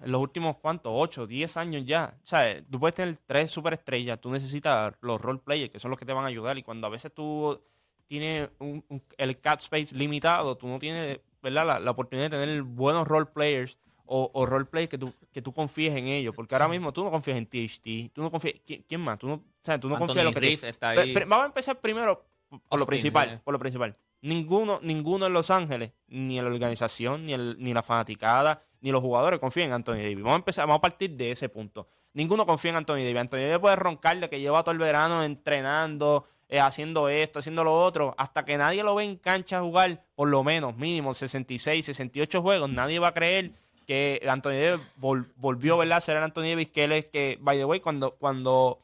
en 0.03 0.11
los 0.11 0.21
últimos, 0.21 0.57
¿cuántos? 0.57 0.91
8, 0.95 1.27
10 1.27 1.57
años 1.57 1.83
ya. 1.85 2.13
O 2.21 2.25
sea, 2.25 2.61
tú 2.69 2.79
puedes 2.79 2.95
tener 2.95 3.17
tres 3.25 3.51
superestrellas. 3.51 4.19
Tú 4.21 4.29
necesitas 4.31 4.93
los 5.01 5.19
role 5.21 5.39
players, 5.39 5.71
que 5.71 5.79
son 5.79 5.91
los 5.91 5.99
que 5.99 6.05
te 6.05 6.13
van 6.13 6.23
a 6.25 6.27
ayudar. 6.27 6.57
Y 6.57 6.63
cuando 6.63 6.87
a 6.87 6.89
veces 6.89 7.13
tú 7.13 7.61
tienes 8.07 8.49
un- 8.59 8.83
un- 8.89 9.03
el 9.17 9.39
cap 9.39 9.59
space 9.59 9.95
limitado, 9.95 10.55
tú 10.57 10.67
no 10.67 10.79
tienes, 10.79 11.19
¿verdad? 11.41 11.65
La, 11.65 11.79
la 11.79 11.91
oportunidad 11.91 12.29
de 12.29 12.37
tener 12.39 12.61
buenos 12.63 13.07
role 13.07 13.25
players 13.27 13.77
o, 14.05 14.29
o 14.33 14.45
role 14.45 14.65
players 14.65 14.89
que 14.89 14.97
tú, 14.97 15.13
que 15.31 15.41
tú 15.41 15.53
confíes 15.53 15.95
en 15.95 16.07
ellos. 16.07 16.35
Porque 16.35 16.53
ahora 16.55 16.67
mismo 16.67 16.91
tú 16.91 17.03
no 17.03 17.11
confías 17.11 17.37
en 17.37 17.45
THT. 17.45 18.11
Tú 18.13 18.21
no 18.21 18.29
confías... 18.29 18.55
¿Quién, 18.65 18.83
quién 18.87 18.99
más? 19.01 19.17
Tú 19.17 19.27
no, 19.27 19.33
o 19.35 19.41
sea, 19.63 19.77
tú 19.79 19.87
no 19.87 19.95
Anthony 19.95 20.07
confías 20.07 20.23
en 20.23 20.25
lo 20.25 20.33
que 20.33 20.39
te- 20.41 20.45
Reeves 20.47 20.63
está 20.65 20.89
ahí. 20.89 21.13
pe- 21.13 21.25
vamos 21.25 21.43
a 21.43 21.47
empezar 21.47 21.79
primero 21.79 22.25
por 22.67 22.79
lo 22.79 22.85
principal, 22.85 23.29
eh. 23.29 23.41
por 23.43 23.53
lo 23.53 23.59
principal. 23.59 23.95
Ninguno, 24.23 24.79
ninguno 24.83 25.25
en 25.27 25.33
Los 25.33 25.49
Ángeles, 25.49 25.93
ni 26.07 26.37
en 26.37 26.43
la 26.43 26.51
organización, 26.51 27.25
ni, 27.25 27.33
el, 27.33 27.55
ni 27.59 27.73
la 27.73 27.81
fanaticada, 27.81 28.61
ni 28.81 28.91
los 28.91 29.01
jugadores 29.01 29.39
confían 29.39 29.67
en 29.69 29.73
Anthony 29.73 29.93
Davis. 29.97 30.17
Vamos 30.17 30.33
a 30.33 30.35
empezar, 30.37 30.65
vamos 30.67 30.79
a 30.79 30.81
partir 30.81 31.11
de 31.11 31.31
ese 31.31 31.49
punto. 31.49 31.87
Ninguno 32.13 32.45
confía 32.45 32.71
en 32.71 32.77
Anthony 32.77 32.95
Davis. 32.97 33.17
Anthony 33.17 33.37
Davis 33.39 33.59
puede 33.59 33.75
roncarle 33.77 34.29
que 34.29 34.39
lleva 34.39 34.63
todo 34.63 34.71
el 34.73 34.79
verano 34.79 35.23
entrenando, 35.23 36.25
eh, 36.49 36.59
haciendo 36.59 37.07
esto, 37.07 37.39
haciendo 37.39 37.63
lo 37.63 37.73
otro, 37.73 38.13
hasta 38.17 38.43
que 38.43 38.57
nadie 38.57 38.83
lo 38.83 38.95
ve 38.95 39.03
en 39.05 39.15
cancha 39.15 39.59
a 39.59 39.61
jugar, 39.61 40.03
por 40.15 40.27
lo 40.27 40.43
menos, 40.43 40.75
mínimo 40.75 41.13
66, 41.13 41.85
68 41.85 42.41
juegos, 42.41 42.69
nadie 42.69 42.99
va 42.99 43.09
a 43.09 43.13
creer 43.13 43.51
que 43.87 44.21
Anthony 44.27 44.49
Davis 44.59 44.81
vol- 44.99 45.31
volvió 45.37 45.77
¿verdad? 45.77 45.97
a 45.99 46.01
ser 46.01 46.17
el 46.17 46.23
Anthony 46.23 46.49
Davis 46.49 46.69
que 46.69 46.83
él 46.83 46.91
es 46.91 47.05
que, 47.05 47.37
by 47.41 47.57
the 47.57 47.65
way, 47.65 47.79
cuando, 47.79 48.11
cuando 48.11 48.79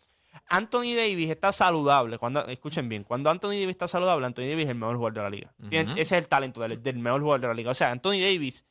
Anthony 0.50 0.96
Davis 0.96 1.30
está 1.30 1.52
saludable, 1.52 2.18
cuando 2.18 2.46
escuchen 2.48 2.88
bien, 2.88 3.04
cuando 3.04 3.30
Anthony 3.30 3.50
Davis 3.60 3.70
está 3.72 3.88
saludable, 3.88 4.26
Anthony 4.26 4.44
Davis 4.48 4.66
es 4.66 4.70
el 4.70 4.76
mejor 4.76 4.96
jugador 4.96 5.14
de 5.16 5.22
la 5.24 5.30
liga. 5.30 5.54
Tiene- 5.70 5.92
ese 5.94 6.02
es 6.02 6.12
el 6.24 6.28
talento 6.28 6.62
del, 6.62 6.82
del 6.82 6.98
mejor 7.00 7.22
jugador 7.22 7.42
de 7.42 7.48
la 7.48 7.54
liga. 7.54 7.72
O 7.72 7.76
sea, 7.76 7.92
Anthony 7.92 8.20
Davis 8.22 8.66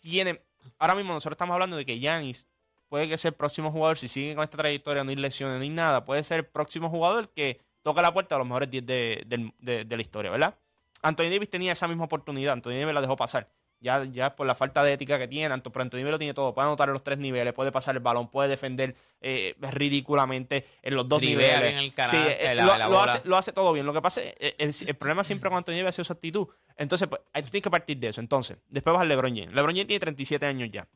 tiene, 0.00 0.38
ahora 0.78 0.94
mismo 0.94 1.12
nosotros 1.12 1.34
estamos 1.34 1.54
hablando 1.54 1.76
de 1.76 1.84
que 1.84 1.98
Giannis 1.98 2.46
puede 2.88 3.08
que 3.08 3.16
sea 3.18 3.30
el 3.30 3.34
próximo 3.34 3.70
jugador, 3.70 3.96
si 3.98 4.08
sigue 4.08 4.34
con 4.34 4.44
esta 4.44 4.56
trayectoria, 4.58 5.02
no 5.04 5.10
hay 5.10 5.16
lesiones 5.16 5.60
ni 5.60 5.70
nada, 5.70 6.04
puede 6.04 6.22
ser 6.22 6.40
el 6.40 6.46
próximo 6.46 6.90
jugador 6.90 7.30
que 7.30 7.60
toca 7.82 8.02
la 8.02 8.12
puerta 8.12 8.34
a 8.34 8.38
los 8.38 8.46
mejores 8.46 8.70
10 8.70 8.84
de, 8.86 9.24
de- 9.58 9.84
de 9.84 9.96
la 9.96 10.02
historia, 10.02 10.30
¿verdad? 10.30 10.58
Anthony 11.02 11.30
Davis 11.30 11.48
tenía 11.50 11.72
esa 11.72 11.88
misma 11.88 12.04
oportunidad, 12.04 12.52
Anthony 12.52 12.72
Davis 12.80 12.94
la 12.94 13.00
dejó 13.00 13.16
pasar. 13.16 13.50
Ya, 13.82 14.04
ya 14.04 14.36
por 14.36 14.46
la 14.46 14.54
falta 14.54 14.84
de 14.84 14.92
ética 14.92 15.18
que 15.18 15.26
tiene, 15.26 15.52
Anto- 15.52 15.72
pero 15.72 15.82
Anthony 15.82 15.98
Davis 15.98 16.12
lo 16.12 16.18
tiene 16.18 16.34
todo. 16.34 16.54
Puede 16.54 16.68
anotar 16.68 16.88
en 16.88 16.92
los 16.92 17.02
tres 17.02 17.18
niveles, 17.18 17.52
puede 17.52 17.72
pasar 17.72 17.96
el 17.96 18.00
balón, 18.00 18.28
puede 18.28 18.48
defender 18.48 18.94
eh, 19.20 19.56
ridículamente 19.60 20.64
en 20.82 20.94
los 20.94 21.08
dos 21.08 21.20
niveles. 21.20 21.60
bien 21.60 21.76
el 21.78 21.84
Sí, 21.86 21.90
carácter, 21.90 22.36
eh, 22.40 22.54
la- 22.54 22.64
lo, 22.64 22.78
la 22.78 22.88
lo 22.88 22.96
bola. 22.98 23.12
hace, 23.14 23.28
lo 23.28 23.36
hace 23.36 23.52
todo 23.52 23.72
bien. 23.72 23.84
Lo 23.84 23.92
que 23.92 24.00
pasa 24.00 24.20
es, 24.22 24.34
eh, 24.38 24.54
el, 24.58 24.72
el 24.86 24.94
problema 24.94 25.24
siempre 25.24 25.50
con 25.50 25.58
Anthony 25.58 25.72
Davis 25.72 25.88
ha 25.88 25.92
sido 25.92 26.04
su 26.04 26.12
actitud. 26.12 26.46
Entonces, 26.76 27.08
pues, 27.08 27.20
tú 27.34 27.42
tienes 27.50 27.62
que 27.62 27.70
partir 27.70 27.98
de 27.98 28.08
eso. 28.08 28.20
Entonces, 28.20 28.56
después 28.68 28.92
vas 28.94 29.02
al 29.02 29.08
LeBron 29.08 29.34
James. 29.36 29.52
LeBron 29.54 29.74
James 29.74 29.86
tiene 29.88 30.00
37 30.00 30.46
años 30.46 30.70
ya. 30.72 30.86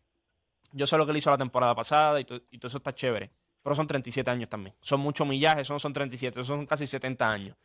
Yo 0.72 0.87
sé 0.87 0.96
lo 0.96 1.05
que 1.07 1.11
él 1.12 1.16
hizo 1.18 1.31
la 1.31 1.38
temporada 1.38 1.75
pasada 1.75 2.20
y, 2.20 2.25
to- 2.25 2.40
y 2.51 2.59
todo 2.59 2.68
eso 2.68 2.79
está 2.79 2.94
chévere. 2.94 3.31
Pero 3.62 3.75
son 3.75 3.87
37 3.88 4.31
años 4.31 4.49
también. 4.49 4.75
Son 4.81 5.01
muchos 5.01 5.27
millajes, 5.27 5.62
eso 5.62 5.72
no 5.72 5.81
son 5.81 5.92
37, 5.92 6.40
eso 6.40 6.46
son 6.55 6.66
casi 6.66 6.87
70 6.87 7.29
años. 7.31 7.57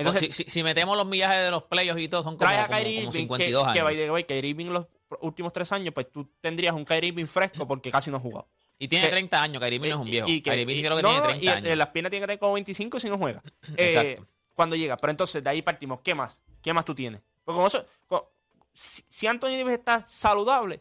Entonces, 0.00 0.34
si, 0.36 0.44
si- 0.44 0.50
si 0.50 0.62
metemos 0.62 0.96
los 0.96 1.06
millajes 1.06 1.44
de 1.44 1.50
los 1.50 1.62
playoffs 1.64 2.00
y 2.00 2.08
todo, 2.08 2.22
son 2.22 2.36
como, 2.36 2.50
a 2.50 2.54
como- 2.54 2.66
como 2.68 2.80
Irving, 2.80 3.10
52 3.12 3.62
que, 3.72 3.80
años. 3.80 3.92
que 3.94 4.10
by 4.10 4.24
Kyrie 4.24 4.50
Irving 4.50 4.66
los 4.66 4.86
últimos 5.20 5.52
tres 5.52 5.70
años, 5.72 5.92
pues 5.94 6.10
tú 6.10 6.28
tendrías 6.40 6.74
un 6.74 6.84
Kyrie 6.84 7.08
Irving 7.08 7.26
fresco 7.26 7.66
porque 7.66 7.90
casi 7.90 8.10
no 8.10 8.16
ha 8.18 8.20
jugado. 8.20 8.48
y 8.78 8.88
tiene 8.88 9.04
que- 9.04 9.10
30 9.10 9.42
años, 9.42 9.60
Kyrie 9.62 9.76
Irving 9.76 9.90
no 9.90 9.94
es 9.96 10.00
un 10.00 10.08
Y- 10.08 10.10
viejo. 10.12 10.28
y 10.28 10.40
Kyrie 10.42 10.62
Irving 10.62 10.76
y- 10.76 10.80
creo 10.82 10.96
que 10.96 11.02
no, 11.02 11.08
tiene 11.08 11.20
no, 11.22 11.26
30 11.28 11.44
y 11.44 11.48
años. 11.48 11.70
en 11.72 11.78
las 11.78 11.88
piernas 11.88 12.10
tiene 12.10 12.22
que 12.22 12.26
tener 12.28 12.38
como 12.38 12.52
25 12.54 12.98
si 13.00 13.08
no 13.10 13.18
juega. 13.18 13.42
Eh, 13.76 13.88
Exacto. 13.88 14.26
cuando 14.54 14.74
llega. 14.76 14.96
Pero 14.96 15.10
entonces 15.10 15.42
de 15.44 15.50
ahí 15.50 15.60
partimos. 15.62 16.00
¿Qué 16.02 16.14
más? 16.14 16.40
¿Qué 16.62 16.72
más 16.72 16.84
tú 16.84 16.94
tienes? 16.94 17.20
Porque 17.44 17.56
como 17.56 17.66
eso, 17.66 17.84
co- 18.06 18.32
si, 18.72 19.02
si 19.08 19.26
Anthony 19.26 19.56
Davis 19.58 19.74
está 19.74 20.02
saludable, 20.04 20.80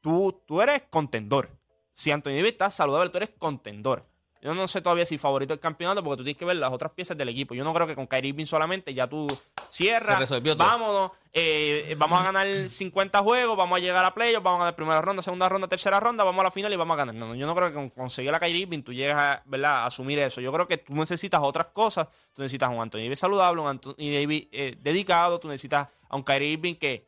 tú, 0.00 0.42
tú 0.46 0.60
eres 0.60 0.82
contendor. 0.90 1.50
Si 1.94 2.10
Anthony 2.10 2.30
Davis 2.32 2.52
está 2.52 2.68
saludable, 2.70 3.10
tú 3.10 3.18
eres 3.18 3.30
contendor. 3.38 4.04
Yo 4.42 4.56
no 4.56 4.66
sé 4.66 4.82
todavía 4.82 5.06
si 5.06 5.18
favorito 5.18 5.54
el 5.54 5.60
campeonato 5.60 6.02
porque 6.02 6.18
tú 6.18 6.24
tienes 6.24 6.36
que 6.36 6.44
ver 6.44 6.56
las 6.56 6.72
otras 6.72 6.90
piezas 6.90 7.16
del 7.16 7.28
equipo. 7.28 7.54
Yo 7.54 7.62
no 7.62 7.72
creo 7.72 7.86
que 7.86 7.94
con 7.94 8.08
Kyrie 8.08 8.30
Irving 8.30 8.44
solamente 8.44 8.92
ya 8.92 9.06
tú 9.06 9.28
cierras, 9.68 10.28
vámonos, 10.56 11.12
eh, 11.32 11.94
vamos 11.96 12.18
a 12.18 12.24
ganar 12.24 12.68
50 12.68 13.22
juegos, 13.22 13.56
vamos 13.56 13.76
a 13.76 13.80
llegar 13.80 14.04
a 14.04 14.12
playoffs, 14.12 14.42
vamos 14.42 14.58
a 14.58 14.64
ganar 14.64 14.74
primera 14.74 15.00
ronda, 15.00 15.22
segunda 15.22 15.48
ronda, 15.48 15.68
tercera 15.68 16.00
ronda, 16.00 16.24
vamos 16.24 16.40
a 16.40 16.44
la 16.44 16.50
final 16.50 16.72
y 16.72 16.76
vamos 16.76 16.94
a 16.94 16.98
ganar. 16.98 17.14
No, 17.14 17.28
no, 17.28 17.34
yo 17.36 17.46
no 17.46 17.54
creo 17.54 17.68
que 17.68 17.74
con 17.74 17.90
conseguir 17.90 18.34
a 18.34 18.40
Kyrie 18.40 18.62
Irving 18.62 18.82
tú 18.82 18.92
llegas 18.92 19.16
a, 19.16 19.42
¿verdad? 19.46 19.76
a 19.76 19.86
asumir 19.86 20.18
eso. 20.18 20.40
Yo 20.40 20.52
creo 20.52 20.66
que 20.66 20.78
tú 20.78 20.92
necesitas 20.94 21.40
otras 21.40 21.68
cosas. 21.68 22.08
Tú 22.34 22.42
necesitas 22.42 22.68
un 22.68 22.80
Anthony 22.80 23.02
Davis 23.02 23.20
saludable, 23.20 23.62
un 23.62 23.68
Anthony 23.68 24.10
Davis 24.12 24.48
eh, 24.50 24.76
dedicado, 24.80 25.38
tú 25.38 25.46
necesitas 25.46 25.86
a 26.08 26.16
un 26.16 26.24
Kyrie 26.24 26.54
Irving 26.54 26.74
que 26.74 27.06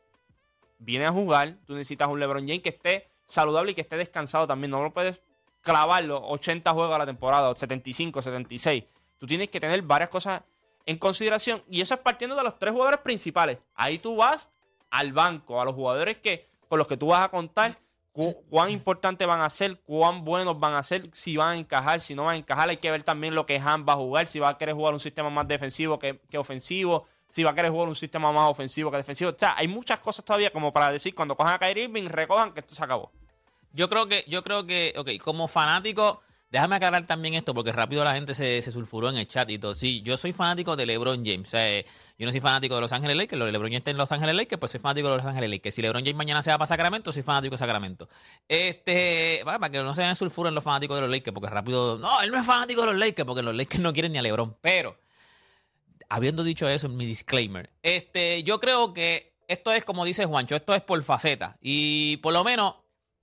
viene 0.79 1.05
a 1.05 1.11
jugar, 1.11 1.57
tú 1.65 1.73
necesitas 1.73 2.07
un 2.07 2.17
LeBron 2.17 2.47
James 2.47 2.61
que 2.61 2.69
esté 2.69 3.09
saludable 3.25 3.71
y 3.71 3.75
que 3.75 3.81
esté 3.81 3.97
descansado 3.97 4.47
también. 4.47 4.71
No 4.71 4.81
lo 4.81 4.93
puedes 4.93 5.21
clavar 5.65 6.03
los 6.03 6.21
80 6.23 6.71
juegos 6.71 6.95
a 6.95 6.99
la 6.99 7.05
temporada, 7.07 7.49
o 7.49 7.55
75, 7.55 8.21
76. 8.21 8.83
Tú 9.17 9.25
tienes 9.25 9.49
que 9.49 9.59
tener 9.59 9.81
varias 9.81 10.09
cosas 10.11 10.41
en 10.85 10.97
consideración 10.97 11.63
y 11.69 11.81
eso 11.81 11.95
es 11.95 11.99
partiendo 12.01 12.35
de 12.35 12.43
los 12.43 12.59
tres 12.59 12.71
jugadores 12.73 12.99
principales. 12.99 13.57
Ahí 13.73 13.97
tú 13.97 14.15
vas 14.17 14.49
al 14.91 15.11
banco, 15.11 15.59
a 15.59 15.65
los 15.65 15.73
jugadores 15.73 16.17
que 16.17 16.47
con 16.69 16.77
los 16.77 16.87
que 16.87 16.97
tú 16.97 17.07
vas 17.07 17.25
a 17.25 17.29
contar 17.29 17.77
cu- 18.11 18.35
cuán 18.49 18.69
importantes 18.69 19.27
van 19.27 19.41
a 19.41 19.49
ser, 19.49 19.79
cuán 19.81 20.23
buenos 20.23 20.59
van 20.59 20.75
a 20.75 20.83
ser, 20.83 21.09
si 21.13 21.35
van 21.35 21.49
a 21.49 21.57
encajar, 21.57 21.99
si 22.01 22.13
no 22.13 22.25
van 22.25 22.35
a 22.35 22.37
encajar. 22.37 22.69
Hay 22.69 22.77
que 22.77 22.91
ver 22.91 23.01
también 23.03 23.33
lo 23.33 23.45
que 23.47 23.57
Han 23.57 23.85
va 23.87 23.93
a 23.93 23.97
jugar, 23.97 24.27
si 24.27 24.37
va 24.39 24.49
a 24.49 24.57
querer 24.59 24.75
jugar 24.75 24.93
un 24.93 24.99
sistema 24.99 25.29
más 25.31 25.47
defensivo 25.47 25.97
que, 25.97 26.19
que 26.29 26.37
ofensivo, 26.37 27.05
si 27.27 27.43
va 27.43 27.51
a 27.51 27.55
querer 27.55 27.71
jugar 27.71 27.87
un 27.87 27.95
sistema 27.95 28.31
más 28.31 28.47
ofensivo 28.49 28.91
que 28.91 28.97
defensivo. 28.97 29.31
O 29.31 29.35
sea, 29.37 29.55
hay 29.57 29.67
muchas 29.67 29.99
cosas 29.99 30.23
todavía 30.23 30.51
como 30.51 30.71
para 30.71 30.91
decir, 30.91 31.15
cuando 31.15 31.35
cojan 31.35 31.53
a 31.55 31.59
Kyrie 31.59 31.85
Irving, 31.85 32.07
recojan 32.07 32.53
que 32.53 32.59
esto 32.59 32.75
se 32.75 32.83
acabó. 32.83 33.11
Yo 33.75 33.89
creo 33.89 34.07
que, 34.07 34.23
yo 34.27 34.41
creo 34.41 34.65
que, 34.65 34.93
ok, 34.95 35.21
como 35.21 35.49
fanático, 35.49 36.21
déjame 36.49 36.77
aclarar 36.77 37.05
también 37.05 37.33
esto, 37.33 37.53
porque 37.53 37.73
rápido 37.73 38.05
la 38.05 38.13
gente 38.13 38.33
se, 38.33 38.61
se 38.61 38.71
sulfuró 38.71 39.09
en 39.09 39.17
el 39.17 39.27
chat 39.27 39.49
y 39.49 39.59
todo. 39.59 39.75
Sí, 39.75 40.01
yo 40.01 40.15
soy 40.15 40.31
fanático 40.31 40.77
de 40.77 40.85
LeBron 40.85 41.25
James. 41.25 41.49
O 41.49 41.51
sea, 41.51 41.69
eh, 41.69 41.85
yo 42.17 42.25
no 42.25 42.31
soy 42.31 42.39
fanático 42.39 42.75
de 42.75 42.81
Los 42.81 42.93
Ángeles 42.93 43.17
Lakers. 43.17 43.37
LeBron 43.37 43.67
James 43.67 43.79
está 43.79 43.91
en 43.91 43.97
Los 43.97 44.13
Ángeles 44.13 44.33
Lakers, 44.33 44.59
pues 44.61 44.71
soy 44.71 44.79
fanático 44.79 45.09
de 45.09 45.17
Los 45.17 45.25
Ángeles 45.25 45.49
Lakers. 45.49 45.75
Si 45.75 45.81
LeBron 45.81 46.03
James 46.03 46.15
mañana 46.15 46.41
se 46.41 46.51
va 46.51 46.57
para 46.57 46.67
Sacramento, 46.67 47.11
soy 47.11 47.23
fanático 47.23 47.55
de 47.55 47.57
Sacramento. 47.57 48.07
Este, 48.47 49.41
para 49.43 49.69
que 49.69 49.83
no 49.83 49.93
se 49.93 50.03
den 50.03 50.15
sulfuren 50.15 50.55
los 50.55 50.63
fanáticos 50.63 50.95
de 50.95 51.01
los 51.01 51.11
Lakers, 51.11 51.33
porque 51.33 51.49
rápido, 51.49 51.97
no, 51.99 52.21
él 52.21 52.31
no 52.31 52.39
es 52.39 52.45
fanático 52.45 52.79
de 52.79 52.87
los 52.87 52.95
Lakers, 52.95 53.27
porque 53.27 53.41
los 53.41 53.53
Lakers 53.53 53.81
no 53.81 53.91
quieren 53.91 54.13
ni 54.13 54.19
a 54.19 54.21
LeBron. 54.21 54.55
Pero, 54.61 54.97
habiendo 56.07 56.45
dicho 56.45 56.69
eso, 56.69 56.87
mi 56.87 57.05
disclaimer. 57.05 57.69
Este, 57.83 58.41
yo 58.43 58.61
creo 58.61 58.93
que 58.93 59.35
esto 59.49 59.73
es 59.73 59.83
como 59.83 60.05
dice 60.05 60.25
Juancho, 60.25 60.55
esto 60.55 60.73
es 60.73 60.81
por 60.81 61.03
faceta. 61.03 61.57
Y 61.61 62.17
por 62.17 62.31
lo 62.31 62.45
menos, 62.45 62.75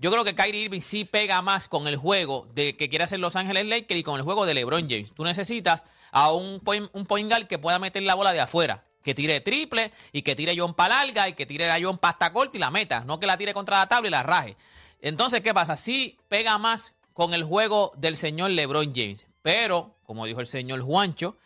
yo 0.03 0.11
creo 0.11 0.25
que 0.25 0.35
Kyrie 0.35 0.63
Irving 0.63 0.81
sí 0.81 1.05
pega 1.05 1.41
más 1.43 1.69
con 1.69 1.87
el 1.87 1.97
juego 1.97 2.49
de 2.55 2.77
que 2.77 2.89
quiere 2.89 3.05
hacer 3.05 3.21
Los 3.21 3.37
Ángeles 3.37 3.67
Lakers 3.67 4.01
y 4.01 4.03
con 4.03 4.17
el 4.17 4.23
juego 4.23 4.45
de 4.47 4.53
LeBron 4.53 4.91
James. 4.91 5.15
Tú 5.15 5.23
necesitas 5.23 5.87
a 6.11 6.33
un 6.33 6.59
point, 6.59 6.91
guard 7.31 7.47
que 7.47 7.61
pueda 7.61 7.79
meter 7.79 8.03
la 8.03 8.17
bola 8.17 8.33
de 8.33 8.41
afuera. 8.41 8.85
Que 9.05 9.15
tire 9.15 9.41
triple 9.41 9.93
y 10.11 10.23
que 10.23 10.35
tire 10.35 10.59
John 10.59 10.75
para 10.75 10.97
larga 11.05 11.29
y 11.29 11.35
que 11.35 11.47
tire 11.47 11.71
a 11.71 11.79
John 11.81 11.99
pasta 11.99 12.33
corta 12.33 12.59
y 12.59 12.61
la 12.61 12.73
meta. 12.73 13.05
No 13.05 13.21
que 13.21 13.29
la 13.29 13.39
tire 13.39 13.55
contra 13.55 13.79
la 13.79 13.87
tabla 13.87 14.09
y 14.09 14.11
la 14.11 14.25
raje. 14.25 14.57
Entonces, 15.01 15.41
¿qué 15.41 15.55
pasa? 15.55 15.77
Sí 15.77 16.19
pega 16.29 16.59
más 16.59 16.95
con 17.13 17.33
el 17.33 17.45
juego 17.45 17.93
del 17.97 18.17
señor 18.17 18.51
LeBron 18.51 18.93
James. 18.93 19.29
Pero, 19.41 19.95
como 20.03 20.27
dijo 20.27 20.41
el 20.41 20.47
señor 20.47 20.81
Juancho, 20.81 21.37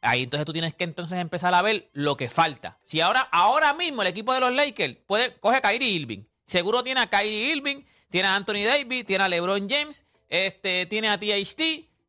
Ahí 0.00 0.22
entonces 0.22 0.46
tú 0.46 0.52
tienes 0.52 0.74
que 0.74 0.84
entonces 0.84 1.18
empezar 1.18 1.52
a 1.54 1.62
ver 1.62 1.90
lo 1.92 2.16
que 2.16 2.30
falta. 2.30 2.78
Si 2.84 3.00
ahora, 3.00 3.22
ahora 3.32 3.74
mismo 3.74 4.02
el 4.02 4.08
equipo 4.08 4.32
de 4.32 4.38
los 4.38 4.52
Lakers 4.52 4.96
puede, 5.04 5.34
coge 5.40 5.56
a 5.56 5.60
Kyrie 5.60 5.88
Irving. 5.88 6.22
Seguro 6.48 6.82
tiene 6.82 7.02
a 7.02 7.08
Kyrie 7.08 7.52
Irving, 7.54 7.84
tiene 8.08 8.28
a 8.28 8.34
Anthony 8.34 8.64
Davis, 8.64 9.04
tiene 9.04 9.22
a 9.22 9.28
LeBron 9.28 9.68
James, 9.68 10.06
este, 10.30 10.86
tiene 10.86 11.10
a 11.10 11.20
THT, 11.20 11.60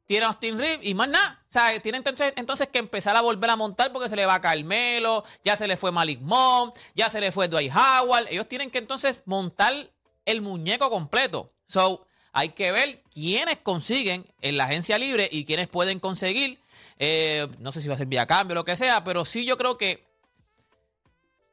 tiene 0.06 0.26
a 0.26 0.30
Austin 0.30 0.58
Reeves 0.58 0.88
y 0.88 0.94
más 0.94 1.10
nada. 1.10 1.44
O 1.44 1.52
sea, 1.52 1.78
tiene 1.82 1.98
entonces, 1.98 2.32
entonces 2.38 2.70
que 2.70 2.80
empezar 2.80 3.18
a 3.18 3.22
volver 3.22 3.50
a 3.50 3.58
montar 3.58 3.92
porque 3.92 4.08
se 4.08 4.16
le 4.16 4.26
va 4.26 4.40
Carmelo, 4.40 5.26
ya 5.44 5.58
se 5.58 5.68
le 5.68 5.76
fue 5.76 5.92
Malik 5.92 6.22
Monk, 6.22 6.74
ya 6.96 7.10
se 7.10 7.20
le 7.20 7.34
fue 7.34 7.50
Dwight 7.50 7.74
Howard. 7.76 8.28
Ellos 8.30 8.48
tienen 8.48 8.72
que 8.72 8.78
entonces 8.78 9.22
montar 9.26 9.92
el 10.26 10.42
muñeco 10.42 10.90
completo. 10.90 11.52
So, 11.68 12.08
hay 12.32 12.50
que 12.50 12.72
ver 12.72 13.04
quiénes 13.14 13.58
consiguen 13.58 14.26
en 14.40 14.56
la 14.56 14.66
agencia 14.66 14.98
libre 14.98 15.28
y 15.30 15.44
quiénes 15.44 15.68
pueden 15.68 16.00
conseguir. 16.00 16.62
Eh, 16.98 17.48
no 17.60 17.74
sé 17.74 17.82
si 17.82 17.90
va 17.90 17.96
a 17.96 17.98
ser 17.98 18.08
vía 18.08 18.26
cambio 18.26 18.54
o 18.54 18.60
lo 18.60 18.66
que 18.66 18.78
sea, 18.78 19.04
pero 19.04 19.26
sí 19.26 19.46
yo 19.46 19.58
creo 19.58 19.78
que 19.78 20.09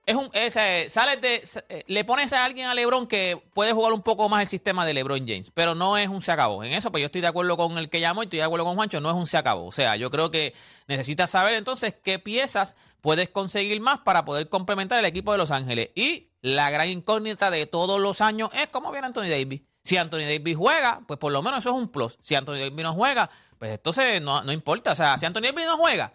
es 0.07 0.15
un 0.15 0.31
ese, 0.33 0.89
sales 0.89 1.21
de 1.21 1.43
eh, 1.69 1.85
le 1.89 2.05
pones 2.05 2.33
a 2.33 2.45
alguien 2.45 2.69
a 2.69 2.75
LeBron 2.75 3.09
que 3.09 3.43
puede 3.53 3.73
jugar 3.73 3.93
un 3.93 4.03
poco 4.03 4.29
más 4.29 4.41
el 4.41 4.47
sistema 4.47 4.87
de 4.87 4.95
LeBron 4.95 5.27
James, 5.27 5.51
pero 5.53 5.75
no 5.75 5.99
es 5.99 6.09
un 6.09 6.23
se 6.23 6.31
acabó. 6.31 6.63
En 6.63 6.73
eso 6.73 6.93
pues 6.93 7.01
yo 7.03 7.07
estoy 7.07 7.21
de 7.21 7.27
acuerdo 7.27 7.57
con 7.57 7.77
el 7.77 7.91
que 7.91 7.99
llamó 7.99 8.23
y 8.23 8.27
estoy 8.27 8.39
de 8.39 8.45
acuerdo 8.45 8.65
con 8.65 8.77
Juancho, 8.77 9.01
no 9.01 9.11
es 9.11 9.17
un 9.17 9.27
se 9.27 9.37
acabó. 9.37 9.67
O 9.67 9.73
sea, 9.73 9.97
yo 9.97 10.09
creo 10.11 10.31
que 10.31 10.55
necesitas 10.87 11.31
saber 11.31 11.55
entonces 11.55 11.93
qué 12.05 12.21
piezas 12.21 12.77
puedes 13.01 13.29
conseguir 13.31 13.81
más 13.81 13.99
para 13.99 14.25
poder 14.25 14.49
complementar 14.49 15.01
el 15.01 15.07
equipo 15.07 15.33
de 15.33 15.39
Los 15.39 15.51
Ángeles 15.51 15.91
y 15.97 16.31
la 16.41 16.71
gran 16.71 16.89
incógnita 16.89 17.51
de 17.51 17.67
todos 17.67 18.01
los 18.01 18.21
años 18.21 18.51
es 18.53 18.69
cómo 18.69 18.93
viene 18.93 19.09
Anthony 19.09 19.29
Davis. 19.29 19.63
Si 19.83 19.97
Anthony 19.97 20.27
Davis 20.29 20.57
juega, 20.57 21.03
pues 21.09 21.19
por 21.19 21.33
lo 21.33 21.43
menos 21.43 21.61
eso 21.61 21.71
es 21.71 21.77
un 21.77 21.89
plus. 21.89 22.17
Si 22.23 22.37
Anthony 22.37 22.59
Davis 22.59 22.83
no 22.85 22.93
juega, 22.93 23.29
pues 23.59 23.73
entonces 23.73 24.23
no, 24.23 24.43
no 24.45 24.53
importa. 24.53 24.93
O 24.93 24.97
sea, 24.97 25.19
si 25.19 25.27
Anthony 25.27 25.43
Davis 25.43 25.67
no 25.67 25.77
juega, 25.77 26.13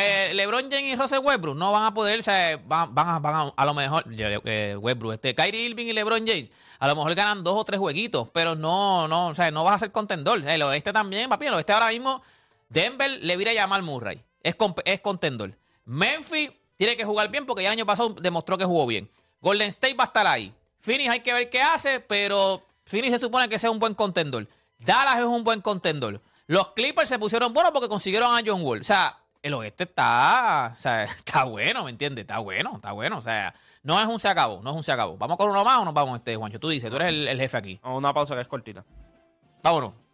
eh, 0.00 0.34
LeBron 0.34 0.70
James 0.70 0.84
y 0.84 0.96
Russell 0.96 1.20
Westbrook 1.22 1.56
no 1.56 1.72
van 1.72 1.84
a 1.84 1.94
poder, 1.94 2.20
o 2.20 2.22
sea, 2.22 2.60
van, 2.64 2.90
a, 2.96 3.18
van 3.18 3.34
a, 3.34 3.52
a 3.56 3.66
lo 3.66 3.74
mejor, 3.74 4.04
eh, 4.16 4.76
Westbrook, 4.78 5.14
este, 5.14 5.34
Kyrie 5.34 5.68
Irving 5.68 5.86
y 5.86 5.92
LeBron 5.92 6.26
James, 6.26 6.50
a 6.78 6.88
lo 6.88 6.96
mejor 6.96 7.14
ganan 7.14 7.44
dos 7.44 7.54
o 7.56 7.64
tres 7.64 7.78
jueguitos, 7.78 8.28
pero 8.32 8.54
no, 8.54 9.08
no, 9.08 9.28
o 9.28 9.34
sea, 9.34 9.50
no 9.50 9.64
vas 9.64 9.76
a 9.76 9.78
ser 9.80 9.92
contendor. 9.92 10.42
El 10.46 10.62
oeste 10.62 10.92
también, 10.92 11.28
papi, 11.28 11.46
el 11.46 11.54
oeste 11.54 11.72
ahora 11.72 11.88
mismo, 11.88 12.22
Denver 12.68 13.10
le 13.22 13.36
viene 13.36 13.52
a 13.52 13.54
llamar 13.54 13.82
Murray, 13.82 14.22
es, 14.42 14.56
es 14.84 15.00
contendor. 15.00 15.56
Memphis 15.84 16.50
tiene 16.76 16.96
que 16.96 17.04
jugar 17.04 17.30
bien 17.30 17.46
porque 17.46 17.64
el 17.64 17.70
año 17.70 17.86
pasado 17.86 18.10
demostró 18.20 18.58
que 18.58 18.64
jugó 18.64 18.86
bien. 18.86 19.10
Golden 19.40 19.68
State 19.68 19.94
va 19.94 20.04
a 20.04 20.06
estar 20.06 20.26
ahí. 20.26 20.52
Phoenix 20.80 21.10
hay 21.10 21.20
que 21.20 21.32
ver 21.32 21.50
qué 21.50 21.60
hace, 21.60 22.00
pero 22.00 22.62
Phoenix 22.84 23.14
se 23.14 23.18
supone 23.18 23.48
que 23.48 23.58
sea 23.58 23.70
un 23.70 23.78
buen 23.78 23.94
contendor. 23.94 24.48
Dallas 24.78 25.18
es 25.18 25.24
un 25.24 25.44
buen 25.44 25.60
contendor. 25.60 26.20
Los 26.46 26.68
Clippers 26.68 27.08
se 27.08 27.18
pusieron 27.18 27.52
buenos 27.52 27.72
porque 27.72 27.88
consiguieron 27.88 28.34
a 28.34 28.40
John 28.44 28.62
Wall. 28.62 28.80
O 28.80 28.84
sea, 28.84 29.18
el 29.42 29.54
oeste 29.54 29.84
está, 29.84 30.74
o 30.76 30.80
sea, 30.80 31.04
está 31.04 31.44
bueno, 31.44 31.84
¿me 31.84 31.90
entiendes? 31.90 32.22
Está 32.22 32.38
bueno, 32.38 32.72
está 32.76 32.92
bueno. 32.92 33.18
O 33.18 33.22
sea, 33.22 33.54
no 33.82 34.00
es 34.00 34.06
un 34.06 34.20
se 34.20 34.28
acabó, 34.28 34.60
no 34.62 34.70
es 34.70 34.76
un 34.76 34.82
se 34.82 34.92
acabó. 34.92 35.16
¿Vamos 35.16 35.36
con 35.36 35.50
uno 35.50 35.64
más 35.64 35.80
o 35.80 35.84
nos 35.84 35.94
vamos, 35.94 36.18
este, 36.18 36.36
Juancho? 36.36 36.58
Tú 36.58 36.68
dices, 36.68 36.90
tú 36.90 36.96
eres 36.96 37.08
el, 37.08 37.28
el 37.28 37.38
jefe 37.38 37.56
aquí. 37.56 37.80
Una 37.84 38.12
pausa 38.12 38.34
que 38.34 38.40
es 38.40 38.48
cortita. 38.48 38.84
Vámonos. 39.62 40.07